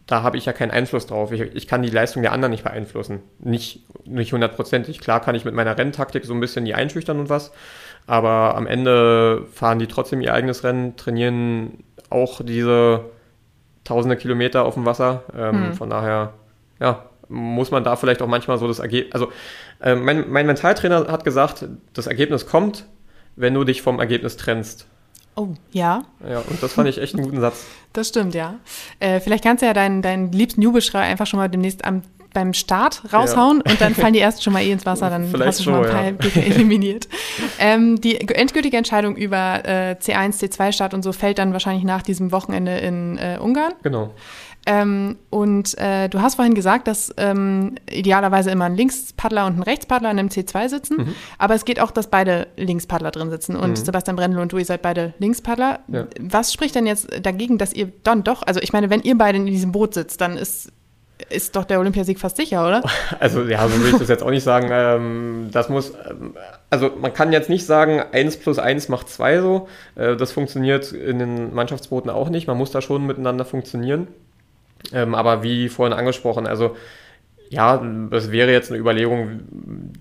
da 0.07 0.23
habe 0.23 0.37
ich 0.37 0.45
ja 0.45 0.53
keinen 0.53 0.71
Einfluss 0.71 1.07
drauf. 1.07 1.33
Ich, 1.33 1.41
ich, 1.41 1.67
kann 1.67 1.83
die 1.83 1.91
Leistung 1.91 2.23
der 2.23 2.33
anderen 2.33 2.51
nicht 2.51 2.65
beeinflussen. 2.65 3.21
Nicht, 3.39 3.85
nicht 4.07 4.33
hundertprozentig. 4.33 5.01
Klar 5.01 5.21
kann 5.21 5.35
ich 5.35 5.45
mit 5.45 5.55
meiner 5.55 5.77
Renntaktik 5.77 6.25
so 6.25 6.35
ein 6.35 6.41
bisschen 6.41 6.65
die 6.65 6.75
einschüchtern 6.75 7.19
und 7.19 7.31
was, 7.31 7.53
aber 8.07 8.55
am 8.55 8.67
Ende 8.67 9.47
fahren 9.53 9.79
die 9.79 9.87
trotzdem 9.87 10.21
ihr 10.21 10.35
eigenes 10.35 10.63
Rennen, 10.63 10.97
trainieren 10.97 11.85
auch 12.11 12.43
diese 12.45 13.07
tausende 13.85 14.17
Kilometer 14.17 14.65
auf 14.65 14.75
dem 14.75 14.85
Wasser. 14.85 15.25
Ähm, 15.35 15.69
hm. 15.69 15.75
Von 15.75 15.91
daher, 15.91 16.35
ja, 16.81 17.07
muss 17.29 17.71
man 17.71 17.83
da 17.83 17.97
vielleicht 17.97 18.21
auch 18.21 18.29
manchmal 18.29 18.59
so 18.59 18.69
das 18.69 18.79
Ergebnis. 18.79 19.15
Also, 19.15 19.33
äh, 19.81 19.95
mein, 19.95 20.31
mein 20.31 20.47
Mentaltrainer 20.47 21.07
hat 21.09 21.25
gesagt, 21.25 21.67
das 21.95 22.07
Ergebnis 22.07 22.47
kommt, 22.47 22.85
wenn 23.37 23.55
du 23.55 23.65
dich 23.65 23.81
vom 23.81 24.01
Ergebnis 24.01 24.37
trennst. 24.37 24.87
Oh, 25.37 25.49
ja. 25.73 26.05
Ja, 26.29 26.39
und 26.39 26.63
das 26.63 26.75
fand 26.75 26.89
ich 26.89 26.99
echt 26.99 27.15
einen 27.15 27.25
guten 27.25 27.41
Satz. 27.41 27.65
Das 27.93 28.09
stimmt, 28.09 28.35
ja. 28.35 28.55
Äh, 29.01 29.21
vielleicht 29.21 29.45
kannst 29.45 29.63
du 29.63 29.67
ja 29.67 29.73
deinen, 29.73 30.03
deinen 30.03 30.33
liebsten 30.33 30.63
Jubelschrei 30.63 31.01
einfach 31.01 31.27
schon 31.27 31.39
mal 31.39 31.49
demnächst 31.49 31.85
am, 31.85 32.03
beim 32.33 32.53
Start 32.53 33.03
raushauen 33.13 33.63
ja. 33.65 33.73
und 33.73 33.81
dann 33.81 33.95
fallen 33.97 34.13
die 34.13 34.21
ersten 34.21 34.43
schon 34.43 34.53
mal 34.53 34.63
eh 34.63 34.71
ins 34.71 34.87
Wasser, 34.87 35.11
dann 35.11 35.29
vielleicht 35.29 35.47
hast 35.47 35.61
du 35.61 35.65
schon 35.65 35.73
mal 35.75 35.87
ein 35.89 36.19
paar 36.19 36.31
ja. 36.31 36.43
eliminiert. 36.43 37.09
ähm, 37.59 38.01
die 38.01 38.21
endgültige 38.21 38.77
Entscheidung 38.77 39.17
über 39.17 39.65
äh, 39.65 39.97
C1, 40.01 40.41
C2-Start 40.41 40.95
und 40.95 41.03
so 41.03 41.13
fällt 41.13 41.39
dann 41.39 41.53
wahrscheinlich 41.53 41.85
nach 41.85 42.03
diesem 42.03 42.31
Wochenende 42.33 42.77
in 42.79 43.19
äh, 43.19 43.39
Ungarn. 43.41 43.73
Genau. 43.83 44.13
Ähm, 44.67 45.17
und 45.31 45.77
äh, 45.79 46.09
du 46.09 46.23
hast 46.23 46.37
vorhin 46.37 46.55
gesagt, 46.55 46.89
dass 46.89 47.13
ähm, 47.17 47.75
idealerweise 47.91 48.51
immer 48.51 48.65
ein 48.65 48.77
Linkspaddler 48.77 49.47
und 49.47 49.59
ein 49.59 49.63
Rechtspaddler 49.63 50.11
in 50.11 50.19
einem 50.19 50.29
C2 50.29 50.69
sitzen. 50.69 50.97
Mhm. 50.99 51.15
Aber 51.39 51.55
es 51.55 51.65
geht 51.65 51.81
auch, 51.81 51.91
dass 51.91 52.09
beide 52.09 52.47
Linkspaddler 52.57 53.11
drin 53.11 53.31
sitzen. 53.31 53.57
Und 53.57 53.71
mhm. 53.71 53.77
Sebastian 53.77 54.17
Brendel 54.17 54.41
und 54.41 54.53
du, 54.53 54.59
ihr 54.59 54.65
seid 54.65 54.83
beide 54.83 55.13
Linkspaddler. 55.19 55.81
Ja. 55.89 56.07
Was 56.19 56.53
spricht 56.53 56.75
denn 56.75 56.87
jetzt 56.87 57.09
dagegen, 57.23 57.59
dass 57.59 57.73
ihr 57.73 57.93
dann 58.03 58.25
doch, 58.25 58.43
also 58.43 58.61
ich 58.61 58.73
meine, 58.73 58.91
wenn 58.91 59.01
ihr 59.01 59.19
beide 59.19 59.39
in 59.39 59.47
diesem 59.47 59.73
Boot 59.73 59.95
sitzt, 59.95 60.21
dann 60.21 60.37
ist 60.37 60.73
ist 61.31 61.55
doch 61.55 61.65
der 61.65 61.79
Olympiasieg 61.79 62.19
fast 62.19 62.37
sicher, 62.37 62.67
oder? 62.67 62.83
Also 63.21 63.43
ja, 63.45 63.67
so 63.69 63.77
würde 63.77 63.91
ich 63.91 63.99
das 63.99 64.09
jetzt 64.09 64.23
auch 64.23 64.31
nicht 64.31 64.43
sagen. 64.43 64.69
Ähm, 64.71 65.49
das 65.53 65.69
muss, 65.69 65.91
ähm, 65.91 66.35
also 66.71 66.91
man 67.01 67.15
kann 67.15 67.33
jetzt 67.33 67.49
nicht 67.49 67.65
sagen, 67.67 68.03
1 68.13 68.39
plus 68.39 68.59
1 68.59 68.89
macht 68.89 69.09
2 69.09 69.41
so. 69.41 69.69
Äh, 69.95 70.17
das 70.17 70.33
funktioniert 70.33 70.93
in 70.93 71.21
den 71.21 71.55
Mannschaftsbooten 71.55 72.11
auch 72.11 72.31
nicht. 72.31 72.47
Man 72.47 72.59
muss 72.59 72.73
da 72.73 72.83
schon 72.83 73.07
miteinander 73.07 73.45
funktionieren. 73.45 74.09
Ähm, 74.93 75.15
aber 75.15 75.43
wie 75.43 75.69
vorhin 75.69 75.97
angesprochen, 75.97 76.47
also 76.47 76.77
ja, 77.51 77.81
das 78.11 78.33
wäre 78.33 78.51
jetzt 78.51 78.71
eine 78.71 78.81
Überlegung, 78.81 79.41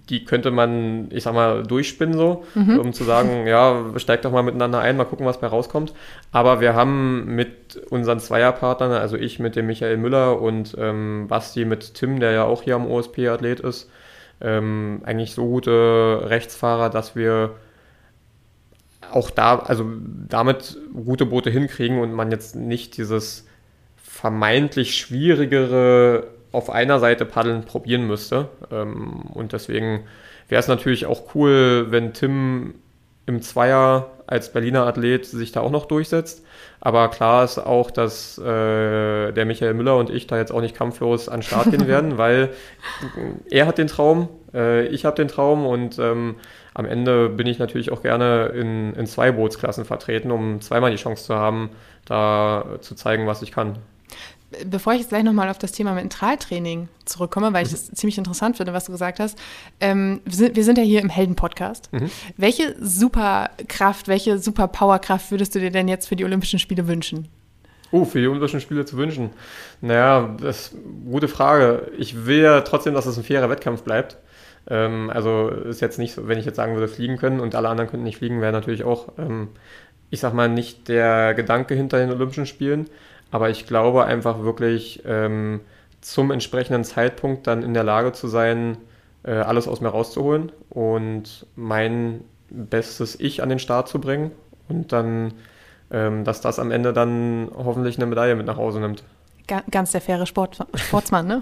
die 0.10 0.26
könnte 0.26 0.50
man, 0.50 1.10
ich 1.12 1.24
sag 1.24 1.34
mal, 1.34 1.64
durchspinnen 1.64 2.18
so, 2.18 2.46
mhm. 2.56 2.80
um 2.80 2.94
zu 2.94 3.04
sagen, 3.04 3.46
ja, 3.46 3.86
steigt 3.98 4.26
doch 4.26 4.32
mal 4.32 4.44
miteinander 4.44 4.80
ein, 4.80 4.98
mal 4.98 5.06
gucken, 5.06 5.26
was 5.26 5.40
bei 5.40 5.48
rauskommt. 5.48 5.94
Aber 6.32 6.62
wir 6.62 6.74
haben 6.74 7.36
mit 7.36 7.78
unseren 7.90 8.20
Zweierpartnern, 8.20 8.92
also 8.92 9.18
ich 9.18 9.40
mit 9.40 9.56
dem 9.56 9.68
Michael 9.68 9.98
Müller 9.98 10.42
und 10.42 10.76
ähm, 10.80 11.28
Basti 11.28 11.66
mit 11.66 11.94
Tim, 11.94 12.20
der 12.20 12.32
ja 12.32 12.44
auch 12.46 12.64
hier 12.64 12.76
am 12.76 12.90
OSP-Athlet 12.90 13.60
ist, 13.60 13.90
ähm, 14.42 15.02
eigentlich 15.06 15.34
so 15.34 15.46
gute 15.46 16.22
Rechtsfahrer, 16.24 16.90
dass 16.90 17.16
wir 17.16 17.52
auch 19.12 19.30
da, 19.30 19.60
also 19.60 19.86
damit 20.28 20.78
gute 21.06 21.26
Boote 21.26 21.52
hinkriegen 21.52 22.00
und 22.00 22.14
man 22.14 22.32
jetzt 22.32 22.56
nicht 22.56 22.98
dieses 22.98 23.46
vermeintlich 24.14 24.96
schwierigere 24.96 26.28
auf 26.52 26.70
einer 26.70 27.00
Seite 27.00 27.26
paddeln 27.26 27.64
probieren 27.66 28.06
müsste. 28.06 28.48
Ähm, 28.72 29.24
und 29.34 29.54
deswegen 29.54 30.02
wäre 30.48 30.60
es 30.60 30.68
natürlich 30.68 31.08
auch 31.08 31.34
cool, 31.34 31.88
wenn 31.90 32.14
Tim 32.14 32.76
im 33.26 33.42
Zweier 33.42 34.12
als 34.28 34.54
Berliner 34.54 34.86
Athlet 34.86 35.26
sich 35.26 35.52
da 35.52 35.62
auch 35.62 35.72
noch 35.72 35.88
durchsetzt. 35.88 36.46
Aber 36.80 37.10
klar 37.10 37.44
ist 37.44 37.58
auch, 37.58 37.90
dass 37.90 38.38
äh, 38.38 39.32
der 39.32 39.46
Michael 39.46 39.74
Müller 39.74 39.98
und 39.98 40.12
ich 40.12 40.28
da 40.28 40.38
jetzt 40.38 40.52
auch 40.52 40.62
nicht 40.62 40.76
kampflos 40.76 41.28
an 41.28 41.40
den 41.40 41.44
Start 41.44 41.72
gehen 41.72 41.88
werden, 41.88 42.20
weil 42.20 42.52
er 43.50 43.66
hat 43.66 43.80
den 43.80 43.88
Traum, 43.88 44.30
äh, 44.54 44.86
ich 44.88 45.06
habe 45.06 45.16
den 45.16 45.28
Traum 45.28 45.66
und 45.66 45.98
ähm, 45.98 46.36
am 46.76 46.86
Ende 46.86 47.30
bin 47.30 47.48
ich 47.48 47.58
natürlich 47.58 47.92
auch 47.92 48.04
gerne 48.04 48.48
in, 48.48 48.94
in 48.94 49.08
zwei 49.08 49.32
Bootsklassen 49.32 49.86
vertreten, 49.86 50.30
um 50.30 50.62
zweimal 50.62 50.92
die 50.92 50.98
Chance 50.98 51.26
zu 51.26 51.36
haben, 51.36 51.72
da 52.06 52.78
zu 52.82 52.94
zeigen, 52.94 53.26
was 53.26 53.42
ich 53.42 53.52
kann 53.52 53.80
bevor 54.66 54.94
ich 54.94 55.00
jetzt 55.00 55.10
gleich 55.10 55.24
nochmal 55.24 55.50
auf 55.50 55.58
das 55.58 55.72
Thema 55.72 55.94
Mentaltraining 55.94 56.88
zurückkomme, 57.06 57.54
weil 57.54 57.66
ich 57.66 57.72
das 57.72 57.92
ziemlich 57.92 58.18
interessant 58.18 58.58
finde, 58.58 58.74
was 58.74 58.86
du 58.86 58.92
gesagt 58.92 59.20
hast. 59.20 59.38
Ähm, 59.80 60.22
wir, 60.26 60.34
sind, 60.34 60.56
wir, 60.56 60.64
sind, 60.64 60.78
ja 60.78 60.84
hier 60.84 61.02
im 61.02 61.10
Helden-Podcast. 61.10 61.92
Mhm. 61.92 62.10
Welche 62.38 62.76
Superkraft, 62.80 64.08
welche 64.08 64.40
Superpowerkraft 64.40 65.32
würdest 65.32 65.56
du 65.56 65.60
dir 65.60 65.72
denn 65.72 65.88
jetzt 65.88 66.08
für 66.08 66.16
die 66.16 66.26
Olympischen 66.26 66.60
Spiele 66.60 66.88
wünschen? 66.88 67.28
Oh, 67.92 68.06
für 68.06 68.20
die 68.20 68.28
Olympischen 68.28 68.60
Spiele 68.60 68.86
zu 68.86 68.98
wünschen. 68.98 69.30
Naja, 69.82 70.36
das 70.42 70.68
ist 70.68 70.74
eine 70.74 71.12
gute 71.12 71.28
Frage. 71.28 71.92
Ich 71.98 72.26
will 72.26 72.42
ja 72.42 72.62
trotzdem, 72.62 72.96
dass 72.96 73.06
es 73.06 73.18
ein 73.18 73.24
fairer 73.24 73.50
Wettkampf 73.50 73.84
bleibt. 73.84 74.18
Ähm, 74.68 75.12
also 75.14 75.50
ist 75.50 75.82
jetzt 75.82 76.00
nicht 76.00 76.14
so, 76.14 76.28
wenn 76.28 76.40
ich 76.40 76.46
jetzt 76.46 76.56
sagen 76.56 76.74
würde, 76.74 76.88
fliegen 76.88 77.18
können 77.18 77.40
und 77.40 77.56
alle 77.56 77.70
anderen 77.70 77.90
könnten 77.90 78.06
nicht 78.06 78.18
fliegen, 78.18 78.42
wäre 78.42 78.52
natürlich 78.52 78.84
auch, 78.84 79.10
ähm, 79.18 79.50
ich 80.10 80.22
sag 80.22 80.34
mal, 80.34 80.50
nicht 80.50 80.88
der 80.88 81.34
Gedanke 81.34 81.76
hinter 81.76 82.00
den 82.00 82.12
Olympischen 82.12 82.46
Spielen. 82.46 82.90
Aber 83.34 83.50
ich 83.50 83.66
glaube 83.66 84.06
einfach 84.06 84.44
wirklich 84.44 85.02
ähm, 85.08 85.62
zum 86.02 86.30
entsprechenden 86.30 86.84
Zeitpunkt 86.84 87.48
dann 87.48 87.64
in 87.64 87.74
der 87.74 87.84
Lage 87.84 88.12
zu 88.12 88.28
sein, 88.28 88.78
äh, 89.24 89.32
alles 89.32 89.68
aus 89.68 89.82
mir 89.82 89.90
rauszuholen 89.90 90.52
und 90.70 91.48
mein 91.56 92.24
bestes 92.52 93.20
Ich 93.20 93.42
an 93.42 93.50
den 93.50 93.58
Start 93.58 93.90
zu 93.90 94.00
bringen 94.00 94.30
und 94.70 94.92
dann, 94.92 95.34
ähm, 95.90 96.26
dass 96.26 96.42
das 96.42 96.60
am 96.60 96.70
Ende 96.70 96.94
dann 96.94 97.50
hoffentlich 97.56 97.98
eine 97.98 98.06
Medaille 98.06 98.36
mit 98.36 98.46
nach 98.46 98.58
Hause 98.58 98.80
nimmt. 98.80 99.04
Ganz 99.72 99.92
der 99.94 100.02
faire 100.02 100.28
Sport, 100.28 100.60
Sportsmann, 100.76 101.26
ne? 101.26 101.42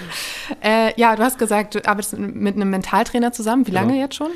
äh, 0.62 0.98
ja, 0.98 1.14
du 1.14 1.22
hast 1.22 1.38
gesagt, 1.38 1.74
du 1.74 1.86
arbeitest 1.86 2.18
mit 2.18 2.56
einem 2.56 2.70
Mentaltrainer 2.70 3.32
zusammen. 3.32 3.66
Wie 3.66 3.70
lange 3.72 3.92
genau. 3.92 4.00
jetzt 4.02 4.14
schon? 4.14 4.30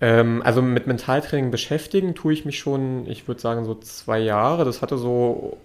Ähm, 0.00 0.42
also 0.44 0.60
mit 0.60 0.88
Mentaltraining 0.88 1.52
beschäftigen 1.52 2.16
tue 2.16 2.32
ich 2.32 2.44
mich 2.44 2.58
schon, 2.58 3.06
ich 3.06 3.28
würde 3.28 3.40
sagen, 3.40 3.64
so 3.64 3.76
zwei 3.76 4.18
Jahre. 4.18 4.64
Das 4.64 4.82
hatte 4.82 4.98
so 4.98 5.56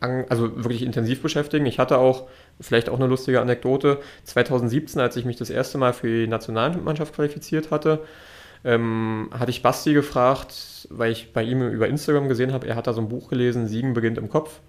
also 0.00 0.64
wirklich 0.64 0.82
intensiv 0.82 1.22
beschäftigen. 1.22 1.66
Ich 1.66 1.78
hatte 1.78 1.98
auch, 1.98 2.28
vielleicht 2.60 2.88
auch 2.88 2.96
eine 2.96 3.06
lustige 3.06 3.40
Anekdote, 3.40 3.98
2017, 4.24 5.00
als 5.00 5.16
ich 5.16 5.24
mich 5.24 5.36
das 5.36 5.50
erste 5.50 5.78
Mal 5.78 5.92
für 5.92 6.06
die 6.06 6.26
Nationalmannschaft 6.26 7.14
qualifiziert 7.14 7.70
hatte, 7.70 8.00
ähm, 8.64 9.30
hatte 9.32 9.50
ich 9.50 9.62
Basti 9.62 9.92
gefragt, 9.92 10.88
weil 10.90 11.12
ich 11.12 11.32
bei 11.32 11.42
ihm 11.42 11.62
über 11.68 11.88
Instagram 11.88 12.28
gesehen 12.28 12.52
habe, 12.52 12.66
er 12.66 12.76
hat 12.76 12.86
da 12.86 12.92
so 12.92 13.00
ein 13.00 13.08
Buch 13.08 13.28
gelesen, 13.28 13.66
Siegen 13.66 13.94
beginnt 13.94 14.18
im 14.18 14.28
Kopf. 14.28 14.60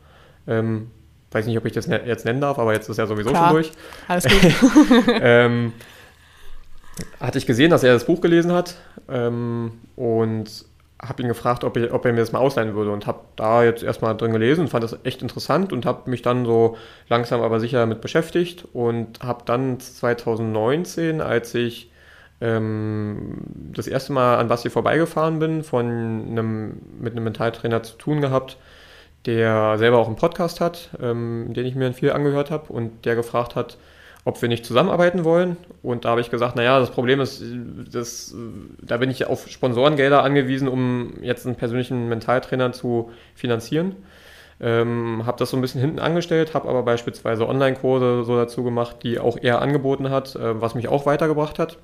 Ähm, 0.48 0.92
weiß 1.32 1.46
nicht, 1.46 1.58
ob 1.58 1.66
ich 1.66 1.74
das 1.74 1.88
ne-, 1.88 2.06
jetzt 2.06 2.26
nennen 2.26 2.42
darf, 2.42 2.60
aber 2.60 2.74
jetzt 2.74 2.90
ist 2.90 2.98
er 2.98 3.08
sowieso 3.08 3.30
Klar. 3.30 3.48
schon 3.48 3.54
durch. 3.54 3.72
Alles 4.08 4.26
gut. 4.28 5.06
ähm, 5.22 5.74
hatte 7.20 7.38
ich 7.38 7.46
gesehen, 7.46 7.70
dass 7.70 7.84
er 7.84 7.94
das 7.94 8.06
Buch 8.06 8.22
gelesen 8.22 8.52
hat 8.52 8.76
ähm, 9.10 9.74
und 9.96 10.66
habe 11.02 11.22
ihn 11.24 11.28
gefragt, 11.28 11.64
ob, 11.64 11.78
ich, 11.78 11.92
ob, 11.92 12.06
er 12.06 12.14
mir 12.14 12.20
das 12.20 12.32
mal 12.32 12.40
ausleihen 12.40 12.76
würde 12.76 12.92
und 12.92 13.08
habe 13.08 13.22
da 13.36 13.64
jetzt 13.64 13.84
erstmal 13.84 14.16
drin 14.16 14.34
gelesen 14.34 14.62
und 14.62 14.68
fand 14.68 14.84
das 14.84 14.98
echt 15.04 15.22
interessant 15.22 15.74
und 15.74 15.86
habe 15.86 16.10
mich 16.10 16.22
dann 16.22 16.46
so 16.46 16.78
langsam 17.10 17.42
aber 17.42 17.60
sicher 17.60 17.80
damit 17.80 18.02
beschäftigt 18.02 18.68
und 18.74 19.20
habe 19.24 19.44
dann 19.46 19.80
2019, 19.80 21.22
als 21.22 21.56
ich 21.56 21.92
ähm, 22.40 23.38
das 23.74 23.88
erste 23.88 24.14
Mal 24.14 24.38
an 24.38 24.48
Basti 24.48 24.70
vorbeigefahren 24.70 25.40
bin, 25.40 25.64
von 25.64 25.86
einem, 25.86 26.82
mit 27.00 27.14
einem 27.14 27.24
Mentaltrainer 27.24 27.82
zu 27.84 27.98
tun 27.98 28.22
gehabt, 28.22 28.58
der 29.26 29.78
selber 29.78 29.98
auch 29.98 30.08
einen 30.08 30.16
Podcast 30.16 30.62
hat, 30.62 30.90
ähm, 31.02 31.54
den 31.54 31.66
ich 31.66 31.76
mir 31.76 31.94
viel 31.94 32.12
angehört 32.12 32.52
habe 32.52 32.72
und 32.74 33.06
der 33.06 33.16
gefragt 33.16 33.56
hat, 33.56 33.78
ob 34.24 34.42
wir 34.42 34.50
nicht 34.50 34.66
zusammenarbeiten 34.66 35.24
wollen. 35.24 35.58
Und 35.82 36.06
da 36.06 36.10
habe 36.10 36.22
ich 36.22 36.30
gesagt, 36.30 36.56
naja, 36.56 36.80
das 36.80 36.92
Problem 36.92 37.20
ist, 37.20 37.44
das, 37.92 38.36
da 38.82 38.98
bin 38.98 39.10
ich 39.10 39.26
auf 39.26 39.48
Sponsorengelder 39.48 40.24
angewiesen, 40.24 40.68
um 40.68 41.14
jetzt 41.22 41.46
einen 41.46 41.56
persönlichen 41.56 42.08
Mentaltrainer 42.08 42.72
zu 42.72 43.12
finanzieren. 43.34 43.96
Ähm, 44.60 45.26
habe 45.26 45.40
das 45.40 45.50
so 45.50 45.58
ein 45.58 45.62
bisschen 45.62 45.82
hinten 45.82 45.98
angestellt, 45.98 46.54
habe 46.54 46.70
aber 46.70 46.84
beispielsweise 46.84 47.48
Online-Kurse 47.48 48.24
so 48.24 48.36
dazu 48.36 48.64
gemacht, 48.64 48.98
die 49.02 49.18
auch 49.18 49.38
er 49.42 49.60
angeboten 49.60 50.12
hat, 50.12 50.36
äh, 50.36 50.62
was 50.62 50.76
mich 50.76 50.88
auch 50.88 51.08
weitergebracht 51.08 51.58
hat. 51.58 51.80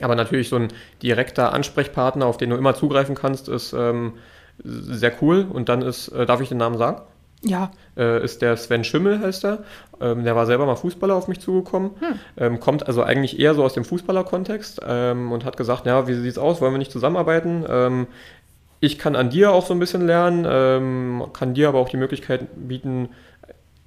Aber 0.00 0.14
natürlich 0.14 0.48
so 0.48 0.56
ein 0.56 0.68
direkter 1.02 1.52
Ansprechpartner, 1.52 2.26
auf 2.26 2.36
den 2.36 2.50
du 2.50 2.56
immer 2.56 2.74
zugreifen 2.74 3.16
kannst, 3.16 3.48
ist 3.48 3.72
ähm, 3.72 4.14
sehr 4.62 5.12
cool. 5.20 5.46
Und 5.52 5.68
dann 5.68 5.82
ist, 5.82 6.08
äh, 6.08 6.24
darf 6.24 6.40
ich 6.40 6.48
den 6.48 6.58
Namen 6.58 6.78
sagen? 6.78 7.02
Ja. 7.42 7.70
Äh, 7.96 8.24
ist 8.24 8.42
der 8.42 8.56
Sven 8.56 8.84
Schimmel, 8.84 9.20
heißt 9.20 9.44
er. 9.44 9.64
Ähm, 10.00 10.24
der 10.24 10.34
war 10.34 10.46
selber 10.46 10.66
mal 10.66 10.76
Fußballer 10.76 11.14
auf 11.14 11.28
mich 11.28 11.40
zugekommen. 11.40 11.90
Hm. 12.00 12.18
Ähm, 12.36 12.60
kommt 12.60 12.86
also 12.86 13.02
eigentlich 13.02 13.38
eher 13.38 13.54
so 13.54 13.64
aus 13.64 13.74
dem 13.74 13.84
Fußballer-Kontext 13.84 14.80
ähm, 14.86 15.30
und 15.30 15.44
hat 15.44 15.56
gesagt: 15.56 15.86
Ja, 15.86 16.08
wie 16.08 16.14
sieht's 16.14 16.38
aus? 16.38 16.60
Wollen 16.60 16.74
wir 16.74 16.78
nicht 16.78 16.92
zusammenarbeiten? 16.92 17.64
Ähm, 17.68 18.06
ich 18.80 18.98
kann 18.98 19.16
an 19.16 19.30
dir 19.30 19.52
auch 19.52 19.66
so 19.66 19.74
ein 19.74 19.80
bisschen 19.80 20.06
lernen, 20.06 20.46
ähm, 20.48 21.26
kann 21.32 21.54
dir 21.54 21.68
aber 21.68 21.78
auch 21.78 21.88
die 21.88 21.96
Möglichkeit 21.96 22.46
bieten, 22.68 23.08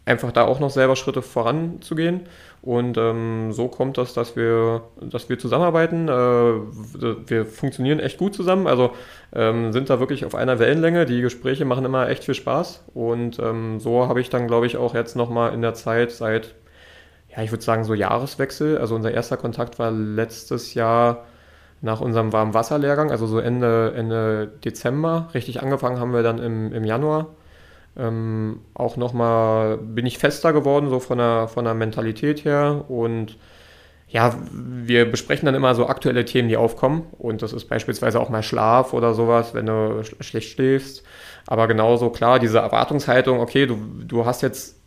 einfach 0.06 0.32
da 0.32 0.44
auch 0.44 0.60
noch 0.60 0.70
selber 0.70 0.96
Schritte 0.96 1.22
voranzugehen. 1.22 2.22
Und 2.62 2.96
ähm, 2.98 3.52
so 3.54 3.68
kommt 3.68 3.98
das, 3.98 4.14
dass 4.14 4.36
wir, 4.36 4.84
dass 5.02 5.30
wir 5.30 5.40
zusammenarbeiten. 5.40 6.08
Äh, 6.08 6.12
wir 7.28 7.46
funktionieren 7.46 8.00
echt 8.00 8.20
gut 8.20 8.36
zusammen. 8.36 8.68
Also 8.68 8.92
ähm, 9.34 9.74
sind 9.74 9.90
da 9.90 10.00
wirklich 10.00 10.26
auf 10.26 10.36
einer 10.36 10.60
Wellenlänge. 10.60 11.06
Die 11.06 11.22
Gespräche 11.22 11.66
machen 11.66 11.86
immer 11.86 12.08
echt 12.10 12.24
viel 12.24 12.36
Spaß. 12.36 12.86
Und 12.94 13.40
ähm, 13.40 13.80
so 13.80 14.08
habe 14.08 14.22
ich 14.22 14.30
dann, 14.30 14.48
glaube 14.48 14.68
ich, 14.68 14.78
auch 14.78 14.94
jetzt 14.94 15.16
nochmal 15.16 15.54
in 15.54 15.62
der 15.64 15.74
Zeit 15.74 16.12
seit, 16.12 16.54
ja, 17.36 17.42
ich 17.42 17.52
würde 17.52 17.64
sagen, 17.64 17.84
so 17.84 17.96
Jahreswechsel. 17.96 18.78
Also 18.78 18.94
unser 18.96 19.12
erster 19.12 19.38
Kontakt 19.38 19.80
war 19.80 19.90
letztes 19.90 20.76
Jahr 20.76 21.26
nach 21.82 22.00
unserem 22.00 22.32
Warmwasserlehrgang, 22.32 23.10
also 23.10 23.26
so 23.26 23.40
Ende, 23.40 23.94
Ende 23.96 24.52
Dezember. 24.64 25.30
Richtig 25.34 25.64
angefangen 25.64 26.00
haben 26.00 26.14
wir 26.14 26.22
dann 26.22 26.38
im, 26.38 26.72
im 26.74 26.84
Januar. 26.84 27.36
Ähm, 27.98 28.62
auch 28.74 28.98
nochmal 28.98 29.78
bin 29.78 30.06
ich 30.06 30.18
fester 30.18 30.54
geworden, 30.54 30.90
so 30.90 31.00
von 31.00 31.18
der, 31.18 31.48
von 31.48 31.66
der 31.66 31.74
Mentalität 31.74 32.46
her. 32.46 32.86
Und 32.88 33.38
ja, 34.08 34.36
wir 34.52 35.10
besprechen 35.10 35.46
dann 35.46 35.56
immer 35.56 35.74
so 35.76 35.88
aktuelle 35.88 36.26
Themen, 36.26 36.50
die 36.50 36.58
aufkommen. 36.58 37.04
Und 37.18 37.42
das 37.42 37.54
ist 37.54 37.66
beispielsweise 37.66 38.20
auch 38.20 38.30
mal 38.30 38.44
Schlaf 38.44 38.94
oder 38.94 39.14
sowas, 39.14 39.54
wenn 39.54 39.66
du 39.66 40.04
sch 40.04 40.16
schlecht 40.22 40.52
schläfst. 40.52 41.04
Aber 41.48 41.68
genauso 41.68 42.10
klar, 42.10 42.40
diese 42.40 42.60
Erwartungshaltung, 42.60 43.40
okay, 43.40 43.66
du, 43.66 43.78
du 44.06 44.26
hast 44.26 44.42
jetzt, 44.42 44.78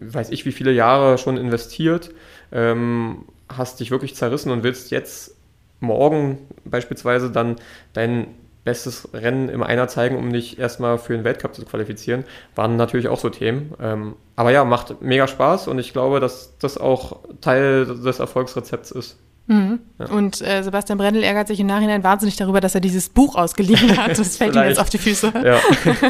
weiß 0.00 0.30
ich, 0.30 0.44
wie 0.44 0.52
viele 0.52 0.72
Jahre 0.72 1.18
schon 1.18 1.36
investiert, 1.36 2.10
ähm, 2.52 3.26
hast 3.48 3.80
dich 3.80 3.90
wirklich 3.90 4.14
zerrissen 4.14 4.50
und 4.50 4.62
willst 4.62 4.90
jetzt 4.90 5.36
morgen 5.80 6.38
beispielsweise 6.64 7.30
dann 7.30 7.56
dein 7.92 8.28
bestes 8.64 9.08
Rennen 9.12 9.48
im 9.48 9.62
Einer 9.62 9.88
zeigen, 9.88 10.16
um 10.16 10.32
dich 10.32 10.58
erstmal 10.58 10.98
für 10.98 11.14
den 11.14 11.24
Weltcup 11.24 11.54
zu 11.54 11.64
qualifizieren, 11.64 12.24
waren 12.54 12.76
natürlich 12.76 13.08
auch 13.08 13.18
so 13.18 13.28
Themen. 13.28 13.74
Ähm, 13.80 14.16
aber 14.36 14.50
ja, 14.50 14.64
macht 14.64 15.02
mega 15.02 15.26
Spaß 15.26 15.68
und 15.68 15.78
ich 15.78 15.92
glaube, 15.92 16.20
dass 16.20 16.56
das 16.58 16.78
auch 16.78 17.20
Teil 17.40 17.86
des 17.86 18.18
Erfolgsrezepts 18.18 18.90
ist. 18.92 19.18
Mhm. 19.46 19.80
Ja. 19.98 20.06
Und 20.06 20.40
äh, 20.40 20.62
Sebastian 20.62 20.98
Brendel 20.98 21.22
ärgert 21.22 21.48
sich 21.48 21.58
im 21.60 21.66
Nachhinein 21.66 22.04
wahnsinnig 22.04 22.36
darüber, 22.36 22.60
dass 22.60 22.74
er 22.74 22.80
dieses 22.80 23.08
Buch 23.08 23.34
ausgeliehen 23.34 23.96
hat. 23.96 24.18
Das 24.18 24.36
fällt 24.36 24.54
ihm 24.54 24.62
jetzt 24.62 24.78
auf 24.78 24.90
die 24.90 24.98
Füße. 24.98 25.32
Ja. 25.44 25.58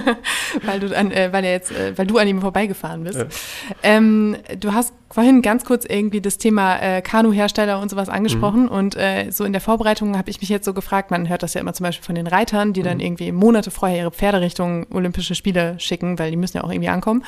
weil, 0.62 0.80
du 0.80 0.96
an, 0.96 1.10
äh, 1.10 1.32
weil, 1.32 1.44
er 1.44 1.52
jetzt, 1.52 1.72
äh, 1.72 1.96
weil 1.96 2.06
du 2.06 2.18
an 2.18 2.28
ihm 2.28 2.40
vorbeigefahren 2.40 3.04
bist. 3.04 3.18
Ja. 3.18 3.26
Ähm, 3.82 4.36
du 4.58 4.72
hast 4.72 4.92
vorhin 5.10 5.42
ganz 5.42 5.64
kurz 5.64 5.84
irgendwie 5.84 6.20
das 6.20 6.38
Thema 6.38 6.78
äh, 6.78 7.02
Kanuhersteller 7.02 7.80
und 7.80 7.90
sowas 7.90 8.08
angesprochen. 8.08 8.62
Mhm. 8.64 8.68
Und 8.68 8.96
äh, 8.96 9.30
so 9.30 9.44
in 9.44 9.52
der 9.52 9.60
Vorbereitung 9.60 10.16
habe 10.16 10.30
ich 10.30 10.40
mich 10.40 10.48
jetzt 10.48 10.64
so 10.64 10.72
gefragt, 10.72 11.10
man 11.10 11.28
hört 11.28 11.42
das 11.42 11.54
ja 11.54 11.60
immer 11.60 11.74
zum 11.74 11.84
Beispiel 11.84 12.04
von 12.04 12.14
den 12.14 12.26
Reitern, 12.26 12.72
die 12.72 12.80
mhm. 12.80 12.84
dann 12.84 13.00
irgendwie 13.00 13.32
Monate 13.32 13.70
vorher 13.70 13.98
ihre 13.98 14.10
Pferde 14.10 14.40
Richtung 14.40 14.86
Olympische 14.90 15.34
Spiele 15.34 15.74
schicken, 15.78 16.18
weil 16.18 16.30
die 16.30 16.36
müssen 16.36 16.56
ja 16.56 16.64
auch 16.64 16.70
irgendwie 16.70 16.88
ankommen. 16.88 17.24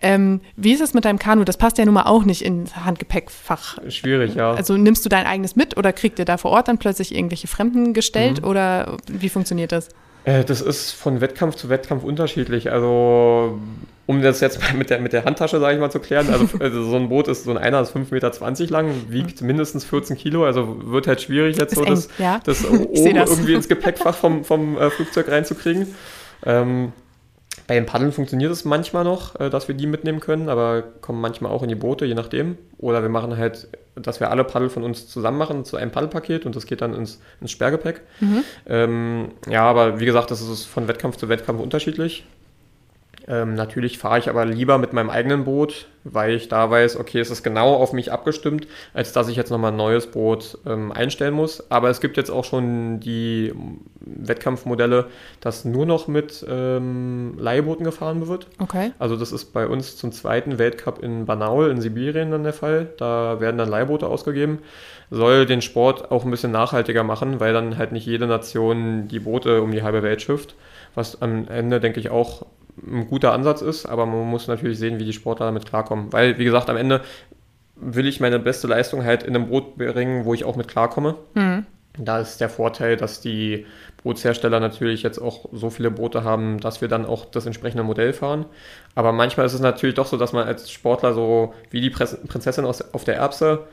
Ähm, 0.00 0.40
wie 0.56 0.72
ist 0.72 0.80
es 0.80 0.94
mit 0.94 1.04
deinem 1.04 1.18
Kanu? 1.18 1.44
Das 1.44 1.56
passt 1.56 1.78
ja 1.78 1.84
nun 1.84 1.94
mal 1.94 2.04
auch 2.04 2.24
nicht 2.24 2.42
ins 2.42 2.76
Handgepäckfach. 2.76 3.78
Schwierig, 3.88 4.34
ja. 4.34 4.52
Also 4.52 4.76
nimmst 4.76 5.04
du 5.04 5.08
dein 5.08 5.26
eigenes 5.26 5.41
mit 5.56 5.76
oder 5.76 5.92
kriegt 5.92 6.18
ihr 6.18 6.24
da 6.24 6.36
vor 6.36 6.50
Ort 6.50 6.68
dann 6.68 6.78
plötzlich 6.78 7.14
irgendwelche 7.14 7.48
Fremden 7.48 7.92
gestellt 7.92 8.42
mhm. 8.42 8.48
oder 8.48 8.96
wie 9.08 9.28
funktioniert 9.28 9.72
das? 9.72 9.88
Äh, 10.24 10.44
das 10.44 10.60
ist 10.60 10.92
von 10.92 11.20
Wettkampf 11.20 11.56
zu 11.56 11.68
Wettkampf 11.68 12.04
unterschiedlich. 12.04 12.70
Also 12.70 13.58
um 14.06 14.20
das 14.20 14.40
jetzt 14.40 14.60
mit 14.74 14.90
der, 14.90 15.00
mit 15.00 15.12
der 15.12 15.24
Handtasche, 15.24 15.60
sage 15.60 15.74
ich 15.74 15.80
mal, 15.80 15.90
zu 15.90 16.00
klären, 16.00 16.28
also, 16.30 16.48
also, 16.60 16.84
so 16.84 16.96
ein 16.96 17.08
Boot 17.08 17.28
ist, 17.28 17.44
so 17.44 17.50
ein 17.50 17.58
einer 17.58 17.80
ist 17.80 17.94
5,20 17.94 18.12
Meter 18.12 18.72
lang, 18.72 18.90
wiegt 19.08 19.40
mhm. 19.40 19.46
mindestens 19.48 19.84
14 19.84 20.16
Kilo, 20.16 20.44
also 20.44 20.76
wird 20.84 21.06
halt 21.06 21.20
schwierig 21.20 21.56
jetzt 21.56 21.72
ist 21.72 21.78
so, 21.78 21.84
das, 21.84 22.08
ja. 22.18 22.40
das 22.44 22.64
oben 22.68 23.14
das. 23.14 23.30
irgendwie 23.30 23.54
ins 23.54 23.68
Gepäckfach 23.68 24.14
vom, 24.14 24.44
vom 24.44 24.76
äh, 24.78 24.90
Flugzeug 24.90 25.28
reinzukriegen. 25.28 25.94
Ähm, 26.44 26.92
bei 27.72 27.76
den 27.76 27.86
Paddeln 27.86 28.12
funktioniert 28.12 28.52
es 28.52 28.66
manchmal 28.66 29.02
noch, 29.02 29.40
äh, 29.40 29.48
dass 29.48 29.66
wir 29.66 29.74
die 29.74 29.86
mitnehmen 29.86 30.20
können, 30.20 30.50
aber 30.50 30.82
kommen 31.00 31.22
manchmal 31.22 31.50
auch 31.50 31.62
in 31.62 31.70
die 31.70 31.74
Boote, 31.74 32.04
je 32.04 32.12
nachdem. 32.12 32.58
Oder 32.76 33.00
wir 33.00 33.08
machen 33.08 33.38
halt, 33.38 33.66
dass 33.94 34.20
wir 34.20 34.30
alle 34.30 34.44
Paddel 34.44 34.68
von 34.68 34.82
uns 34.82 35.08
zusammen 35.08 35.38
machen 35.38 35.64
zu 35.64 35.78
einem 35.78 35.90
Paddelpaket 35.90 36.44
und 36.44 36.54
das 36.54 36.66
geht 36.66 36.82
dann 36.82 36.94
ins, 36.94 37.22
ins 37.40 37.50
Sperrgepäck. 37.50 38.02
Mhm. 38.20 38.44
Ähm, 38.66 39.28
ja, 39.48 39.62
aber 39.62 40.00
wie 40.00 40.04
gesagt, 40.04 40.30
das 40.30 40.42
ist 40.42 40.66
von 40.66 40.86
Wettkampf 40.86 41.16
zu 41.16 41.30
Wettkampf 41.30 41.62
unterschiedlich. 41.62 42.26
Ähm, 43.28 43.54
natürlich 43.54 43.98
fahre 43.98 44.18
ich 44.18 44.28
aber 44.28 44.44
lieber 44.44 44.78
mit 44.78 44.92
meinem 44.92 45.10
eigenen 45.10 45.44
Boot, 45.44 45.86
weil 46.04 46.34
ich 46.34 46.48
da 46.48 46.70
weiß, 46.70 46.96
okay, 46.96 47.20
es 47.20 47.30
ist 47.30 47.42
genau 47.42 47.74
auf 47.74 47.92
mich 47.92 48.10
abgestimmt, 48.10 48.66
als 48.94 49.12
dass 49.12 49.28
ich 49.28 49.36
jetzt 49.36 49.50
nochmal 49.50 49.72
ein 49.72 49.76
neues 49.76 50.08
Boot 50.08 50.58
ähm, 50.66 50.90
einstellen 50.92 51.34
muss. 51.34 51.70
Aber 51.70 51.90
es 51.90 52.00
gibt 52.00 52.16
jetzt 52.16 52.30
auch 52.30 52.44
schon 52.44 53.00
die 53.00 53.52
Wettkampfmodelle, 54.00 55.06
dass 55.40 55.64
nur 55.64 55.86
noch 55.86 56.08
mit 56.08 56.44
ähm, 56.48 57.34
Leihbooten 57.38 57.84
gefahren 57.84 58.26
wird. 58.26 58.48
Okay. 58.58 58.92
Also 58.98 59.16
das 59.16 59.32
ist 59.32 59.52
bei 59.52 59.66
uns 59.66 59.96
zum 59.96 60.12
zweiten 60.12 60.58
Weltcup 60.58 61.02
in 61.02 61.26
Banaul 61.26 61.70
in 61.70 61.80
Sibirien 61.80 62.30
dann 62.30 62.42
der 62.44 62.52
Fall. 62.52 62.88
Da 62.96 63.40
werden 63.40 63.58
dann 63.58 63.68
Leihboote 63.68 64.06
ausgegeben. 64.06 64.58
Soll 65.10 65.46
den 65.46 65.62
Sport 65.62 66.10
auch 66.10 66.24
ein 66.24 66.30
bisschen 66.30 66.52
nachhaltiger 66.52 67.04
machen, 67.04 67.38
weil 67.38 67.52
dann 67.52 67.76
halt 67.76 67.92
nicht 67.92 68.06
jede 68.06 68.26
Nation 68.26 69.08
die 69.08 69.20
Boote 69.20 69.62
um 69.62 69.70
die 69.70 69.82
halbe 69.82 70.02
Welt 70.02 70.22
schifft. 70.22 70.54
Was 70.94 71.20
am 71.22 71.48
Ende, 71.48 71.80
denke 71.80 72.00
ich, 72.00 72.10
auch 72.10 72.46
ein 72.76 73.06
guter 73.08 73.32
Ansatz 73.32 73.62
ist, 73.62 73.86
aber 73.86 74.06
man 74.06 74.26
muss 74.28 74.48
natürlich 74.48 74.78
sehen, 74.78 74.98
wie 74.98 75.04
die 75.04 75.12
Sportler 75.12 75.46
damit 75.46 75.66
klarkommen. 75.66 76.12
Weil, 76.12 76.38
wie 76.38 76.44
gesagt, 76.44 76.70
am 76.70 76.76
Ende 76.76 77.02
will 77.76 78.06
ich 78.06 78.20
meine 78.20 78.38
beste 78.38 78.66
Leistung 78.66 79.04
halt 79.04 79.22
in 79.22 79.34
einem 79.34 79.48
Boot 79.48 79.76
bringen, 79.76 80.24
wo 80.24 80.34
ich 80.34 80.44
auch 80.44 80.56
mit 80.56 80.68
klarkomme. 80.68 81.16
Mhm. 81.34 81.66
Da 81.98 82.20
ist 82.20 82.40
der 82.40 82.48
Vorteil, 82.48 82.96
dass 82.96 83.20
die 83.20 83.66
Bootshersteller 84.02 84.60
natürlich 84.60 85.02
jetzt 85.02 85.18
auch 85.18 85.48
so 85.52 85.68
viele 85.68 85.90
Boote 85.90 86.24
haben, 86.24 86.58
dass 86.58 86.80
wir 86.80 86.88
dann 86.88 87.04
auch 87.04 87.26
das 87.26 87.44
entsprechende 87.44 87.82
Modell 87.82 88.14
fahren. 88.14 88.46
Aber 88.94 89.12
manchmal 89.12 89.44
ist 89.44 89.52
es 89.52 89.60
natürlich 89.60 89.94
doch 89.94 90.06
so, 90.06 90.16
dass 90.16 90.32
man 90.32 90.46
als 90.46 90.70
Sportler 90.70 91.12
so 91.12 91.52
wie 91.70 91.82
die 91.82 91.90
Prinzessin 91.90 92.64
aus, 92.64 92.94
auf 92.94 93.04
der 93.04 93.16
Erbse 93.16 93.66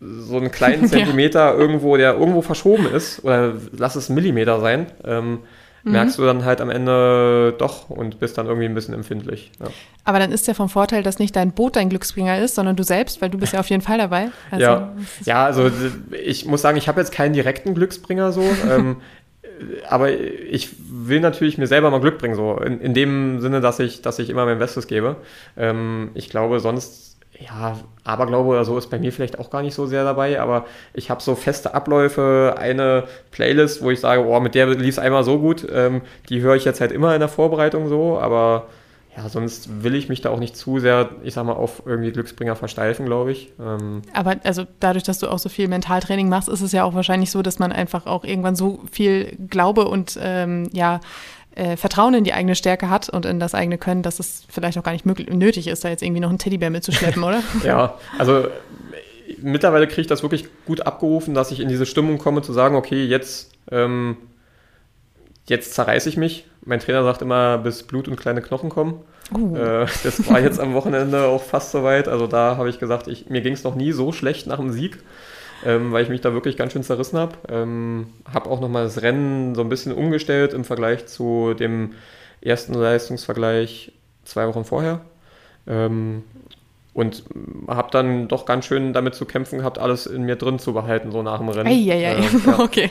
so 0.00 0.36
einen 0.36 0.50
kleinen 0.50 0.86
Zentimeter 0.88 1.52
ja. 1.52 1.54
irgendwo, 1.54 1.96
der 1.96 2.14
irgendwo 2.14 2.42
verschoben 2.42 2.86
ist, 2.86 3.24
oder 3.24 3.54
lass 3.72 3.96
es 3.96 4.08
Millimeter 4.08 4.60
sein, 4.60 4.86
ähm, 5.04 5.40
mhm. 5.82 5.92
merkst 5.92 6.18
du 6.18 6.22
dann 6.24 6.44
halt 6.44 6.60
am 6.60 6.70
Ende 6.70 7.54
doch 7.58 7.90
und 7.90 8.18
bist 8.18 8.38
dann 8.38 8.46
irgendwie 8.46 8.66
ein 8.66 8.74
bisschen 8.74 8.94
empfindlich. 8.94 9.52
Ja. 9.60 9.66
Aber 10.04 10.18
dann 10.18 10.32
ist 10.32 10.46
ja 10.46 10.54
vom 10.54 10.68
Vorteil, 10.68 11.02
dass 11.02 11.18
nicht 11.18 11.36
dein 11.36 11.52
Boot 11.52 11.76
dein 11.76 11.88
Glücksbringer 11.88 12.38
ist, 12.38 12.54
sondern 12.54 12.76
du 12.76 12.82
selbst, 12.82 13.20
weil 13.22 13.30
du 13.30 13.38
bist 13.38 13.52
ja 13.52 13.60
auf 13.60 13.68
jeden 13.68 13.82
Fall 13.82 13.98
dabei. 13.98 14.30
Also, 14.50 14.64
ja. 14.64 14.92
ja, 15.24 15.44
also 15.44 15.70
ich 16.22 16.46
muss 16.46 16.62
sagen, 16.62 16.78
ich 16.78 16.88
habe 16.88 17.00
jetzt 17.00 17.12
keinen 17.12 17.32
direkten 17.32 17.74
Glücksbringer 17.74 18.32
so. 18.32 18.42
ähm, 18.70 18.96
aber 19.88 20.10
ich 20.10 20.70
will 20.90 21.20
natürlich 21.20 21.58
mir 21.58 21.66
selber 21.66 21.90
mal 21.90 22.00
Glück 22.00 22.18
bringen, 22.18 22.34
so 22.34 22.56
in, 22.56 22.80
in 22.80 22.94
dem 22.94 23.40
Sinne, 23.40 23.60
dass 23.60 23.78
ich, 23.78 24.02
dass 24.02 24.18
ich 24.18 24.30
immer 24.30 24.46
mein 24.46 24.58
Bestes 24.58 24.86
gebe. 24.86 25.16
Ähm, 25.56 26.10
ich 26.14 26.30
glaube, 26.30 26.60
sonst 26.60 27.09
ja, 27.40 27.76
Aberglaube 28.04 28.50
oder 28.50 28.64
so 28.64 28.76
ist 28.76 28.90
bei 28.90 28.98
mir 28.98 29.12
vielleicht 29.12 29.38
auch 29.38 29.50
gar 29.50 29.62
nicht 29.62 29.74
so 29.74 29.86
sehr 29.86 30.04
dabei, 30.04 30.40
aber 30.40 30.66
ich 30.92 31.10
habe 31.10 31.22
so 31.22 31.34
feste 31.34 31.74
Abläufe, 31.74 32.54
eine 32.58 33.04
Playlist, 33.30 33.82
wo 33.82 33.90
ich 33.90 34.00
sage, 34.00 34.24
oh, 34.24 34.40
mit 34.40 34.54
der 34.54 34.66
lief 34.66 34.94
es 34.94 34.98
einmal 34.98 35.24
so 35.24 35.38
gut, 35.38 35.66
ähm, 35.72 36.02
die 36.28 36.40
höre 36.40 36.56
ich 36.56 36.64
jetzt 36.64 36.80
halt 36.80 36.92
immer 36.92 37.14
in 37.14 37.20
der 37.20 37.28
Vorbereitung 37.28 37.88
so, 37.88 38.18
aber 38.18 38.66
ja, 39.16 39.28
sonst 39.28 39.82
will 39.82 39.96
ich 39.96 40.08
mich 40.08 40.20
da 40.20 40.30
auch 40.30 40.38
nicht 40.38 40.56
zu 40.56 40.78
sehr, 40.78 41.10
ich 41.24 41.34
sag 41.34 41.44
mal, 41.44 41.54
auf 41.54 41.82
irgendwie 41.84 42.12
Glücksbringer 42.12 42.54
versteifen, 42.54 43.06
glaube 43.06 43.32
ich. 43.32 43.52
Ähm 43.60 44.02
aber 44.14 44.36
also 44.44 44.64
dadurch, 44.78 45.02
dass 45.02 45.18
du 45.18 45.28
auch 45.28 45.38
so 45.38 45.48
viel 45.48 45.66
Mentaltraining 45.66 46.28
machst, 46.28 46.48
ist 46.48 46.60
es 46.60 46.70
ja 46.70 46.84
auch 46.84 46.94
wahrscheinlich 46.94 47.32
so, 47.32 47.42
dass 47.42 47.58
man 47.58 47.72
einfach 47.72 48.06
auch 48.06 48.22
irgendwann 48.22 48.54
so 48.54 48.80
viel 48.92 49.36
Glaube 49.48 49.86
und 49.88 50.16
ähm, 50.22 50.68
ja, 50.72 51.00
äh, 51.54 51.76
Vertrauen 51.76 52.14
in 52.14 52.24
die 52.24 52.32
eigene 52.32 52.54
Stärke 52.54 52.90
hat 52.90 53.08
und 53.08 53.26
in 53.26 53.40
das 53.40 53.54
eigene 53.54 53.78
Können, 53.78 54.02
dass 54.02 54.20
es 54.20 54.44
vielleicht 54.48 54.78
auch 54.78 54.82
gar 54.82 54.92
nicht 54.92 55.06
möglich, 55.06 55.28
nötig 55.28 55.66
ist, 55.66 55.84
da 55.84 55.88
jetzt 55.88 56.02
irgendwie 56.02 56.20
noch 56.20 56.28
einen 56.28 56.38
Teddybär 56.38 56.70
mitzuschleppen, 56.70 57.22
oder? 57.22 57.42
ja, 57.64 57.94
also 58.18 58.46
mittlerweile 59.38 59.86
kriege 59.86 60.02
ich 60.02 60.06
das 60.06 60.22
wirklich 60.22 60.46
gut 60.66 60.86
abgerufen, 60.86 61.34
dass 61.34 61.50
ich 61.50 61.60
in 61.60 61.68
diese 61.68 61.86
Stimmung 61.86 62.18
komme, 62.18 62.42
zu 62.42 62.52
sagen, 62.52 62.76
okay, 62.76 63.04
jetzt, 63.04 63.52
ähm, 63.70 64.16
jetzt 65.46 65.74
zerreiße 65.74 66.08
ich 66.08 66.16
mich. 66.16 66.46
Mein 66.64 66.80
Trainer 66.80 67.02
sagt 67.04 67.22
immer, 67.22 67.58
bis 67.58 67.82
Blut 67.82 68.08
und 68.08 68.16
kleine 68.16 68.42
Knochen 68.42 68.70
kommen. 68.70 69.00
Uh. 69.34 69.56
Äh, 69.56 69.86
das 70.04 70.28
war 70.28 70.40
jetzt 70.40 70.60
am 70.60 70.74
Wochenende 70.74 71.26
auch 71.26 71.42
fast 71.42 71.72
soweit. 71.72 72.08
Also 72.08 72.26
da 72.26 72.56
habe 72.56 72.68
ich 72.68 72.78
gesagt, 72.78 73.08
ich, 73.08 73.28
mir 73.28 73.40
ging 73.40 73.54
es 73.54 73.64
noch 73.64 73.74
nie 73.74 73.92
so 73.92 74.12
schlecht 74.12 74.46
nach 74.46 74.58
dem 74.58 74.70
Sieg 74.70 74.98
ähm, 75.64 75.92
weil 75.92 76.02
ich 76.02 76.08
mich 76.08 76.20
da 76.20 76.32
wirklich 76.32 76.56
ganz 76.56 76.72
schön 76.72 76.82
zerrissen 76.82 77.18
habe. 77.18 77.36
Ähm, 77.48 78.08
habe 78.32 78.50
auch 78.50 78.60
nochmal 78.60 78.84
das 78.84 79.02
Rennen 79.02 79.54
so 79.54 79.60
ein 79.60 79.68
bisschen 79.68 79.92
umgestellt 79.92 80.52
im 80.52 80.64
Vergleich 80.64 81.06
zu 81.06 81.54
dem 81.54 81.94
ersten 82.40 82.74
Leistungsvergleich 82.74 83.92
zwei 84.24 84.46
Wochen 84.48 84.64
vorher. 84.64 85.00
Ähm, 85.66 86.24
und 86.92 87.22
habe 87.68 87.88
dann 87.92 88.26
doch 88.26 88.46
ganz 88.46 88.66
schön 88.66 88.92
damit 88.92 89.14
zu 89.14 89.24
kämpfen 89.24 89.58
gehabt, 89.58 89.78
alles 89.78 90.06
in 90.06 90.22
mir 90.22 90.34
drin 90.34 90.58
zu 90.58 90.72
behalten, 90.72 91.12
so 91.12 91.22
nach 91.22 91.38
dem 91.38 91.48
Rennen. 91.48 91.68
Eieiei, 91.68 92.14
äh, 92.14 92.20
ja. 92.46 92.58
okay. 92.58 92.90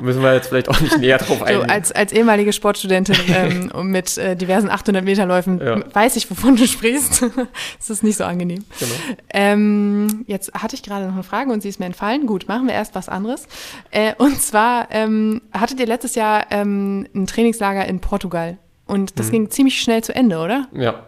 Müssen 0.00 0.22
wir 0.22 0.32
jetzt 0.32 0.48
vielleicht 0.48 0.68
auch 0.68 0.80
nicht 0.80 0.96
näher 0.98 1.18
drauf 1.18 1.42
eingehen. 1.42 1.66
So, 1.66 1.74
als, 1.74 1.90
als 1.90 2.12
ehemalige 2.12 2.52
Sportstudentin 2.52 3.16
ähm, 3.34 3.70
mit 3.90 4.16
äh, 4.16 4.36
diversen 4.36 4.70
800 4.70 5.04
Meter 5.04 5.26
Läufen 5.26 5.60
ja. 5.60 5.82
weiß 5.92 6.16
ich, 6.16 6.30
wovon 6.30 6.54
du 6.54 6.68
sprichst. 6.68 7.22
das 7.78 7.90
ist 7.90 8.04
nicht 8.04 8.16
so 8.16 8.24
angenehm. 8.24 8.64
Genau. 8.78 8.94
Ähm, 9.30 10.24
jetzt 10.28 10.54
hatte 10.54 10.76
ich 10.76 10.84
gerade 10.84 11.06
noch 11.06 11.14
eine 11.14 11.24
Frage 11.24 11.50
und 11.50 11.62
sie 11.62 11.68
ist 11.68 11.80
mir 11.80 11.86
entfallen. 11.86 12.26
Gut, 12.26 12.46
machen 12.46 12.68
wir 12.68 12.74
erst 12.74 12.94
was 12.94 13.08
anderes. 13.08 13.48
Äh, 13.90 14.14
und 14.18 14.40
zwar 14.40 14.86
ähm, 14.92 15.42
hattet 15.52 15.80
ihr 15.80 15.86
letztes 15.86 16.14
Jahr 16.14 16.46
ähm, 16.50 17.08
ein 17.12 17.26
Trainingslager 17.26 17.86
in 17.86 17.98
Portugal 17.98 18.58
und 18.86 19.18
das 19.18 19.28
mhm. 19.28 19.32
ging 19.32 19.50
ziemlich 19.50 19.80
schnell 19.80 20.04
zu 20.04 20.14
Ende, 20.14 20.38
oder? 20.38 20.68
Ja. 20.72 21.06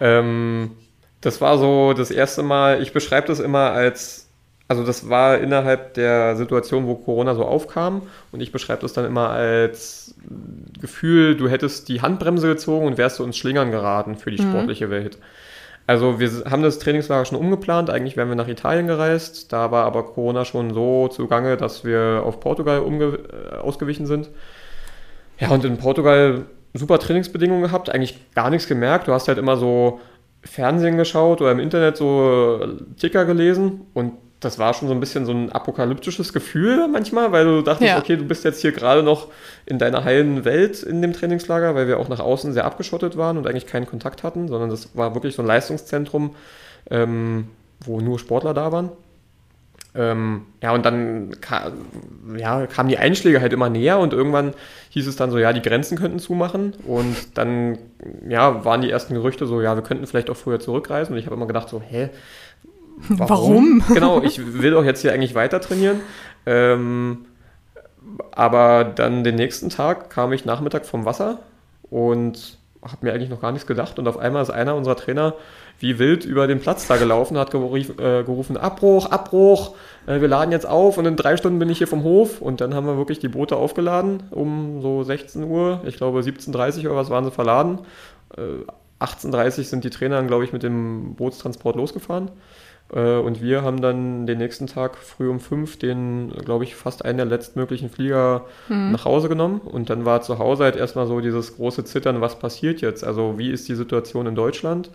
Ähm, 0.00 0.72
das 1.20 1.40
war 1.40 1.58
so 1.58 1.92
das 1.92 2.10
erste 2.10 2.42
Mal, 2.42 2.82
ich 2.82 2.92
beschreibe 2.92 3.26
das 3.26 3.40
immer 3.40 3.70
als, 3.70 4.28
also 4.68 4.84
das 4.84 5.08
war 5.08 5.38
innerhalb 5.38 5.94
der 5.94 6.36
Situation, 6.36 6.86
wo 6.86 6.94
Corona 6.94 7.34
so 7.34 7.44
aufkam 7.44 8.02
und 8.32 8.40
ich 8.40 8.52
beschreibe 8.52 8.82
das 8.82 8.92
dann 8.92 9.04
immer 9.04 9.30
als 9.30 10.14
Gefühl, 10.80 11.36
du 11.36 11.48
hättest 11.48 11.88
die 11.88 12.02
Handbremse 12.02 12.46
gezogen 12.48 12.86
und 12.86 12.98
wärst 12.98 13.18
du 13.18 13.24
ins 13.24 13.36
Schlingern 13.36 13.70
geraten 13.70 14.16
für 14.16 14.30
die 14.30 14.42
mhm. 14.42 14.50
sportliche. 14.50 14.90
Welt. 14.90 15.18
Also 15.86 16.20
wir 16.20 16.30
haben 16.48 16.62
das 16.62 16.78
Trainingslager 16.78 17.24
schon 17.24 17.38
umgeplant, 17.38 17.90
eigentlich 17.90 18.16
wären 18.16 18.28
wir 18.28 18.36
nach 18.36 18.48
Italien 18.48 18.86
gereist, 18.86 19.52
da 19.52 19.70
war 19.70 19.84
aber 19.84 20.04
Corona 20.04 20.44
schon 20.44 20.72
so 20.72 21.08
zugange, 21.08 21.56
dass 21.56 21.84
wir 21.84 22.22
auf 22.24 22.38
Portugal 22.40 22.82
äh, 22.82 23.56
ausgewichen 23.56 24.06
sind. 24.06 24.30
Ja, 25.38 25.48
und 25.48 25.64
in 25.64 25.78
Portugal 25.78 26.44
super 26.74 26.98
Trainingsbedingungen 26.98 27.62
gehabt, 27.62 27.90
eigentlich 27.90 28.32
gar 28.34 28.50
nichts 28.50 28.68
gemerkt. 28.68 29.08
Du 29.08 29.12
hast 29.12 29.26
halt 29.26 29.38
immer 29.38 29.56
so 29.56 30.00
Fernsehen 30.42 30.96
geschaut 30.96 31.40
oder 31.40 31.52
im 31.52 31.60
Internet 31.60 31.96
so 31.96 32.60
Ticker 32.98 33.24
gelesen 33.24 33.82
und 33.94 34.14
das 34.40 34.58
war 34.58 34.72
schon 34.72 34.88
so 34.88 34.94
ein 34.94 35.00
bisschen 35.00 35.26
so 35.26 35.32
ein 35.32 35.52
apokalyptisches 35.52 36.32
Gefühl 36.32 36.88
manchmal, 36.88 37.30
weil 37.30 37.44
du 37.44 37.62
dachtest, 37.62 37.90
ja. 37.90 37.98
okay, 37.98 38.16
du 38.16 38.24
bist 38.24 38.42
jetzt 38.44 38.62
hier 38.62 38.72
gerade 38.72 39.02
noch 39.02 39.28
in 39.66 39.78
deiner 39.78 40.02
heilen 40.02 40.46
Welt 40.46 40.82
in 40.82 41.02
dem 41.02 41.12
Trainingslager, 41.12 41.74
weil 41.74 41.86
wir 41.86 42.00
auch 42.00 42.08
nach 42.08 42.20
außen 42.20 42.54
sehr 42.54 42.64
abgeschottet 42.64 43.18
waren 43.18 43.36
und 43.36 43.46
eigentlich 43.46 43.66
keinen 43.66 43.86
Kontakt 43.86 44.22
hatten, 44.22 44.48
sondern 44.48 44.70
das 44.70 44.96
war 44.96 45.14
wirklich 45.14 45.34
so 45.34 45.42
ein 45.42 45.46
Leistungszentrum, 45.46 46.34
ähm, 46.90 47.48
wo 47.84 48.00
nur 48.00 48.18
Sportler 48.18 48.54
da 48.54 48.72
waren. 48.72 48.90
Ähm, 49.94 50.46
ja, 50.62 50.72
und 50.72 50.86
dann 50.86 51.40
ka 51.40 51.72
ja, 52.36 52.66
kamen 52.66 52.88
die 52.88 52.98
Einschläge 52.98 53.40
halt 53.40 53.52
immer 53.52 53.68
näher 53.68 53.98
und 53.98 54.12
irgendwann 54.12 54.54
hieß 54.90 55.08
es 55.08 55.16
dann 55.16 55.30
so, 55.30 55.38
ja, 55.38 55.52
die 55.52 55.62
Grenzen 55.62 55.98
könnten 55.98 56.20
zumachen 56.20 56.74
und 56.86 57.36
dann 57.36 57.78
ja, 58.28 58.64
waren 58.64 58.82
die 58.82 58.90
ersten 58.90 59.14
Gerüchte 59.14 59.46
so, 59.46 59.60
ja, 59.60 59.74
wir 59.74 59.82
könnten 59.82 60.06
vielleicht 60.06 60.30
auch 60.30 60.36
früher 60.36 60.60
zurückreisen 60.60 61.12
und 61.12 61.18
ich 61.18 61.26
habe 61.26 61.34
immer 61.34 61.46
gedacht 61.46 61.68
so, 61.68 61.80
hä, 61.80 62.10
warum? 63.08 63.80
warum? 63.80 63.94
genau, 63.94 64.22
ich 64.22 64.62
will 64.62 64.70
doch 64.70 64.84
jetzt 64.84 65.02
hier 65.02 65.12
eigentlich 65.12 65.34
weiter 65.34 65.60
trainieren. 65.60 66.00
Ähm, 66.46 67.26
aber 68.30 68.84
dann 68.84 69.24
den 69.24 69.34
nächsten 69.34 69.70
Tag 69.70 70.10
kam 70.10 70.32
ich 70.32 70.44
Nachmittag 70.44 70.86
vom 70.86 71.04
Wasser 71.04 71.40
und 71.90 72.58
habe 72.82 73.04
mir 73.04 73.12
eigentlich 73.12 73.30
noch 73.30 73.40
gar 73.40 73.52
nichts 73.52 73.66
gedacht 73.66 73.98
und 73.98 74.08
auf 74.08 74.18
einmal 74.18 74.42
ist 74.42 74.50
einer 74.50 74.74
unserer 74.74 74.96
Trainer 74.96 75.34
wie 75.78 75.98
wild 75.98 76.24
über 76.24 76.46
den 76.46 76.60
Platz 76.60 76.86
da 76.86 76.96
gelaufen, 76.96 77.38
hat 77.38 77.50
gerufen, 77.50 77.98
äh, 77.98 78.22
gerufen 78.22 78.56
Abbruch, 78.56 79.06
Abbruch, 79.10 79.74
äh, 80.06 80.20
wir 80.20 80.28
laden 80.28 80.52
jetzt 80.52 80.66
auf 80.66 80.98
und 80.98 81.06
in 81.06 81.16
drei 81.16 81.36
Stunden 81.36 81.58
bin 81.58 81.68
ich 81.68 81.78
hier 81.78 81.86
vom 81.86 82.04
Hof 82.04 82.40
und 82.40 82.60
dann 82.60 82.74
haben 82.74 82.86
wir 82.86 82.96
wirklich 82.96 83.18
die 83.18 83.28
Boote 83.28 83.56
aufgeladen 83.56 84.22
um 84.30 84.80
so 84.80 85.02
16 85.02 85.44
Uhr, 85.44 85.82
ich 85.86 85.96
glaube 85.96 86.20
17.30 86.20 86.84
Uhr 86.84 86.92
oder 86.92 87.00
was 87.00 87.10
waren 87.10 87.24
sie 87.24 87.30
verladen. 87.30 87.80
Äh, 88.36 88.64
18.30 89.00 89.58
Uhr 89.58 89.64
sind 89.64 89.84
die 89.84 89.90
Trainer, 89.90 90.22
glaube 90.24 90.44
ich, 90.44 90.52
mit 90.52 90.62
dem 90.62 91.14
Bootstransport 91.14 91.76
losgefahren. 91.76 92.30
Äh, 92.92 93.16
und 93.16 93.42
wir 93.42 93.62
haben 93.62 93.80
dann 93.80 94.26
den 94.26 94.38
nächsten 94.38 94.66
Tag 94.66 94.96
früh 94.96 95.28
um 95.28 95.40
fünf 95.40 95.78
den, 95.78 96.30
glaube 96.44 96.64
ich, 96.64 96.74
fast 96.74 97.04
einen 97.04 97.18
der 97.18 97.26
letztmöglichen 97.26 97.90
Flieger 97.90 98.46
mhm. 98.68 98.92
nach 98.92 99.04
Hause 99.04 99.28
genommen. 99.28 99.60
Und 99.60 99.90
dann 99.90 100.04
war 100.04 100.22
zu 100.22 100.38
Hause 100.38 100.64
halt 100.64 100.76
erstmal 100.76 101.06
so 101.06 101.20
dieses 101.20 101.56
große 101.56 101.84
Zittern, 101.84 102.20
was 102.20 102.38
passiert 102.38 102.80
jetzt? 102.80 103.04
Also 103.04 103.38
wie 103.38 103.50
ist 103.50 103.68
die 103.68 103.74
Situation 103.74 104.26
in 104.26 104.34
Deutschland? 104.34 104.90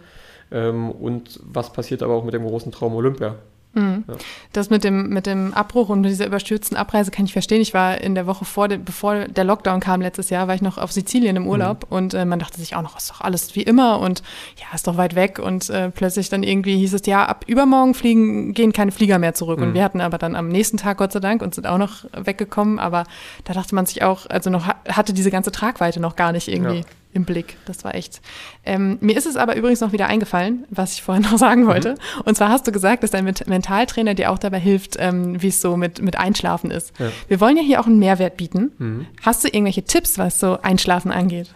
Ähm, 0.51 0.91
und 0.91 1.39
was 1.43 1.73
passiert 1.73 2.03
aber 2.03 2.13
auch 2.13 2.23
mit 2.23 2.33
dem 2.33 2.45
großen 2.45 2.71
Traum 2.71 2.95
Olympia? 2.95 3.35
Mhm. 3.75 4.05
Ja. 4.07 4.15
Das 4.53 4.69
mit 4.69 4.83
dem, 4.83 5.09
mit 5.09 5.25
dem 5.25 5.53
Abbruch 5.53 5.89
und 5.89 6.01
mit 6.01 6.09
dieser 6.09 6.25
überstürzten 6.25 6.77
Abreise 6.77 7.11
kann 7.11 7.25
ich 7.25 7.33
verstehen. 7.33 7.61
Ich 7.61 7.73
war 7.73 7.99
in 7.99 8.15
der 8.15 8.25
Woche 8.25 8.45
vor, 8.45 8.67
de, 8.67 8.77
bevor 8.77 9.25
der 9.25 9.43
Lockdown 9.43 9.79
kam 9.79 10.01
letztes 10.01 10.29
Jahr, 10.29 10.47
war 10.47 10.55
ich 10.55 10.61
noch 10.61 10.77
auf 10.77 10.91
Sizilien 10.91 11.35
im 11.35 11.47
Urlaub 11.47 11.85
mhm. 11.89 11.97
und 11.97 12.13
äh, 12.13 12.25
man 12.25 12.39
dachte 12.39 12.57
sich 12.57 12.75
auch 12.75 12.81
noch, 12.81 12.97
ist 12.97 13.09
doch 13.09 13.21
alles 13.21 13.55
wie 13.55 13.63
immer 13.63 13.99
und 13.99 14.23
ja, 14.57 14.73
ist 14.73 14.87
doch 14.87 14.97
weit 14.97 15.15
weg 15.15 15.39
und 15.39 15.69
äh, 15.69 15.91
plötzlich 15.91 16.29
dann 16.29 16.43
irgendwie 16.43 16.77
hieß 16.77 16.93
es, 16.93 17.05
ja, 17.05 17.25
ab 17.25 17.43
übermorgen 17.47 17.93
fliegen, 17.93 18.53
gehen 18.53 18.73
keine 18.73 18.91
Flieger 18.91 19.19
mehr 19.19 19.33
zurück 19.33 19.59
mhm. 19.59 19.67
und 19.67 19.73
wir 19.73 19.83
hatten 19.83 20.01
aber 20.01 20.17
dann 20.17 20.35
am 20.35 20.47
nächsten 20.47 20.77
Tag, 20.77 20.97
Gott 20.97 21.11
sei 21.11 21.19
Dank, 21.19 21.41
und 21.41 21.53
sind 21.53 21.67
auch 21.67 21.77
noch 21.77 22.05
weggekommen, 22.13 22.79
aber 22.79 23.03
da 23.43 23.53
dachte 23.53 23.75
man 23.75 23.85
sich 23.85 24.03
auch, 24.03 24.25
also 24.29 24.49
noch 24.49 24.67
hatte 24.87 25.13
diese 25.13 25.31
ganze 25.31 25.51
Tragweite 25.51 25.99
noch 25.99 26.15
gar 26.15 26.31
nicht 26.31 26.47
irgendwie. 26.47 26.79
Ja 26.79 26.85
im 27.15 27.25
Blick. 27.25 27.57
Das 27.65 27.83
war 27.83 27.95
echt. 27.95 28.21
Ähm, 28.65 28.97
mir 29.01 29.17
ist 29.17 29.25
es 29.25 29.37
aber 29.37 29.55
übrigens 29.55 29.81
noch 29.81 29.93
wieder 29.93 30.07
eingefallen, 30.07 30.65
was 30.69 30.93
ich 30.93 31.01
vorhin 31.01 31.23
noch 31.31 31.37
sagen 31.37 31.65
wollte. 31.65 31.91
Mhm. 31.91 32.21
Und 32.25 32.37
zwar 32.37 32.49
hast 32.49 32.67
du 32.67 32.71
gesagt, 32.71 33.03
dass 33.03 33.11
dein 33.11 33.23
Mentaltrainer 33.23 34.13
dir 34.13 34.31
auch 34.31 34.37
dabei 34.37 34.59
hilft, 34.59 34.97
ähm, 34.99 35.41
wie 35.41 35.47
es 35.47 35.61
so 35.61 35.77
mit, 35.77 36.01
mit 36.01 36.17
Einschlafen 36.17 36.71
ist. 36.71 36.93
Ja. 36.99 37.11
Wir 37.27 37.39
wollen 37.39 37.57
ja 37.57 37.63
hier 37.63 37.79
auch 37.79 37.87
einen 37.87 37.99
Mehrwert 37.99 38.37
bieten. 38.37 38.71
Mhm. 38.77 39.05
Hast 39.21 39.43
du 39.43 39.47
irgendwelche 39.47 39.83
Tipps, 39.83 40.17
was 40.17 40.39
so 40.39 40.59
Einschlafen 40.61 41.11
angeht? 41.11 41.49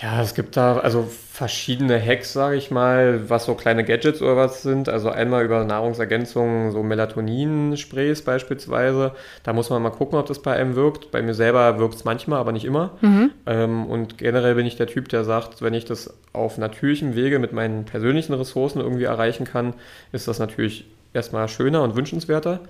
Ja, 0.00 0.22
es 0.22 0.34
gibt 0.34 0.56
da 0.56 0.78
also 0.78 1.06
verschiedene 1.32 2.00
Hacks, 2.00 2.32
sage 2.32 2.56
ich 2.56 2.70
mal, 2.70 3.28
was 3.28 3.44
so 3.44 3.54
kleine 3.54 3.84
Gadgets 3.84 4.22
oder 4.22 4.36
was 4.36 4.62
sind. 4.62 4.88
Also 4.88 5.10
einmal 5.10 5.44
über 5.44 5.64
Nahrungsergänzungen, 5.64 6.72
so 6.72 6.82
Melatonin-Sprays 6.82 8.22
beispielsweise. 8.22 9.12
Da 9.42 9.52
muss 9.52 9.68
man 9.68 9.82
mal 9.82 9.90
gucken, 9.90 10.18
ob 10.18 10.26
das 10.26 10.40
bei 10.40 10.54
einem 10.54 10.76
wirkt. 10.76 11.10
Bei 11.10 11.20
mir 11.20 11.34
selber 11.34 11.78
wirkt 11.78 11.96
es 11.96 12.04
manchmal, 12.04 12.38
aber 12.38 12.52
nicht 12.52 12.64
immer. 12.64 12.92
Mhm. 13.02 13.30
Ähm, 13.46 13.86
und 13.86 14.16
generell 14.16 14.54
bin 14.54 14.66
ich 14.66 14.76
der 14.76 14.86
Typ, 14.86 15.08
der 15.10 15.24
sagt, 15.24 15.60
wenn 15.60 15.74
ich 15.74 15.84
das 15.84 16.14
auf 16.32 16.56
natürlichem 16.56 17.14
Wege 17.14 17.38
mit 17.38 17.52
meinen 17.52 17.84
persönlichen 17.84 18.32
Ressourcen 18.32 18.80
irgendwie 18.80 19.04
erreichen 19.04 19.44
kann, 19.44 19.74
ist 20.12 20.26
das 20.26 20.38
natürlich 20.38 20.86
erstmal 21.12 21.48
schöner 21.48 21.82
und 21.82 21.96
wünschenswerter. 21.96 22.60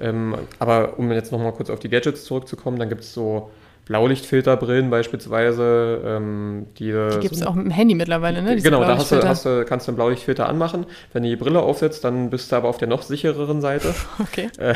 Ähm, 0.00 0.34
aber 0.58 0.98
um 0.98 1.12
jetzt 1.12 1.30
nochmal 1.30 1.52
kurz 1.52 1.68
auf 1.68 1.78
die 1.78 1.90
Gadgets 1.90 2.24
zurückzukommen, 2.24 2.78
dann 2.78 2.88
gibt 2.88 3.02
es 3.02 3.12
so 3.12 3.50
Blaulichtfilterbrillen 3.84 4.88
beispielsweise. 4.88 6.00
Ähm, 6.04 6.66
die 6.78 6.92
die 6.92 7.20
gibt 7.20 7.34
es 7.34 7.42
auch 7.42 7.54
mit 7.54 7.66
dem 7.66 7.70
Handy 7.70 7.94
mittlerweile, 7.94 8.40
ne? 8.42 8.54
Diese 8.54 8.68
genau, 8.68 8.80
da 8.80 8.96
hast 8.96 9.12
du, 9.12 9.22
hast 9.22 9.44
du, 9.44 9.64
kannst 9.66 9.86
du 9.86 9.90
einen 9.90 9.96
Blaulichtfilter 9.96 10.48
anmachen. 10.48 10.86
Wenn 11.12 11.22
du 11.22 11.28
die 11.28 11.36
Brille 11.36 11.60
aufsetzt, 11.60 12.02
dann 12.04 12.30
bist 12.30 12.50
du 12.50 12.56
aber 12.56 12.68
auf 12.68 12.78
der 12.78 12.88
noch 12.88 13.02
sichereren 13.02 13.60
Seite. 13.60 13.94
Okay. 14.22 14.48
Äh, 14.58 14.74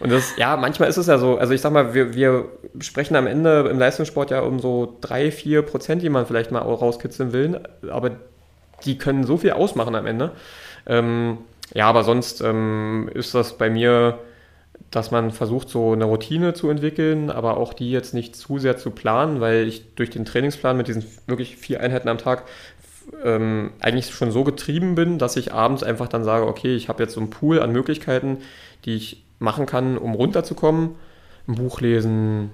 und 0.00 0.10
das, 0.10 0.36
ja, 0.36 0.56
manchmal 0.56 0.88
ist 0.88 0.96
es 0.96 1.06
ja 1.06 1.18
so, 1.18 1.36
also 1.36 1.52
ich 1.52 1.60
sag 1.60 1.72
mal, 1.72 1.94
wir, 1.94 2.14
wir 2.14 2.46
sprechen 2.80 3.14
am 3.14 3.26
Ende 3.26 3.68
im 3.70 3.78
Leistungssport 3.78 4.30
ja 4.30 4.40
um 4.40 4.58
so 4.58 4.96
drei, 5.00 5.30
vier 5.30 5.62
Prozent, 5.62 6.02
die 6.02 6.08
man 6.08 6.26
vielleicht 6.26 6.50
mal 6.50 6.60
rauskitzeln 6.60 7.32
will, 7.32 7.60
aber 7.88 8.12
die 8.84 8.98
können 8.98 9.24
so 9.24 9.36
viel 9.36 9.52
ausmachen 9.52 9.94
am 9.94 10.06
Ende. 10.06 10.32
Ähm, 10.86 11.38
ja, 11.72 11.86
aber 11.86 12.04
sonst 12.04 12.40
ähm, 12.40 13.08
ist 13.14 13.34
das 13.34 13.56
bei 13.56 13.70
mir 13.70 14.18
dass 14.94 15.10
man 15.10 15.30
versucht, 15.32 15.68
so 15.68 15.92
eine 15.92 16.04
Routine 16.04 16.54
zu 16.54 16.70
entwickeln, 16.70 17.30
aber 17.30 17.56
auch 17.56 17.72
die 17.72 17.90
jetzt 17.90 18.14
nicht 18.14 18.36
zu 18.36 18.58
sehr 18.58 18.76
zu 18.76 18.90
planen, 18.90 19.40
weil 19.40 19.66
ich 19.66 19.94
durch 19.96 20.10
den 20.10 20.24
Trainingsplan 20.24 20.76
mit 20.76 20.88
diesen 20.88 21.04
wirklich 21.26 21.56
vier 21.56 21.80
Einheiten 21.80 22.08
am 22.08 22.18
Tag 22.18 22.44
ähm, 23.24 23.72
eigentlich 23.80 24.14
schon 24.14 24.30
so 24.30 24.44
getrieben 24.44 24.94
bin, 24.94 25.18
dass 25.18 25.36
ich 25.36 25.52
abends 25.52 25.82
einfach 25.82 26.08
dann 26.08 26.24
sage, 26.24 26.46
okay, 26.46 26.76
ich 26.76 26.88
habe 26.88 27.02
jetzt 27.02 27.14
so 27.14 27.20
einen 27.20 27.30
Pool 27.30 27.60
an 27.60 27.72
Möglichkeiten, 27.72 28.38
die 28.84 28.94
ich 28.94 29.24
machen 29.38 29.66
kann, 29.66 29.98
um 29.98 30.14
runterzukommen. 30.14 30.90
Ein 31.48 31.56
Buch 31.56 31.80
lesen, 31.80 32.50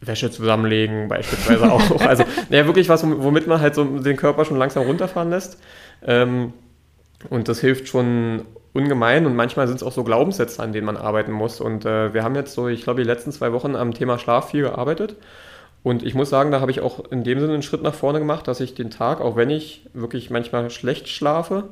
Wäsche 0.00 0.30
zusammenlegen 0.30 1.08
beispielsweise 1.08 1.70
auch. 1.72 2.00
Also 2.00 2.24
ja, 2.50 2.66
wirklich 2.66 2.88
was, 2.88 3.04
womit 3.08 3.46
man 3.46 3.60
halt 3.60 3.74
so 3.74 3.84
den 3.84 4.16
Körper 4.16 4.44
schon 4.44 4.58
langsam 4.58 4.84
runterfahren 4.84 5.30
lässt. 5.30 5.60
Ähm, 6.04 6.52
und 7.30 7.48
das 7.48 7.60
hilft 7.60 7.88
schon 7.88 8.42
ungemein 8.72 9.26
und 9.26 9.34
manchmal 9.34 9.66
sind 9.66 9.76
es 9.76 9.82
auch 9.82 9.92
so 9.92 10.04
Glaubenssätze, 10.04 10.62
an 10.62 10.72
denen 10.72 10.86
man 10.86 10.96
arbeiten 10.96 11.32
muss. 11.32 11.60
Und 11.60 11.86
äh, 11.86 12.12
wir 12.12 12.22
haben 12.22 12.34
jetzt 12.34 12.52
so, 12.52 12.68
ich 12.68 12.82
glaube, 12.82 13.02
die 13.02 13.08
letzten 13.08 13.32
zwei 13.32 13.52
Wochen 13.52 13.74
am 13.74 13.94
Thema 13.94 14.18
Schlaf 14.18 14.50
viel 14.50 14.62
gearbeitet. 14.62 15.16
Und 15.82 16.02
ich 16.02 16.14
muss 16.14 16.30
sagen, 16.30 16.50
da 16.50 16.60
habe 16.60 16.70
ich 16.70 16.80
auch 16.80 17.10
in 17.10 17.24
dem 17.24 17.40
Sinne 17.40 17.54
einen 17.54 17.62
Schritt 17.62 17.82
nach 17.82 17.94
vorne 17.94 18.18
gemacht, 18.18 18.48
dass 18.48 18.60
ich 18.60 18.74
den 18.74 18.90
Tag, 18.90 19.20
auch 19.20 19.36
wenn 19.36 19.50
ich 19.50 19.88
wirklich 19.94 20.30
manchmal 20.30 20.68
schlecht 20.70 21.08
schlafe, 21.08 21.68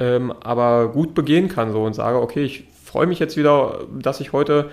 ähm, 0.00 0.32
aber 0.32 0.88
gut 0.88 1.14
begehen 1.14 1.48
kann 1.48 1.70
so 1.70 1.84
und 1.84 1.94
sage, 1.94 2.20
okay, 2.20 2.42
ich 2.42 2.64
freue 2.82 3.06
mich 3.06 3.18
jetzt 3.18 3.36
wieder, 3.36 3.80
dass 4.00 4.20
ich 4.20 4.32
heute 4.32 4.70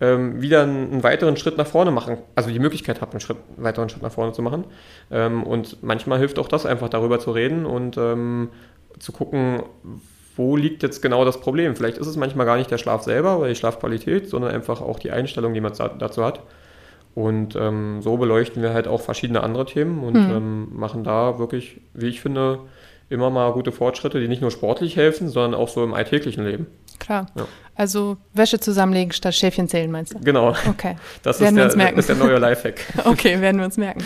ähm, 0.00 0.40
wieder 0.40 0.62
einen, 0.62 0.92
einen, 0.92 1.02
weiteren 1.02 1.36
Schritt 1.36 1.56
nach 1.56 1.66
vorne 1.66 1.90
machen, 1.90 2.18
also 2.34 2.50
die 2.50 2.58
Möglichkeit 2.58 3.00
habe, 3.00 3.12
einen, 3.12 3.20
Schritt, 3.20 3.38
weiteren 3.56 3.88
Schritt 3.88 4.02
nach 4.02 4.12
vorne 4.12 4.32
zu 4.32 4.42
machen. 4.42 4.64
Ähm, 5.10 5.42
und 5.42 5.82
manchmal 5.82 6.18
hilft 6.18 6.38
auch 6.38 6.48
das 6.48 6.66
einfach 6.66 6.88
darüber 6.88 7.18
zu 7.18 7.32
reden 7.32 7.66
und 7.66 7.96
ähm, 7.96 8.50
zu 8.98 9.12
gucken, 9.12 9.62
wo 10.36 10.56
liegt 10.56 10.82
jetzt 10.82 11.02
genau 11.02 11.24
das 11.24 11.40
Problem? 11.40 11.74
Vielleicht 11.74 11.98
ist 11.98 12.06
es 12.06 12.16
manchmal 12.16 12.46
gar 12.46 12.56
nicht 12.56 12.70
der 12.70 12.78
Schlaf 12.78 13.02
selber 13.02 13.38
oder 13.38 13.48
die 13.48 13.56
Schlafqualität, 13.56 14.28
sondern 14.28 14.52
einfach 14.52 14.80
auch 14.80 14.98
die 14.98 15.10
Einstellung, 15.10 15.52
die 15.52 15.60
man 15.60 15.72
dazu 15.98 16.24
hat. 16.24 16.40
Und 17.14 17.56
ähm, 17.56 18.00
so 18.00 18.16
beleuchten 18.16 18.62
wir 18.62 18.72
halt 18.72 18.86
auch 18.86 19.00
verschiedene 19.00 19.42
andere 19.42 19.66
Themen 19.66 20.04
und 20.04 20.14
mhm. 20.14 20.30
ähm, 20.30 20.68
machen 20.72 21.02
da 21.02 21.40
wirklich, 21.40 21.80
wie 21.92 22.06
ich 22.06 22.20
finde, 22.20 22.60
immer 23.08 23.30
mal 23.30 23.52
gute 23.52 23.72
Fortschritte, 23.72 24.20
die 24.20 24.28
nicht 24.28 24.42
nur 24.42 24.52
sportlich 24.52 24.94
helfen, 24.96 25.28
sondern 25.28 25.60
auch 25.60 25.68
so 25.68 25.82
im 25.82 25.94
alltäglichen 25.94 26.44
Leben. 26.44 26.66
Klar. 27.00 27.26
Ja. 27.34 27.46
Also 27.78 28.16
Wäsche 28.34 28.58
zusammenlegen 28.58 29.12
statt 29.12 29.36
Schäfchen 29.36 29.68
zählen, 29.68 29.88
meinst 29.88 30.12
du? 30.12 30.18
Genau. 30.18 30.52
Okay. 30.68 30.96
Das 31.22 31.40
werden 31.40 31.58
ist, 31.58 31.76
der, 31.76 31.96
ist 31.96 32.08
der 32.08 32.16
neue 32.16 32.38
Lifehack. 32.38 32.80
okay, 33.04 33.40
werden 33.40 33.58
wir 33.58 33.64
uns 33.66 33.76
merken. 33.76 34.02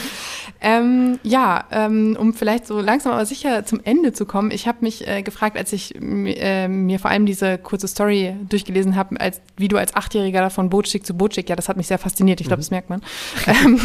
Ähm, 0.60 1.18
ja, 1.22 1.64
ähm, 1.70 2.14
um 2.20 2.34
vielleicht 2.34 2.66
so 2.66 2.80
langsam 2.80 3.12
aber 3.12 3.24
sicher 3.24 3.64
zum 3.64 3.80
Ende 3.82 4.12
zu 4.12 4.26
kommen. 4.26 4.50
Ich 4.50 4.68
habe 4.68 4.78
mich 4.82 5.08
äh, 5.08 5.22
gefragt, 5.22 5.56
als 5.56 5.72
ich 5.72 5.94
äh, 5.96 6.68
mir 6.68 6.98
vor 6.98 7.10
allem 7.10 7.24
diese 7.24 7.56
kurze 7.56 7.88
Story 7.88 8.36
durchgelesen 8.46 8.94
habe, 8.94 9.18
als 9.18 9.40
wie 9.56 9.68
du 9.68 9.78
als 9.78 9.94
Achtjähriger 9.94 10.50
von 10.50 10.68
Bootschick 10.68 11.06
zu 11.06 11.14
Bootschick, 11.14 11.48
ja, 11.48 11.56
das 11.56 11.70
hat 11.70 11.78
mich 11.78 11.86
sehr 11.86 11.98
fasziniert. 11.98 12.42
Ich 12.42 12.48
glaube, 12.48 12.58
mhm. 12.58 12.64
das 12.64 12.70
merkt 12.70 12.90
man. 12.90 13.00
ähm, 13.46 13.80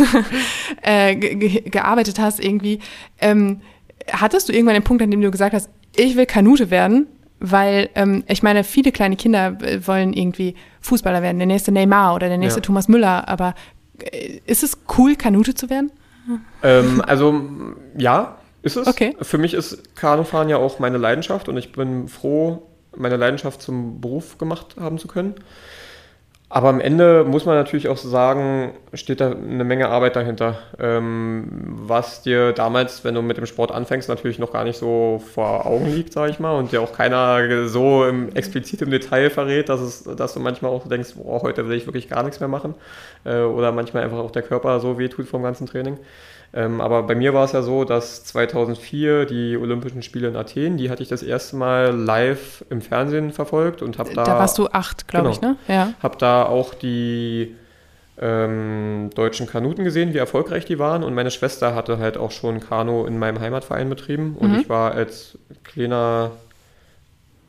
äh, 0.81 1.15
ge 1.15 1.61
gearbeitet 1.69 2.19
hast 2.19 2.43
irgendwie. 2.43 2.79
Ähm, 3.21 3.61
hattest 4.11 4.49
du 4.49 4.53
irgendwann 4.53 4.75
den 4.75 4.83
Punkt, 4.83 5.01
an 5.01 5.11
dem 5.11 5.21
du 5.21 5.31
gesagt 5.31 5.53
hast, 5.53 5.69
ich 5.95 6.17
will 6.17 6.25
Kanute 6.25 6.71
werden? 6.71 7.07
Weil 7.39 7.89
ähm, 7.95 8.23
ich 8.27 8.41
meine, 8.41 8.63
viele 8.63 8.91
kleine 8.91 9.15
Kinder 9.15 9.57
äh, 9.61 9.85
wollen 9.85 10.13
irgendwie 10.13 10.55
Fußballer 10.81 11.21
werden, 11.21 11.37
der 11.37 11.47
nächste 11.47 11.71
Neymar 11.71 12.15
oder 12.15 12.29
der 12.29 12.37
nächste 12.37 12.59
ja. 12.59 12.63
Thomas 12.63 12.87
Müller, 12.87 13.27
aber 13.27 13.53
äh, 13.99 14.39
ist 14.45 14.63
es 14.63 14.79
cool, 14.97 15.15
Kanute 15.15 15.53
zu 15.53 15.69
werden? 15.69 15.91
Ähm, 16.63 17.01
also 17.05 17.41
ja, 17.97 18.37
ist 18.63 18.75
es. 18.75 18.87
Okay. 18.87 19.15
Für 19.21 19.37
mich 19.37 19.53
ist 19.53 19.95
Kanufahren 19.95 20.49
ja 20.49 20.57
auch 20.57 20.79
meine 20.79 20.97
Leidenschaft 20.97 21.47
und 21.47 21.57
ich 21.57 21.71
bin 21.71 22.07
froh, 22.07 22.63
meine 22.95 23.17
Leidenschaft 23.17 23.61
zum 23.61 24.01
Beruf 24.01 24.37
gemacht 24.37 24.75
haben 24.79 24.97
zu 24.97 25.07
können. 25.07 25.35
Aber 26.49 26.69
am 26.69 26.79
Ende 26.79 27.25
muss 27.25 27.45
man 27.45 27.55
natürlich 27.55 27.89
auch 27.89 27.97
sagen, 27.97 28.71
steht 28.93 29.19
da 29.19 29.31
eine 29.31 29.65
Menge 29.65 29.89
Arbeit 29.89 30.15
dahinter, 30.15 30.59
ähm, 30.79 31.45
was 31.65 32.21
dir 32.21 32.53
damals, 32.53 33.03
wenn 33.03 33.15
du 33.15 33.21
mit 33.21 33.35
dem 33.35 33.45
Sport 33.45 33.73
anfängst, 33.73 34.07
natürlich 34.07 34.39
noch 34.39 34.53
gar 34.53 34.63
nicht 34.63 34.77
so 34.77 35.21
vor 35.33 35.65
Augen 35.65 35.87
liegt, 35.93 36.13
sage 36.13 36.31
ich 36.31 36.39
mal, 36.39 36.57
und 36.57 36.71
dir 36.71 36.81
auch 36.81 36.93
keiner 36.93 37.67
so 37.67 38.05
im, 38.05 38.33
explizit 38.33 38.81
im 38.81 38.91
Detail 38.91 39.29
verrät, 39.29 39.67
dass, 39.67 39.81
es, 39.81 40.03
dass 40.03 40.35
du 40.35 40.39
manchmal 40.39 40.71
auch 40.71 40.87
denkst, 40.87 41.15
boah, 41.15 41.41
heute 41.41 41.67
will 41.67 41.75
ich 41.75 41.85
wirklich 41.85 42.07
gar 42.07 42.23
nichts 42.23 42.39
mehr 42.39 42.49
machen 42.49 42.75
äh, 43.25 43.41
oder 43.41 43.73
manchmal 43.73 44.03
einfach 44.03 44.19
auch 44.19 44.31
der 44.31 44.43
Körper 44.43 44.79
so 44.79 44.97
wehtut 44.97 45.27
vom 45.27 45.43
ganzen 45.43 45.67
Training. 45.67 45.97
Ähm, 46.53 46.81
aber 46.81 47.03
bei 47.03 47.15
mir 47.15 47.33
war 47.33 47.45
es 47.45 47.51
ja 47.51 47.61
so, 47.61 47.83
dass 47.83 48.23
2004 48.25 49.25
die 49.25 49.57
Olympischen 49.57 50.01
Spiele 50.01 50.29
in 50.29 50.35
Athen, 50.35 50.77
die 50.77 50.89
hatte 50.89 51.03
ich 51.03 51.09
das 51.09 51.21
erste 51.21 51.55
Mal 51.55 51.95
live 51.95 52.63
im 52.69 52.81
Fernsehen 52.81 53.31
verfolgt 53.31 53.81
und 53.81 53.97
habe 53.97 54.13
da. 54.13 54.23
Da 54.23 54.39
warst 54.39 54.57
du 54.57 54.67
acht, 54.67 55.07
glaube 55.07 55.29
genau, 55.29 55.35
ich, 55.35 55.41
ne? 55.41 55.55
Ja. 55.67 55.93
Habe 56.01 56.17
da 56.17 56.43
auch 56.43 56.73
die 56.73 57.55
ähm, 58.19 59.09
deutschen 59.13 59.45
Kanuten 59.45 59.83
gesehen, 59.83 60.13
wie 60.13 60.17
erfolgreich 60.17 60.65
die 60.65 60.79
waren. 60.79 61.03
Und 61.03 61.13
meine 61.13 61.31
Schwester 61.31 61.75
hatte 61.75 61.99
halt 61.99 62.17
auch 62.17 62.31
schon 62.31 62.59
Kanu 62.59 63.05
in 63.05 63.19
meinem 63.19 63.39
Heimatverein 63.39 63.89
betrieben. 63.89 64.35
Und 64.39 64.53
mhm. 64.53 64.59
ich 64.59 64.69
war 64.69 64.93
als 64.93 65.37
kleiner 65.63 66.31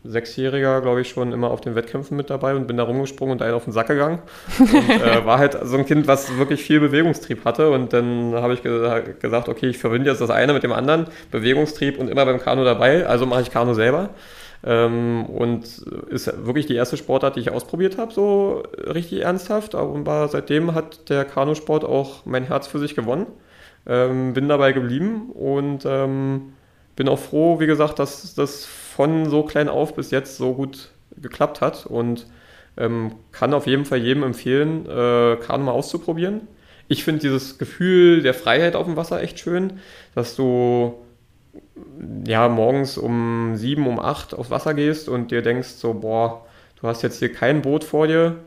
Sechsjähriger, 0.08 0.80
glaube 0.80 1.02
ich, 1.02 1.10
schon 1.10 1.32
immer 1.32 1.50
auf 1.50 1.60
den 1.60 1.74
Wettkämpfen 1.74 2.16
mit 2.16 2.30
dabei 2.30 2.54
und 2.54 2.66
bin 2.66 2.76
da 2.76 2.84
rumgesprungen 2.84 3.32
und 3.32 3.42
einen 3.42 3.54
auf 3.54 3.64
den 3.64 3.72
Sack 3.72 3.88
gegangen. 3.88 4.20
Und 4.58 4.74
äh, 4.74 5.24
war 5.26 5.38
halt 5.38 5.58
so 5.62 5.76
ein 5.76 5.84
Kind, 5.84 6.06
was 6.06 6.36
wirklich 6.38 6.62
viel 6.62 6.80
Bewegungstrieb 6.80 7.44
hatte. 7.44 7.70
Und 7.70 7.92
dann 7.92 8.34
habe 8.34 8.54
ich 8.54 8.62
ge 8.62 9.14
gesagt, 9.20 9.48
okay, 9.48 9.66
ich 9.66 9.78
verbinde 9.78 10.10
jetzt 10.10 10.20
das 10.20 10.30
eine 10.30 10.52
mit 10.52 10.62
dem 10.62 10.72
anderen, 10.72 11.06
Bewegungstrieb 11.30 11.98
und 11.98 12.08
immer 12.08 12.24
beim 12.24 12.40
Kanu 12.40 12.64
dabei, 12.64 13.06
also 13.06 13.26
mache 13.26 13.42
ich 13.42 13.50
Kanu 13.50 13.74
selber. 13.74 14.10
Ähm, 14.64 15.26
und 15.26 15.64
ist 16.08 16.46
wirklich 16.46 16.66
die 16.66 16.74
erste 16.74 16.96
Sportart, 16.96 17.36
die 17.36 17.40
ich 17.40 17.52
ausprobiert 17.52 17.98
habe, 17.98 18.12
so 18.12 18.64
richtig 18.76 19.22
ernsthaft. 19.22 19.74
Aber 19.74 20.28
seitdem 20.28 20.74
hat 20.74 21.08
der 21.10 21.24
Kanusport 21.24 21.84
auch 21.84 22.24
mein 22.24 22.44
Herz 22.44 22.66
für 22.66 22.78
sich 22.78 22.94
gewonnen. 22.94 23.26
Ähm, 23.86 24.34
bin 24.34 24.48
dabei 24.48 24.72
geblieben 24.72 25.30
und 25.30 25.86
ähm, 25.86 26.52
bin 26.96 27.08
auch 27.08 27.18
froh, 27.18 27.60
wie 27.60 27.66
gesagt, 27.66 27.98
dass 28.00 28.34
das 28.34 28.68
von 28.98 29.30
so 29.30 29.44
klein 29.44 29.68
auf 29.68 29.94
bis 29.94 30.10
jetzt 30.10 30.38
so 30.38 30.54
gut 30.54 30.90
geklappt 31.16 31.60
hat 31.60 31.86
und 31.86 32.26
ähm, 32.76 33.12
kann 33.30 33.54
auf 33.54 33.68
jeden 33.68 33.84
Fall 33.84 33.98
jedem 33.98 34.24
empfehlen, 34.24 34.86
äh, 34.86 35.36
Kanu 35.36 35.66
mal 35.66 35.70
auszuprobieren. 35.70 36.48
Ich 36.88 37.04
finde 37.04 37.20
dieses 37.20 37.58
Gefühl 37.58 38.22
der 38.22 38.34
Freiheit 38.34 38.74
auf 38.74 38.86
dem 38.86 38.96
Wasser 38.96 39.22
echt 39.22 39.38
schön, 39.38 39.74
dass 40.16 40.34
du 40.34 40.94
ja 42.26 42.48
morgens 42.48 42.98
um 42.98 43.52
sieben, 43.54 43.86
um 43.86 44.00
acht 44.00 44.34
aufs 44.34 44.50
Wasser 44.50 44.74
gehst 44.74 45.08
und 45.08 45.30
dir 45.30 45.42
denkst 45.42 45.68
so, 45.68 45.94
boah, 45.94 46.44
du 46.80 46.88
hast 46.88 47.02
jetzt 47.02 47.20
hier 47.20 47.32
kein 47.32 47.62
Boot 47.62 47.84
vor 47.84 48.08
dir, 48.08 48.40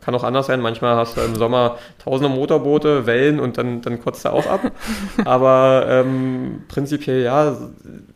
kann 0.00 0.14
auch 0.14 0.24
anders 0.24 0.46
sein. 0.46 0.60
Manchmal 0.60 0.96
hast 0.96 1.16
du 1.16 1.20
im 1.20 1.36
Sommer 1.36 1.78
tausende 1.98 2.28
Motorboote, 2.34 3.06
Wellen 3.06 3.40
und 3.40 3.58
dann, 3.58 3.82
dann 3.82 4.00
kotzt 4.00 4.24
er 4.24 4.32
auch 4.32 4.46
ab. 4.46 4.72
Aber 5.24 5.86
ähm, 5.88 6.64
prinzipiell 6.68 7.22
ja, 7.22 7.56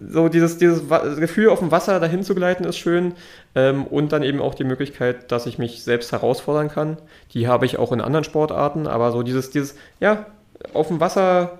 so 0.00 0.28
dieses, 0.28 0.58
dieses 0.58 0.82
Gefühl 1.18 1.48
auf 1.48 1.60
dem 1.60 1.70
Wasser 1.70 2.00
dahin 2.00 2.22
zu 2.22 2.34
gleiten 2.34 2.64
ist 2.64 2.78
schön. 2.78 3.14
Ähm, 3.54 3.86
und 3.86 4.12
dann 4.12 4.22
eben 4.22 4.40
auch 4.40 4.54
die 4.54 4.64
Möglichkeit, 4.64 5.32
dass 5.32 5.46
ich 5.46 5.58
mich 5.58 5.82
selbst 5.82 6.12
herausfordern 6.12 6.68
kann. 6.68 6.98
Die 7.32 7.48
habe 7.48 7.66
ich 7.66 7.78
auch 7.78 7.92
in 7.92 8.00
anderen 8.00 8.24
Sportarten. 8.24 8.86
Aber 8.86 9.12
so 9.12 9.22
dieses, 9.22 9.50
dieses, 9.50 9.74
ja, 10.00 10.26
auf 10.74 10.88
dem 10.88 11.00
Wasser, 11.00 11.58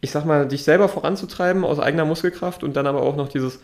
ich 0.00 0.10
sag 0.10 0.24
mal, 0.24 0.46
dich 0.48 0.64
selber 0.64 0.88
voranzutreiben 0.88 1.64
aus 1.64 1.78
eigener 1.78 2.04
Muskelkraft 2.04 2.64
und 2.64 2.76
dann 2.76 2.86
aber 2.86 3.02
auch 3.02 3.16
noch 3.16 3.28
dieses 3.28 3.60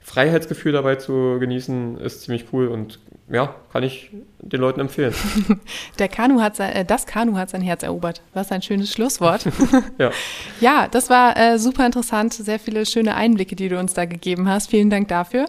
Freiheitsgefühl 0.00 0.72
dabei 0.72 0.96
zu 0.96 1.38
genießen, 1.40 1.98
ist 1.98 2.22
ziemlich 2.22 2.46
cool 2.52 2.68
und 2.68 3.00
ja, 3.28 3.54
kann 3.72 3.82
ich 3.82 4.10
den 4.38 4.60
Leuten 4.60 4.80
empfehlen. 4.80 5.12
Der 5.98 6.08
Kanu 6.08 6.40
hat 6.40 6.54
sein, 6.56 6.72
äh, 6.72 6.84
das 6.84 7.06
Kanu 7.06 7.36
hat 7.36 7.50
sein 7.50 7.60
Herz 7.60 7.82
erobert. 7.82 8.22
Was 8.34 8.52
ein 8.52 8.62
schönes 8.62 8.92
Schlusswort. 8.92 9.46
ja. 9.98 10.10
ja, 10.60 10.88
das 10.88 11.10
war 11.10 11.36
äh, 11.36 11.58
super 11.58 11.84
interessant. 11.84 12.34
Sehr 12.34 12.60
viele 12.60 12.86
schöne 12.86 13.16
Einblicke, 13.16 13.56
die 13.56 13.68
du 13.68 13.78
uns 13.78 13.94
da 13.94 14.04
gegeben 14.04 14.48
hast. 14.48 14.70
Vielen 14.70 14.90
Dank 14.90 15.08
dafür. 15.08 15.46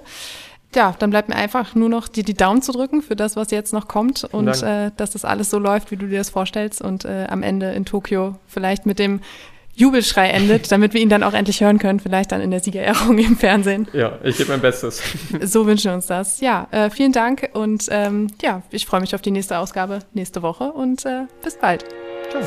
Ja, 0.76 0.95
dann 0.98 1.12
bleibt 1.12 1.30
mir 1.30 1.36
einfach 1.36 1.76
nur 1.76 1.89
noch 1.89 2.08
dir 2.08 2.24
die 2.24 2.34
Daumen 2.34 2.62
zu 2.62 2.72
drücken 2.72 3.02
für 3.02 3.16
das, 3.16 3.36
was 3.36 3.52
jetzt 3.52 3.74
noch 3.74 3.88
kommt 3.88 4.26
und 4.26 4.62
äh, 4.64 4.91
dass 4.98 5.12
das 5.12 5.24
alles 5.24 5.50
so 5.50 5.60
läuft, 5.60 5.91
wie 5.91 5.95
du 5.95 6.08
dir 6.08 6.18
das 6.18 6.30
vorstellst 6.30 6.82
und 6.82 7.06
äh, 7.06 7.26
am 7.30 7.41
Ende 7.41 7.72
in 7.72 7.86
Tokio 7.86 8.36
vielleicht 8.48 8.86
mit 8.86 9.00
dem 9.00 9.22
Jubelschrei 9.78 10.30
endet, 10.30 10.71
damit 10.71 10.93
wir 10.93 11.01
ihn 11.01 11.09
dann 11.09 11.21
auch 11.21 11.34
endlich 11.34 11.61
hören 11.61 11.78
können, 11.78 11.99
vielleicht 11.99 12.32
dann 12.32 12.41
in 12.41 12.49
der 12.49 12.59
Siegerehrung 12.59 13.17
im 13.19 13.38
Fernsehen. 13.38 13.88
Ja, 13.93 14.17
ich 14.23 14.38
gebe 14.38 14.49
mein 14.51 14.61
Bestes. 14.61 15.01
So 15.41 15.67
wünschen 15.67 15.91
wir 15.91 15.95
uns 15.95 16.07
das. 16.07 16.41
Ja, 16.41 16.67
äh, 16.71 16.89
vielen 16.89 17.11
Dank 17.11 17.49
und 17.53 17.86
ähm, 17.91 18.28
ja, 18.41 18.63
ich 18.71 18.86
freue 18.86 19.01
mich 19.01 19.13
auf 19.13 19.21
die 19.21 19.32
nächste 19.32 19.59
Ausgabe 19.59 19.99
nächste 20.13 20.41
Woche 20.41 20.71
und 20.71 21.05
äh, 21.05 21.25
bis 21.43 21.57
bald. 21.57 21.86
Ciao. 22.30 22.41